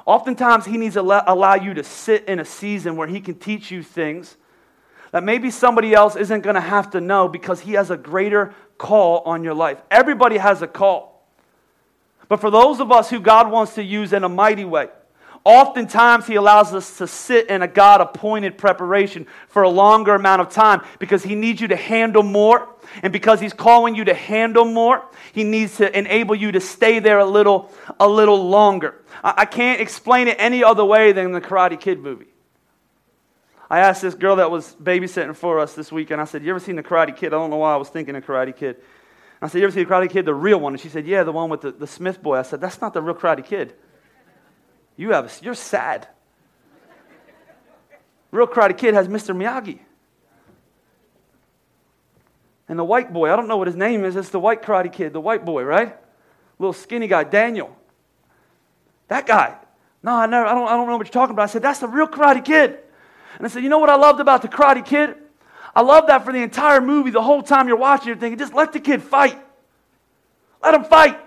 oftentimes 0.06 0.64
He 0.64 0.78
needs 0.78 0.94
to 0.94 1.02
allow 1.02 1.54
you 1.54 1.74
to 1.74 1.84
sit 1.84 2.24
in 2.26 2.40
a 2.40 2.44
season 2.44 2.96
where 2.96 3.08
He 3.08 3.20
can 3.20 3.34
teach 3.34 3.70
you 3.70 3.82
things 3.82 4.36
that 5.10 5.22
maybe 5.22 5.50
somebody 5.50 5.94
else 5.94 6.16
isn't 6.16 6.40
going 6.40 6.54
to 6.54 6.60
have 6.60 6.90
to 6.90 7.00
know 7.00 7.28
because 7.28 7.60
He 7.60 7.74
has 7.74 7.90
a 7.90 7.96
greater 7.96 8.54
call 8.78 9.20
on 9.20 9.44
your 9.44 9.54
life. 9.54 9.80
Everybody 9.90 10.38
has 10.38 10.62
a 10.62 10.66
call. 10.66 11.24
But 12.28 12.40
for 12.40 12.50
those 12.50 12.80
of 12.80 12.90
us 12.90 13.10
who 13.10 13.20
God 13.20 13.50
wants 13.50 13.74
to 13.74 13.82
use 13.82 14.12
in 14.12 14.24
a 14.24 14.28
mighty 14.28 14.64
way, 14.64 14.88
oftentimes 15.44 16.26
He 16.26 16.34
allows 16.34 16.74
us 16.74 16.98
to 16.98 17.06
sit 17.06 17.48
in 17.48 17.62
a 17.62 17.68
God 17.68 18.00
appointed 18.00 18.58
preparation 18.58 19.26
for 19.48 19.62
a 19.62 19.68
longer 19.68 20.14
amount 20.14 20.40
of 20.40 20.50
time 20.50 20.82
because 20.98 21.22
He 21.22 21.34
needs 21.34 21.60
you 21.60 21.68
to 21.68 21.76
handle 21.76 22.22
more. 22.22 22.68
And 23.02 23.12
because 23.12 23.40
He's 23.40 23.52
calling 23.52 23.94
you 23.94 24.04
to 24.06 24.14
handle 24.14 24.64
more, 24.64 25.04
He 25.32 25.44
needs 25.44 25.76
to 25.76 25.96
enable 25.96 26.34
you 26.34 26.52
to 26.52 26.60
stay 26.60 26.98
there 26.98 27.18
a 27.18 27.24
little, 27.24 27.70
a 28.00 28.08
little 28.08 28.48
longer. 28.48 29.02
I, 29.22 29.44
can't 29.44 29.80
explain 29.80 30.28
it 30.28 30.36
any 30.38 30.64
other 30.64 30.84
way 30.84 31.12
than 31.12 31.32
the 31.32 31.40
Karate 31.40 31.80
Kid 31.80 32.00
movie. 32.00 32.26
I 33.70 33.80
asked 33.80 34.02
this 34.02 34.14
girl 34.14 34.36
that 34.36 34.50
was 34.50 34.76
babysitting 34.82 35.34
for 35.34 35.58
us 35.58 35.74
this 35.74 35.90
weekend, 35.90 36.20
I 36.20 36.24
said, 36.24 36.42
You 36.42 36.50
ever 36.50 36.60
seen 36.60 36.76
the 36.76 36.82
Karate 36.82 37.16
Kid? 37.16 37.28
I 37.28 37.38
don't 37.38 37.50
know 37.50 37.56
why 37.56 37.72
I 37.72 37.76
was 37.76 37.88
thinking 37.88 38.14
of 38.16 38.24
Karate 38.24 38.54
Kid. 38.54 38.76
I 39.40 39.48
said, 39.48 39.58
You 39.58 39.64
ever 39.64 39.72
see 39.72 39.84
the 39.84 39.90
Karate 39.90 40.10
Kid, 40.10 40.26
the 40.26 40.34
real 40.34 40.58
one? 40.58 40.74
And 40.74 40.80
she 40.80 40.88
said, 40.88 41.06
Yeah, 41.06 41.22
the 41.22 41.32
one 41.32 41.50
with 41.50 41.62
the, 41.62 41.72
the 41.72 41.86
Smith 41.86 42.22
boy. 42.22 42.36
I 42.36 42.42
said, 42.42 42.60
That's 42.60 42.80
not 42.80 42.92
the 42.92 43.02
real 43.02 43.14
Karate 43.14 43.44
Kid. 43.44 43.74
You 44.96 45.12
have, 45.12 45.38
you're 45.42 45.54
sad. 45.54 46.08
Real 48.30 48.46
Karate 48.46 48.76
Kid 48.76 48.94
has 48.94 49.08
Mr. 49.08 49.34
Miyagi. 49.34 49.78
And 52.68 52.78
the 52.78 52.84
white 52.84 53.12
boy, 53.12 53.30
I 53.32 53.36
don't 53.36 53.46
know 53.46 53.56
what 53.56 53.66
his 53.66 53.76
name 53.76 54.04
is, 54.04 54.16
it's 54.16 54.30
the 54.30 54.40
white 54.40 54.62
Karate 54.62 54.92
Kid, 54.92 55.12
the 55.12 55.20
white 55.20 55.44
boy, 55.44 55.62
right? 55.62 55.96
Little 56.58 56.72
skinny 56.72 57.06
guy, 57.06 57.24
Daniel. 57.24 57.76
That 59.08 59.26
guy. 59.26 59.56
No, 60.02 60.12
I, 60.12 60.26
never, 60.26 60.46
I, 60.46 60.54
don't, 60.54 60.66
I 60.68 60.76
don't 60.76 60.86
know 60.86 60.96
what 60.96 61.06
you're 61.06 61.12
talking 61.12 61.34
about. 61.34 61.44
I 61.44 61.46
said, 61.46 61.62
That's 61.62 61.80
the 61.80 61.88
real 61.88 62.06
Karate 62.06 62.44
Kid. 62.44 62.78
And 63.38 63.46
I 63.46 63.48
said, 63.48 63.62
You 63.62 63.68
know 63.68 63.78
what 63.78 63.90
I 63.90 63.96
loved 63.96 64.20
about 64.20 64.42
the 64.42 64.48
Karate 64.48 64.84
Kid? 64.84 65.16
I 65.74 65.82
love 65.82 66.06
that 66.06 66.24
for 66.24 66.32
the 66.32 66.42
entire 66.42 66.80
movie, 66.80 67.10
the 67.10 67.22
whole 67.22 67.42
time 67.42 67.66
you're 67.66 67.76
watching, 67.76 68.08
you're 68.08 68.16
thinking, 68.16 68.38
just 68.38 68.54
let 68.54 68.72
the 68.72 68.80
kid 68.80 69.02
fight. 69.02 69.38
Let 70.62 70.74
him 70.74 70.84
fight. 70.84 71.18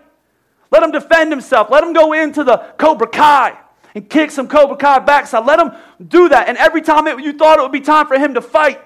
Let 0.72 0.84
him 0.84 0.92
defend 0.92 1.32
himself. 1.32 1.70
Let 1.70 1.84
him 1.84 1.94
go 1.94 2.14
into 2.14 2.44
the 2.44 2.58
Cobra 2.78 3.08
Kai 3.08 3.58
and 3.96 4.10
kick 4.10 4.32
some 4.32 4.48
Cobra 4.48 4.78
Kai 4.78 5.00
backside. 5.00 5.46
Let 5.46 5.60
him 5.60 5.72
do 6.06 6.30
that. 6.30 6.48
And 6.48 6.58
every 6.58 6.82
time 6.82 7.08
it, 7.08 7.20
you 7.20 7.34
thought 7.34 7.60
it 7.60 7.62
would 7.62 7.72
be 7.72 7.82
time 7.82 8.08
for 8.08 8.18
him 8.18 8.34
to 8.34 8.42
fight, 8.42 8.82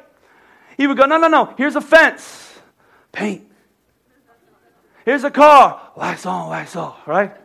he 0.78 0.88
would 0.88 0.98
go, 0.98 1.06
no, 1.06 1.18
no, 1.18 1.28
no. 1.28 1.54
Here's 1.58 1.76
a 1.76 1.82
fence. 1.82 2.60
Paint. 3.12 3.48
Here's 5.06 5.24
a 5.24 5.32
car. 5.32 5.92
Wax 5.96 6.26
on, 6.26 6.50
wax 6.50 6.76
off, 6.76 7.08
right? 7.08 7.36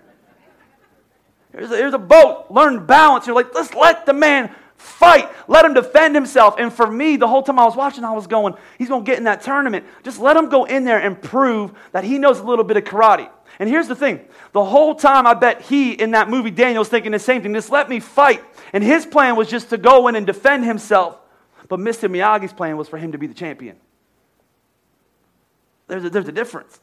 Here's 1.52 1.70
a, 1.70 1.76
here's 1.76 1.94
a 1.94 1.98
boat. 1.98 2.46
Learn 2.50 2.86
balance. 2.86 3.26
You're 3.26 3.34
like, 3.34 3.54
let's 3.54 3.74
let 3.74 4.06
the 4.06 4.12
man 4.12 4.54
Fight. 4.76 5.30
Let 5.48 5.64
him 5.64 5.74
defend 5.74 6.14
himself. 6.14 6.56
And 6.58 6.72
for 6.72 6.90
me, 6.90 7.16
the 7.16 7.26
whole 7.26 7.42
time 7.42 7.58
I 7.58 7.64
was 7.64 7.76
watching, 7.76 8.04
I 8.04 8.12
was 8.12 8.26
going, 8.26 8.54
he's 8.78 8.88
going 8.88 9.04
to 9.04 9.10
get 9.10 9.18
in 9.18 9.24
that 9.24 9.42
tournament. 9.42 9.86
Just 10.04 10.20
let 10.20 10.36
him 10.36 10.48
go 10.48 10.64
in 10.64 10.84
there 10.84 10.98
and 10.98 11.20
prove 11.20 11.72
that 11.92 12.04
he 12.04 12.18
knows 12.18 12.38
a 12.40 12.44
little 12.44 12.64
bit 12.64 12.76
of 12.76 12.84
karate. 12.84 13.28
And 13.58 13.68
here's 13.68 13.88
the 13.88 13.96
thing 13.96 14.20
the 14.52 14.64
whole 14.64 14.94
time, 14.94 15.26
I 15.26 15.34
bet 15.34 15.62
he 15.62 15.92
in 15.92 16.12
that 16.12 16.28
movie, 16.28 16.50
Daniel's 16.50 16.88
thinking 16.88 17.12
the 17.12 17.18
same 17.18 17.42
thing. 17.42 17.54
Just 17.54 17.70
let 17.70 17.88
me 17.88 18.00
fight. 18.00 18.42
And 18.72 18.82
his 18.84 19.06
plan 19.06 19.36
was 19.36 19.48
just 19.48 19.70
to 19.70 19.78
go 19.78 20.08
in 20.08 20.16
and 20.16 20.26
defend 20.26 20.64
himself. 20.64 21.18
But 21.68 21.80
Mr. 21.80 22.10
Miyagi's 22.10 22.52
plan 22.52 22.76
was 22.76 22.88
for 22.88 22.98
him 22.98 23.12
to 23.12 23.18
be 23.18 23.26
the 23.26 23.34
champion. 23.34 23.76
There's 25.88 26.04
a, 26.04 26.10
there's 26.10 26.28
a 26.28 26.32
difference. 26.32 26.80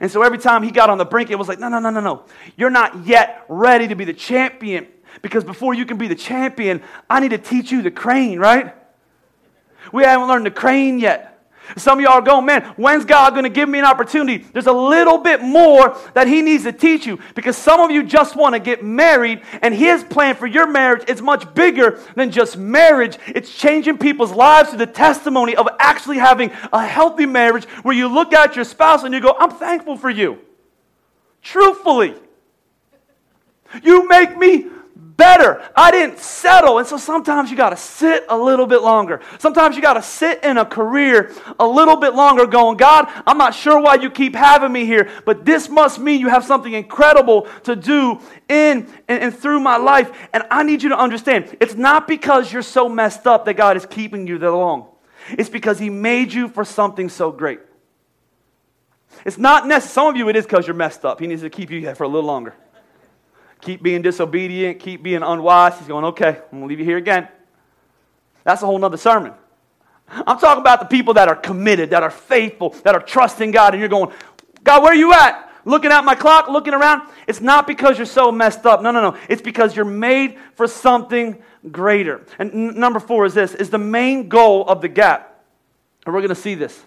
And 0.00 0.10
so 0.10 0.22
every 0.22 0.38
time 0.38 0.62
he 0.62 0.70
got 0.70 0.90
on 0.90 0.98
the 0.98 1.04
brink, 1.04 1.30
it 1.30 1.36
was 1.36 1.48
like, 1.48 1.58
no, 1.58 1.68
no, 1.68 1.78
no, 1.78 1.90
no, 1.90 2.00
no. 2.00 2.24
You're 2.56 2.70
not 2.70 3.06
yet 3.06 3.44
ready 3.48 3.88
to 3.88 3.94
be 3.94 4.04
the 4.04 4.14
champion. 4.14 4.88
Because 5.22 5.44
before 5.44 5.74
you 5.74 5.86
can 5.86 5.96
be 5.96 6.08
the 6.08 6.14
champion, 6.14 6.82
I 7.08 7.20
need 7.20 7.30
to 7.30 7.38
teach 7.38 7.70
you 7.70 7.82
the 7.82 7.90
crane, 7.90 8.38
right? 8.38 8.74
We 9.92 10.02
haven't 10.02 10.26
learned 10.26 10.46
the 10.46 10.50
crane 10.50 10.98
yet. 10.98 11.33
Some 11.76 11.98
of 11.98 12.02
y'all 12.04 12.14
are 12.14 12.22
going, 12.22 12.46
man, 12.46 12.62
when's 12.76 13.04
God 13.04 13.30
going 13.30 13.44
to 13.44 13.50
give 13.50 13.68
me 13.68 13.78
an 13.78 13.84
opportunity? 13.84 14.44
There's 14.52 14.66
a 14.66 14.72
little 14.72 15.18
bit 15.18 15.42
more 15.42 15.96
that 16.14 16.26
He 16.26 16.42
needs 16.42 16.64
to 16.64 16.72
teach 16.72 17.06
you 17.06 17.18
because 17.34 17.56
some 17.56 17.80
of 17.80 17.90
you 17.90 18.02
just 18.02 18.36
want 18.36 18.54
to 18.54 18.58
get 18.58 18.84
married, 18.84 19.42
and 19.62 19.74
His 19.74 20.04
plan 20.04 20.36
for 20.36 20.46
your 20.46 20.66
marriage 20.66 21.08
is 21.08 21.22
much 21.22 21.52
bigger 21.54 22.00
than 22.14 22.30
just 22.30 22.56
marriage. 22.56 23.18
It's 23.28 23.54
changing 23.54 23.98
people's 23.98 24.32
lives 24.32 24.70
through 24.70 24.78
the 24.78 24.86
testimony 24.86 25.56
of 25.56 25.68
actually 25.78 26.18
having 26.18 26.50
a 26.72 26.84
healthy 26.84 27.26
marriage 27.26 27.64
where 27.82 27.94
you 27.94 28.08
look 28.08 28.32
at 28.32 28.56
your 28.56 28.64
spouse 28.64 29.02
and 29.04 29.14
you 29.14 29.20
go, 29.20 29.34
I'm 29.38 29.50
thankful 29.50 29.96
for 29.96 30.10
you. 30.10 30.38
Truthfully. 31.42 32.14
You 33.82 34.08
make 34.08 34.36
me 34.36 34.66
better. 35.16 35.62
I 35.76 35.90
didn't 35.90 36.18
settle. 36.18 36.78
And 36.78 36.86
so 36.86 36.96
sometimes 36.96 37.50
you 37.50 37.56
got 37.56 37.70
to 37.70 37.76
sit 37.76 38.24
a 38.28 38.36
little 38.36 38.66
bit 38.66 38.82
longer. 38.82 39.20
Sometimes 39.38 39.76
you 39.76 39.82
got 39.82 39.94
to 39.94 40.02
sit 40.02 40.42
in 40.42 40.58
a 40.58 40.64
career 40.64 41.32
a 41.58 41.66
little 41.66 41.96
bit 41.96 42.14
longer 42.14 42.46
going, 42.46 42.76
God, 42.76 43.06
I'm 43.26 43.38
not 43.38 43.54
sure 43.54 43.80
why 43.80 43.96
you 43.96 44.10
keep 44.10 44.34
having 44.34 44.72
me 44.72 44.84
here, 44.84 45.10
but 45.24 45.44
this 45.44 45.68
must 45.68 45.98
mean 45.98 46.20
you 46.20 46.28
have 46.28 46.44
something 46.44 46.72
incredible 46.72 47.48
to 47.64 47.76
do 47.76 48.20
in 48.48 48.86
and, 49.08 49.22
and 49.22 49.36
through 49.36 49.60
my 49.60 49.76
life. 49.76 50.10
And 50.32 50.44
I 50.50 50.62
need 50.62 50.82
you 50.82 50.90
to 50.90 50.98
understand 50.98 51.56
it's 51.60 51.74
not 51.74 52.08
because 52.08 52.52
you're 52.52 52.62
so 52.62 52.88
messed 52.88 53.26
up 53.26 53.44
that 53.44 53.54
God 53.54 53.76
is 53.76 53.86
keeping 53.86 54.26
you 54.26 54.38
there 54.38 54.50
long, 54.50 54.88
it's 55.30 55.48
because 55.48 55.78
He 55.78 55.90
made 55.90 56.32
you 56.32 56.48
for 56.48 56.64
something 56.64 57.08
so 57.08 57.30
great. 57.30 57.60
It's 59.24 59.38
not 59.38 59.66
necessary. 59.66 59.92
Some 59.92 60.06
of 60.08 60.16
you, 60.16 60.28
it 60.28 60.36
is 60.36 60.44
because 60.44 60.66
you're 60.66 60.74
messed 60.74 61.04
up. 61.04 61.20
He 61.20 61.28
needs 61.28 61.42
to 61.42 61.50
keep 61.50 61.70
you 61.70 61.78
here 61.78 61.94
for 61.94 62.02
a 62.02 62.08
little 62.08 62.26
longer 62.26 62.54
keep 63.64 63.82
being 63.82 64.02
disobedient, 64.02 64.78
keep 64.78 65.02
being 65.02 65.22
unwise. 65.22 65.78
He's 65.78 65.88
going, 65.88 66.04
okay, 66.06 66.28
I'm 66.28 66.58
going 66.58 66.62
to 66.62 66.66
leave 66.66 66.78
you 66.78 66.84
here 66.84 66.98
again. 66.98 67.28
That's 68.44 68.62
a 68.62 68.66
whole 68.66 68.78
nother 68.78 68.98
sermon. 68.98 69.32
I'm 70.08 70.38
talking 70.38 70.60
about 70.60 70.80
the 70.80 70.86
people 70.86 71.14
that 71.14 71.28
are 71.28 71.36
committed, 71.36 71.90
that 71.90 72.02
are 72.02 72.10
faithful, 72.10 72.70
that 72.84 72.94
are 72.94 73.02
trusting 73.02 73.52
God, 73.52 73.72
and 73.72 73.80
you're 73.80 73.88
going, 73.88 74.12
God, 74.62 74.82
where 74.82 74.92
are 74.92 74.96
you 74.96 75.14
at? 75.14 75.50
Looking 75.64 75.92
at 75.92 76.04
my 76.04 76.14
clock, 76.14 76.48
looking 76.48 76.74
around. 76.74 77.08
It's 77.26 77.40
not 77.40 77.66
because 77.66 77.96
you're 77.96 78.04
so 78.06 78.30
messed 78.30 78.66
up. 78.66 78.82
No, 78.82 78.90
no, 78.90 79.00
no. 79.00 79.18
It's 79.30 79.40
because 79.40 79.74
you're 79.74 79.86
made 79.86 80.38
for 80.56 80.68
something 80.68 81.42
greater. 81.72 82.26
And 82.38 82.52
n- 82.52 82.78
number 82.78 83.00
four 83.00 83.24
is 83.24 83.32
this 83.32 83.54
is 83.54 83.70
the 83.70 83.78
main 83.78 84.28
goal 84.28 84.68
of 84.68 84.82
the 84.82 84.88
gap, 84.88 85.42
and 86.04 86.14
we're 86.14 86.20
going 86.20 86.28
to 86.28 86.34
see 86.34 86.54
this, 86.54 86.78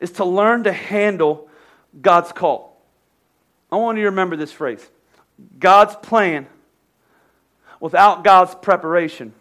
is 0.00 0.12
to 0.12 0.26
learn 0.26 0.64
to 0.64 0.72
handle 0.72 1.48
God's 2.02 2.30
call. 2.30 2.78
I 3.72 3.76
want 3.76 3.96
you 3.96 4.04
to 4.04 4.10
remember 4.10 4.36
this 4.36 4.52
phrase 4.52 4.86
God's 5.58 5.96
plan 5.96 6.46
without 7.80 8.24
God's 8.24 8.54
preparation 8.54 9.32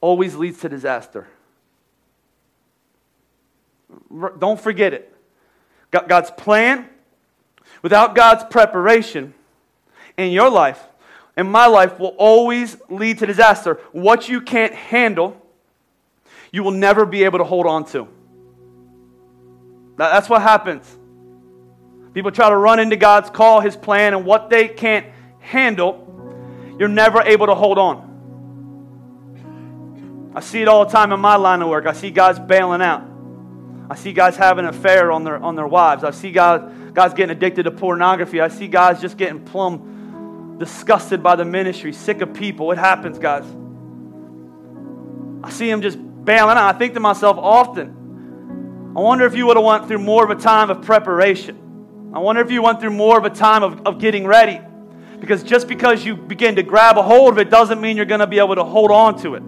always 0.00 0.34
leads 0.36 0.60
to 0.60 0.68
disaster. 0.68 1.26
Don't 4.38 4.60
forget 4.60 4.92
it. 4.92 5.14
God's 5.90 6.30
plan 6.32 6.88
without 7.82 8.14
God's 8.14 8.44
preparation 8.44 9.34
in 10.16 10.32
your 10.32 10.50
life, 10.50 10.84
in 11.36 11.48
my 11.50 11.66
life, 11.66 11.98
will 11.98 12.14
always 12.18 12.76
lead 12.90 13.18
to 13.18 13.26
disaster. 13.26 13.74
What 13.92 14.28
you 14.28 14.40
can't 14.40 14.74
handle, 14.74 15.40
you 16.50 16.62
will 16.62 16.72
never 16.72 17.06
be 17.06 17.24
able 17.24 17.38
to 17.38 17.44
hold 17.44 17.66
on 17.66 17.84
to. 17.86 18.08
That's 19.96 20.28
what 20.28 20.42
happens. 20.42 20.97
People 22.14 22.30
try 22.30 22.48
to 22.48 22.56
run 22.56 22.80
into 22.80 22.96
God's 22.96 23.30
call, 23.30 23.60
His 23.60 23.76
plan, 23.76 24.14
and 24.14 24.24
what 24.24 24.50
they 24.50 24.68
can't 24.68 25.06
handle, 25.40 26.04
you're 26.78 26.88
never 26.88 27.22
able 27.22 27.46
to 27.46 27.54
hold 27.54 27.78
on. 27.78 28.08
I 30.34 30.40
see 30.40 30.62
it 30.62 30.68
all 30.68 30.84
the 30.84 30.90
time 30.92 31.12
in 31.12 31.20
my 31.20 31.36
line 31.36 31.62
of 31.62 31.68
work. 31.68 31.86
I 31.86 31.92
see 31.92 32.10
guys 32.10 32.38
bailing 32.38 32.82
out. 32.82 33.04
I 33.90 33.96
see 33.96 34.12
guys 34.12 34.36
having 34.36 34.66
an 34.66 34.74
affair 34.74 35.10
on 35.10 35.24
their, 35.24 35.42
on 35.42 35.56
their 35.56 35.66
wives. 35.66 36.04
I 36.04 36.10
see 36.10 36.30
guys, 36.30 36.60
guys 36.92 37.14
getting 37.14 37.34
addicted 37.34 37.62
to 37.64 37.70
pornography. 37.70 38.40
I 38.40 38.48
see 38.48 38.68
guys 38.68 39.00
just 39.00 39.16
getting 39.16 39.44
plumb 39.44 40.56
disgusted 40.58 41.22
by 41.22 41.36
the 41.36 41.44
ministry, 41.44 41.92
sick 41.92 42.20
of 42.20 42.34
people. 42.34 42.70
It 42.72 42.78
happens, 42.78 43.18
guys. 43.18 43.44
I 45.42 45.50
see 45.50 45.70
them 45.70 45.82
just 45.82 45.98
bailing 46.24 46.58
out. 46.58 46.74
I 46.74 46.78
think 46.78 46.94
to 46.94 47.00
myself 47.00 47.38
often, 47.38 48.92
I 48.96 49.00
wonder 49.00 49.24
if 49.24 49.34
you 49.34 49.46
would 49.46 49.56
have 49.56 49.64
went 49.64 49.88
through 49.88 50.00
more 50.00 50.24
of 50.24 50.30
a 50.30 50.40
time 50.40 50.70
of 50.70 50.82
preparation. 50.82 51.67
I 52.18 52.20
wonder 52.20 52.42
if 52.42 52.50
you 52.50 52.62
went 52.62 52.80
through 52.80 52.90
more 52.90 53.16
of 53.16 53.24
a 53.24 53.30
time 53.30 53.62
of, 53.62 53.86
of 53.86 54.00
getting 54.00 54.26
ready. 54.26 54.60
Because 55.20 55.44
just 55.44 55.68
because 55.68 56.04
you 56.04 56.16
begin 56.16 56.56
to 56.56 56.64
grab 56.64 56.98
a 56.98 57.02
hold 57.02 57.34
of 57.34 57.38
it 57.38 57.48
doesn't 57.48 57.80
mean 57.80 57.96
you're 57.96 58.06
going 58.06 58.18
to 58.18 58.26
be 58.26 58.40
able 58.40 58.56
to 58.56 58.64
hold 58.64 58.90
on 58.90 59.16
to 59.22 59.36
it. 59.36 59.42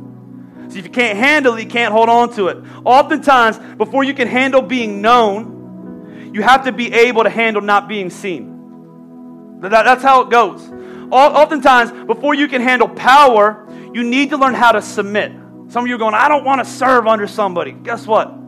See, 0.73 0.79
if 0.79 0.85
you 0.85 0.91
can't 0.93 1.19
handle 1.19 1.57
it, 1.57 1.65
you 1.65 1.69
can't 1.69 1.93
hold 1.93 2.09
on 2.09 2.33
to 2.35 2.47
it. 2.47 2.59
Oftentimes, 2.85 3.59
before 3.77 4.05
you 4.05 4.15
can 4.15 4.29
handle 4.29 4.63
being 4.63 5.03
known, 5.03 6.31
you 6.33 6.43
have 6.43 6.65
to 6.67 6.71
be 6.71 6.93
able 6.93 7.25
to 7.25 7.29
handle 7.29 7.61
not 7.61 7.89
being 7.89 8.09
seen. 8.09 9.59
That, 9.63 9.71
that's 9.71 10.05
how 10.05 10.21
it 10.21 10.31
goes. 10.31 10.63
Oftentimes, 11.11 11.91
before 12.07 12.35
you 12.35 12.47
can 12.47 12.63
handle 12.63 12.89
power, 12.89 13.67
you 13.93 14.05
need 14.05 14.31
to 14.31 14.37
learn 14.37 14.55
how 14.55 14.71
to 14.71 14.81
submit. 14.81 15.33
Some 15.71 15.83
of 15.83 15.89
you 15.89 15.97
are 15.97 15.99
going, 15.99 16.15
I 16.15 16.29
don't 16.29 16.45
want 16.45 16.65
to 16.65 16.71
serve 16.71 17.09
under 17.09 17.27
somebody. 17.27 17.73
Guess 17.73 18.07
what? 18.07 18.40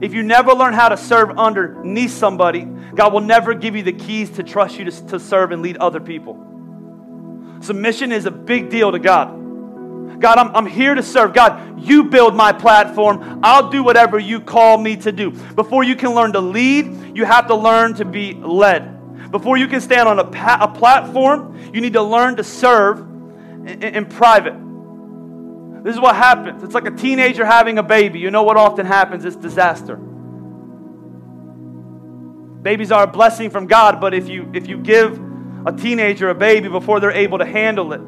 If 0.00 0.14
you 0.14 0.22
never 0.22 0.52
learn 0.52 0.74
how 0.74 0.88
to 0.88 0.96
serve 0.96 1.38
underneath 1.38 2.12
somebody, 2.12 2.64
God 2.94 3.12
will 3.12 3.20
never 3.20 3.54
give 3.54 3.76
you 3.76 3.82
the 3.82 3.92
keys 3.92 4.30
to 4.30 4.42
trust 4.42 4.78
you 4.78 4.84
to, 4.84 5.06
to 5.08 5.20
serve 5.20 5.52
and 5.52 5.62
lead 5.62 5.76
other 5.78 6.00
people. 6.00 6.44
Submission 7.60 8.12
is 8.12 8.26
a 8.26 8.30
big 8.30 8.70
deal 8.70 8.92
to 8.92 8.98
God. 8.98 9.38
God, 10.20 10.38
I'm, 10.38 10.54
I'm 10.54 10.66
here 10.66 10.94
to 10.94 11.02
serve. 11.02 11.32
God, 11.32 11.80
you 11.80 12.04
build 12.04 12.34
my 12.34 12.52
platform. 12.52 13.40
I'll 13.42 13.70
do 13.70 13.82
whatever 13.82 14.18
you 14.18 14.40
call 14.40 14.78
me 14.78 14.96
to 14.98 15.12
do. 15.12 15.30
Before 15.30 15.84
you 15.84 15.96
can 15.96 16.14
learn 16.14 16.32
to 16.32 16.40
lead, 16.40 17.16
you 17.16 17.24
have 17.24 17.46
to 17.48 17.54
learn 17.54 17.94
to 17.94 18.04
be 18.04 18.34
led. 18.34 19.30
Before 19.30 19.56
you 19.56 19.68
can 19.68 19.80
stand 19.80 20.08
on 20.08 20.18
a, 20.18 20.24
pa- 20.24 20.58
a 20.60 20.68
platform, 20.68 21.70
you 21.72 21.80
need 21.80 21.92
to 21.92 22.02
learn 22.02 22.36
to 22.36 22.44
serve 22.44 23.00
in, 23.00 23.82
in 23.82 24.06
private. 24.06 24.54
This 25.82 25.94
is 25.94 26.00
what 26.00 26.16
happens. 26.16 26.62
It's 26.62 26.74
like 26.74 26.86
a 26.86 26.90
teenager 26.90 27.44
having 27.44 27.78
a 27.78 27.82
baby. 27.82 28.18
You 28.18 28.30
know 28.30 28.42
what 28.42 28.56
often 28.56 28.86
happens? 28.86 29.24
It's 29.24 29.36
disaster. 29.36 29.96
Babies 32.62 32.90
are 32.90 33.04
a 33.04 33.06
blessing 33.06 33.50
from 33.50 33.66
God, 33.66 34.00
but 34.00 34.14
if 34.14 34.28
you 34.28 34.50
if 34.52 34.68
you 34.68 34.78
give 34.78 35.20
a 35.64 35.72
teenager 35.72 36.28
a 36.28 36.34
baby 36.34 36.68
before 36.68 37.00
they're 37.00 37.10
able 37.10 37.38
to 37.38 37.46
handle 37.46 37.92
it, 37.92 38.00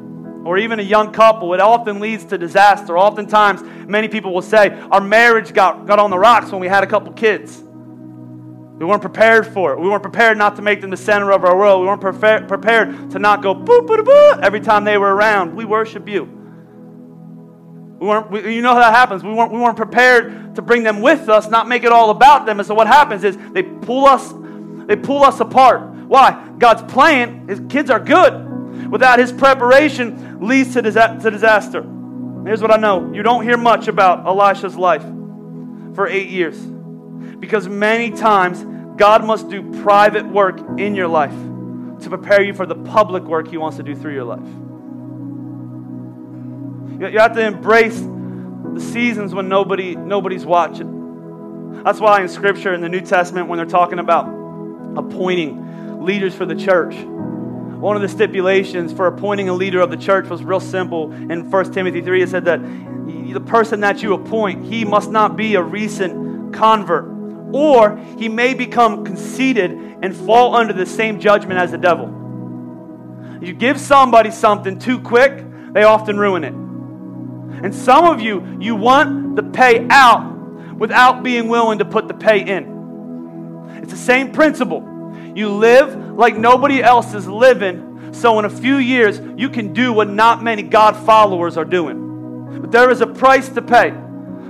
or 0.45 0.57
even 0.57 0.79
a 0.79 0.83
young 0.83 1.11
couple, 1.13 1.53
it 1.53 1.59
often 1.59 1.99
leads 1.99 2.25
to 2.25 2.37
disaster. 2.37 2.97
Oftentimes, 2.97 3.61
many 3.87 4.07
people 4.07 4.33
will 4.33 4.41
say, 4.41 4.69
Our 4.91 5.01
marriage 5.01 5.53
got, 5.53 5.85
got 5.85 5.99
on 5.99 6.09
the 6.09 6.17
rocks 6.17 6.51
when 6.51 6.59
we 6.59 6.67
had 6.67 6.83
a 6.83 6.87
couple 6.87 7.13
kids. 7.13 7.61
We 7.61 8.87
weren't 8.87 9.01
prepared 9.01 9.45
for 9.45 9.73
it. 9.73 9.79
We 9.79 9.87
weren't 9.87 10.01
prepared 10.01 10.39
not 10.39 10.55
to 10.55 10.63
make 10.63 10.81
them 10.81 10.89
the 10.89 10.97
center 10.97 11.31
of 11.31 11.45
our 11.45 11.55
world. 11.55 11.81
We 11.81 11.87
weren't 11.87 12.01
prepared, 12.01 12.47
prepared 12.47 13.11
to 13.11 13.19
not 13.19 13.43
go 13.43 13.53
boop, 13.53 13.85
boop, 13.85 14.03
boop 14.03 14.41
every 14.41 14.59
time 14.59 14.85
they 14.85 14.97
were 14.97 15.13
around. 15.13 15.55
We 15.55 15.65
worship 15.65 16.09
you. 16.09 16.40
We 18.01 18.07
weren't, 18.07 18.31
we, 18.31 18.55
you 18.55 18.63
know 18.63 18.73
how 18.73 18.79
that 18.79 18.95
happens. 18.95 19.23
We 19.23 19.31
weren't, 19.31 19.51
we 19.51 19.59
weren't 19.59 19.77
prepared 19.77 20.55
to 20.55 20.63
bring 20.63 20.81
them 20.81 21.01
with 21.01 21.29
us, 21.29 21.51
not 21.51 21.67
make 21.67 21.83
it 21.83 21.91
all 21.91 22.09
about 22.09 22.47
them. 22.47 22.59
And 22.59 22.65
so 22.65 22.73
what 22.73 22.87
happens 22.87 23.23
is 23.23 23.37
they 23.53 23.61
pull 23.61 24.05
us, 24.05 24.33
they 24.87 24.95
pull 24.95 25.23
us 25.23 25.39
apart. 25.39 25.83
Why? 26.07 26.49
God's 26.57 26.91
plan, 26.91 27.47
his 27.47 27.61
kids 27.69 27.91
are 27.91 27.99
good 27.99 28.89
without 28.89 29.19
his 29.19 29.31
preparation 29.31 30.39
leads 30.41 30.73
to, 30.73 30.81
disaster. 30.81 31.83
Here's 32.43 32.59
what 32.59 32.71
I 32.71 32.77
know 32.77 33.13
you 33.13 33.21
don't 33.21 33.43
hear 33.43 33.55
much 33.55 33.87
about 33.87 34.25
Elisha's 34.25 34.75
life 34.75 35.03
for 35.93 36.07
eight 36.07 36.29
years 36.29 36.59
because 36.59 37.67
many 37.67 38.09
times 38.09 38.65
God 38.97 39.23
must 39.23 39.47
do 39.47 39.83
private 39.83 40.25
work 40.25 40.59
in 40.79 40.95
your 40.95 41.07
life 41.07 41.35
to 42.01 42.09
prepare 42.09 42.41
you 42.41 42.55
for 42.55 42.65
the 42.65 42.73
public 42.73 43.23
work 43.23 43.47
he 43.47 43.57
wants 43.57 43.77
to 43.77 43.83
do 43.83 43.95
through 43.95 44.15
your 44.15 44.23
life. 44.23 44.70
You 46.99 47.19
have 47.19 47.33
to 47.33 47.41
embrace 47.45 47.99
the 47.99 48.79
seasons 48.79 49.33
when 49.33 49.49
nobody, 49.49 49.95
nobody's 49.95 50.45
watching. 50.45 51.81
That's 51.83 51.99
why 51.99 52.21
in 52.21 52.29
Scripture, 52.29 52.73
in 52.73 52.81
the 52.81 52.89
New 52.89 53.01
Testament, 53.01 53.47
when 53.47 53.57
they're 53.57 53.65
talking 53.65 53.99
about 53.99 54.25
appointing 54.97 56.05
leaders 56.05 56.35
for 56.35 56.45
the 56.45 56.55
church, 56.55 56.93
one 56.95 57.95
of 57.95 58.01
the 58.03 58.09
stipulations 58.09 58.93
for 58.93 59.07
appointing 59.07 59.49
a 59.49 59.53
leader 59.53 59.81
of 59.81 59.89
the 59.89 59.97
church 59.97 60.29
was 60.29 60.43
real 60.43 60.59
simple. 60.59 61.11
In 61.11 61.49
1 61.49 61.73
Timothy 61.73 62.01
3, 62.01 62.21
it 62.21 62.29
said 62.29 62.45
that 62.45 62.61
the 62.61 63.41
person 63.41 63.79
that 63.79 64.03
you 64.03 64.13
appoint, 64.13 64.65
he 64.65 64.85
must 64.85 65.09
not 65.09 65.35
be 65.35 65.55
a 65.55 65.61
recent 65.61 66.53
convert, 66.53 67.05
or 67.53 67.97
he 68.17 68.29
may 68.29 68.53
become 68.53 69.03
conceited 69.03 69.71
and 69.71 70.15
fall 70.15 70.55
under 70.55 70.73
the 70.73 70.85
same 70.85 71.19
judgment 71.19 71.59
as 71.59 71.71
the 71.71 71.77
devil. 71.77 72.07
You 73.41 73.53
give 73.53 73.79
somebody 73.79 74.29
something 74.29 74.77
too 74.77 74.99
quick, 74.99 75.43
they 75.73 75.83
often 75.83 76.19
ruin 76.19 76.43
it. 76.43 76.53
And 77.63 77.73
some 77.73 78.05
of 78.05 78.21
you, 78.21 78.57
you 78.59 78.75
want 78.75 79.35
the 79.35 79.43
pay 79.43 79.87
out 79.89 80.31
without 80.75 81.23
being 81.23 81.47
willing 81.47 81.79
to 81.79 81.85
put 81.85 82.07
the 82.07 82.13
pay 82.13 82.39
in. 82.39 83.79
It's 83.81 83.91
the 83.91 83.97
same 83.97 84.31
principle. 84.31 84.87
You 85.35 85.49
live 85.49 85.95
like 86.17 86.35
nobody 86.35 86.81
else 86.81 87.13
is 87.13 87.27
living, 87.27 88.13
so 88.13 88.39
in 88.39 88.45
a 88.45 88.49
few 88.49 88.77
years, 88.77 89.21
you 89.37 89.49
can 89.49 89.73
do 89.73 89.93
what 89.93 90.09
not 90.09 90.43
many 90.43 90.63
God 90.63 90.97
followers 90.97 91.55
are 91.55 91.65
doing. 91.65 92.59
But 92.61 92.71
there 92.71 92.89
is 92.89 93.01
a 93.01 93.07
price 93.07 93.49
to 93.49 93.61
pay. 93.61 93.91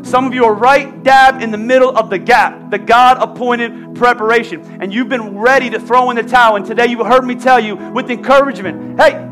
Some 0.03 0.25
of 0.25 0.33
you 0.33 0.45
are 0.45 0.53
right 0.53 1.03
dab 1.03 1.41
in 1.41 1.51
the 1.51 1.57
middle 1.57 1.95
of 1.95 2.09
the 2.09 2.17
gap, 2.17 2.71
the 2.71 2.79
God 2.79 3.17
appointed 3.19 3.95
preparation, 3.95 4.61
and 4.81 4.91
you've 4.91 5.09
been 5.09 5.37
ready 5.37 5.69
to 5.69 5.79
throw 5.79 6.09
in 6.09 6.15
the 6.15 6.23
towel. 6.23 6.55
And 6.55 6.65
today 6.65 6.87
you 6.87 7.03
heard 7.03 7.23
me 7.23 7.35
tell 7.35 7.59
you 7.59 7.75
with 7.75 8.09
encouragement 8.09 8.99
hey, 8.99 9.29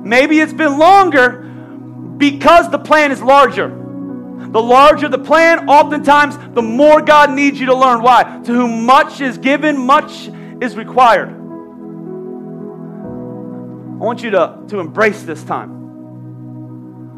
maybe 0.00 0.40
it's 0.40 0.54
been 0.54 0.78
longer 0.78 1.42
because 2.18 2.70
the 2.70 2.78
plan 2.78 3.12
is 3.12 3.22
larger. 3.22 3.68
The 3.68 4.62
larger 4.62 5.08
the 5.08 5.18
plan, 5.18 5.68
oftentimes, 5.68 6.38
the 6.54 6.62
more 6.62 7.02
God 7.02 7.32
needs 7.32 7.58
you 7.58 7.66
to 7.66 7.74
learn. 7.74 8.02
Why? 8.02 8.40
To 8.44 8.52
whom 8.52 8.86
much 8.86 9.20
is 9.20 9.38
given, 9.38 9.76
much 9.76 10.28
is 10.60 10.76
required. 10.76 11.30
I 13.96 13.98
want 13.98 14.22
you 14.22 14.30
to, 14.30 14.58
to 14.68 14.78
embrace 14.78 15.22
this 15.22 15.42
time. 15.42 15.72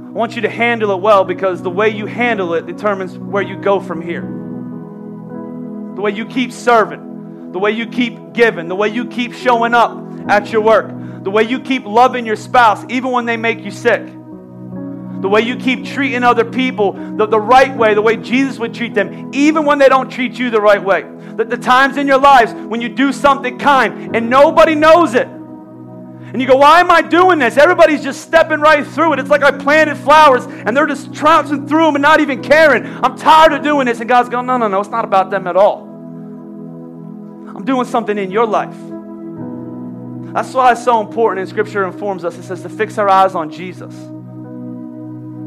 I 0.06 0.10
want 0.10 0.36
you 0.36 0.42
to 0.42 0.48
handle 0.48 0.92
it 0.92 1.00
well 1.00 1.24
because 1.24 1.60
the 1.62 1.70
way 1.70 1.90
you 1.90 2.06
handle 2.06 2.54
it 2.54 2.66
determines 2.66 3.18
where 3.18 3.42
you 3.42 3.56
go 3.56 3.78
from 3.78 4.00
here. 4.00 4.22
The 5.96 6.00
way 6.00 6.12
you 6.12 6.24
keep 6.24 6.52
serving, 6.52 7.52
the 7.52 7.58
way 7.58 7.72
you 7.72 7.86
keep 7.86 8.32
giving, 8.32 8.68
the 8.68 8.76
way 8.76 8.88
you 8.88 9.06
keep 9.06 9.34
showing 9.34 9.74
up 9.74 9.98
at 10.28 10.50
your 10.50 10.62
work, 10.62 10.88
the 11.24 11.30
way 11.30 11.42
you 11.42 11.60
keep 11.60 11.84
loving 11.84 12.24
your 12.24 12.36
spouse 12.36 12.84
even 12.88 13.10
when 13.10 13.26
they 13.26 13.36
make 13.36 13.60
you 13.60 13.70
sick, 13.70 14.02
the 15.20 15.28
way 15.28 15.40
you 15.40 15.56
keep 15.56 15.84
treating 15.84 16.22
other 16.22 16.44
people 16.44 16.92
the, 16.92 17.26
the 17.26 17.40
right 17.40 17.76
way, 17.76 17.94
the 17.94 18.02
way 18.02 18.16
Jesus 18.16 18.58
would 18.58 18.74
treat 18.74 18.94
them, 18.94 19.30
even 19.34 19.64
when 19.64 19.78
they 19.78 19.88
don't 19.88 20.10
treat 20.10 20.38
you 20.38 20.50
the 20.50 20.60
right 20.60 20.82
way 20.82 21.04
the, 21.38 21.44
the 21.44 21.56
times 21.56 21.96
in 21.96 22.06
your 22.06 22.18
lives 22.18 22.52
when 22.52 22.82
you 22.82 22.88
do 22.88 23.12
something 23.12 23.58
kind 23.58 24.14
and 24.14 24.28
nobody 24.28 24.74
knows 24.74 25.14
it. 25.14 25.26
And 25.26 26.42
you 26.42 26.46
go, 26.46 26.56
why 26.56 26.80
am 26.80 26.90
I 26.90 27.00
doing 27.00 27.38
this? 27.38 27.56
Everybody's 27.56 28.02
just 28.02 28.20
stepping 28.20 28.60
right 28.60 28.86
through 28.86 29.14
it. 29.14 29.18
It's 29.18 29.30
like 29.30 29.42
I 29.42 29.52
planted 29.52 29.96
flowers 29.96 30.44
and 30.44 30.76
they're 30.76 30.86
just 30.86 31.14
trouncing 31.14 31.66
through 31.66 31.86
them 31.86 31.94
and 31.94 32.02
not 32.02 32.20
even 32.20 32.42
caring. 32.42 32.84
I'm 32.84 33.16
tired 33.16 33.54
of 33.54 33.62
doing 33.62 33.86
this. 33.86 34.00
And 34.00 34.08
God's 34.08 34.28
going, 34.28 34.44
no, 34.44 34.58
no, 34.58 34.68
no, 34.68 34.80
it's 34.80 34.90
not 34.90 35.06
about 35.06 35.30
them 35.30 35.46
at 35.46 35.56
all. 35.56 35.84
I'm 35.84 37.64
doing 37.64 37.86
something 37.86 38.18
in 38.18 38.30
your 38.30 38.46
life. 38.46 38.76
That's 40.34 40.52
why 40.52 40.72
it's 40.72 40.84
so 40.84 41.00
important, 41.00 41.40
and 41.40 41.48
Scripture 41.48 41.86
informs 41.86 42.24
us. 42.24 42.36
It 42.36 42.42
says 42.42 42.60
to 42.62 42.68
fix 42.68 42.98
our 42.98 43.08
eyes 43.08 43.34
on 43.34 43.50
Jesus. 43.50 43.94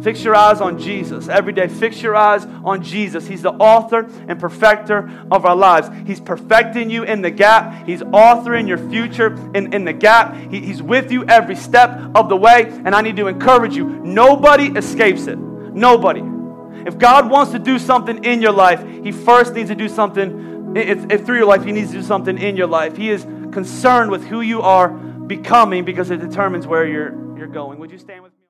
Fix 0.03 0.23
your 0.23 0.35
eyes 0.35 0.61
on 0.61 0.79
Jesus 0.79 1.27
every 1.27 1.53
day. 1.53 1.67
Fix 1.67 2.01
your 2.01 2.15
eyes 2.15 2.45
on 2.63 2.81
Jesus. 2.81 3.27
He's 3.27 3.43
the 3.43 3.51
author 3.51 4.09
and 4.27 4.39
perfecter 4.39 5.09
of 5.29 5.45
our 5.45 5.55
lives. 5.55 5.89
He's 6.07 6.19
perfecting 6.19 6.89
you 6.89 7.03
in 7.03 7.21
the 7.21 7.29
gap. 7.29 7.85
He's 7.85 8.01
authoring 8.01 8.67
your 8.67 8.79
future 8.89 9.33
in, 9.53 9.73
in 9.73 9.85
the 9.85 9.93
gap. 9.93 10.35
He, 10.51 10.59
he's 10.59 10.81
with 10.81 11.11
you 11.11 11.25
every 11.25 11.55
step 11.55 11.91
of 12.15 12.29
the 12.29 12.37
way. 12.37 12.63
And 12.67 12.95
I 12.95 13.01
need 13.01 13.15
to 13.17 13.27
encourage 13.27 13.75
you 13.75 13.85
nobody 13.85 14.67
escapes 14.77 15.27
it. 15.27 15.37
Nobody. 15.37 16.23
If 16.87 16.97
God 16.97 17.29
wants 17.29 17.51
to 17.51 17.59
do 17.59 17.77
something 17.77 18.23
in 18.23 18.41
your 18.41 18.53
life, 18.53 18.83
He 19.03 19.11
first 19.11 19.53
needs 19.53 19.69
to 19.69 19.75
do 19.75 19.87
something 19.87 20.73
if, 20.75 21.11
if 21.11 21.25
through 21.25 21.37
your 21.37 21.45
life. 21.45 21.63
He 21.63 21.71
needs 21.71 21.91
to 21.91 21.97
do 21.97 22.03
something 22.03 22.39
in 22.39 22.57
your 22.57 22.67
life. 22.67 22.97
He 22.97 23.11
is 23.11 23.23
concerned 23.51 24.09
with 24.09 24.25
who 24.25 24.41
you 24.41 24.61
are 24.63 24.89
becoming 24.89 25.85
because 25.85 26.09
it 26.09 26.17
determines 26.17 26.65
where 26.65 26.87
you're, 26.87 27.37
you're 27.37 27.47
going. 27.47 27.77
Would 27.77 27.91
you 27.91 27.99
stand 27.99 28.23
with 28.23 28.30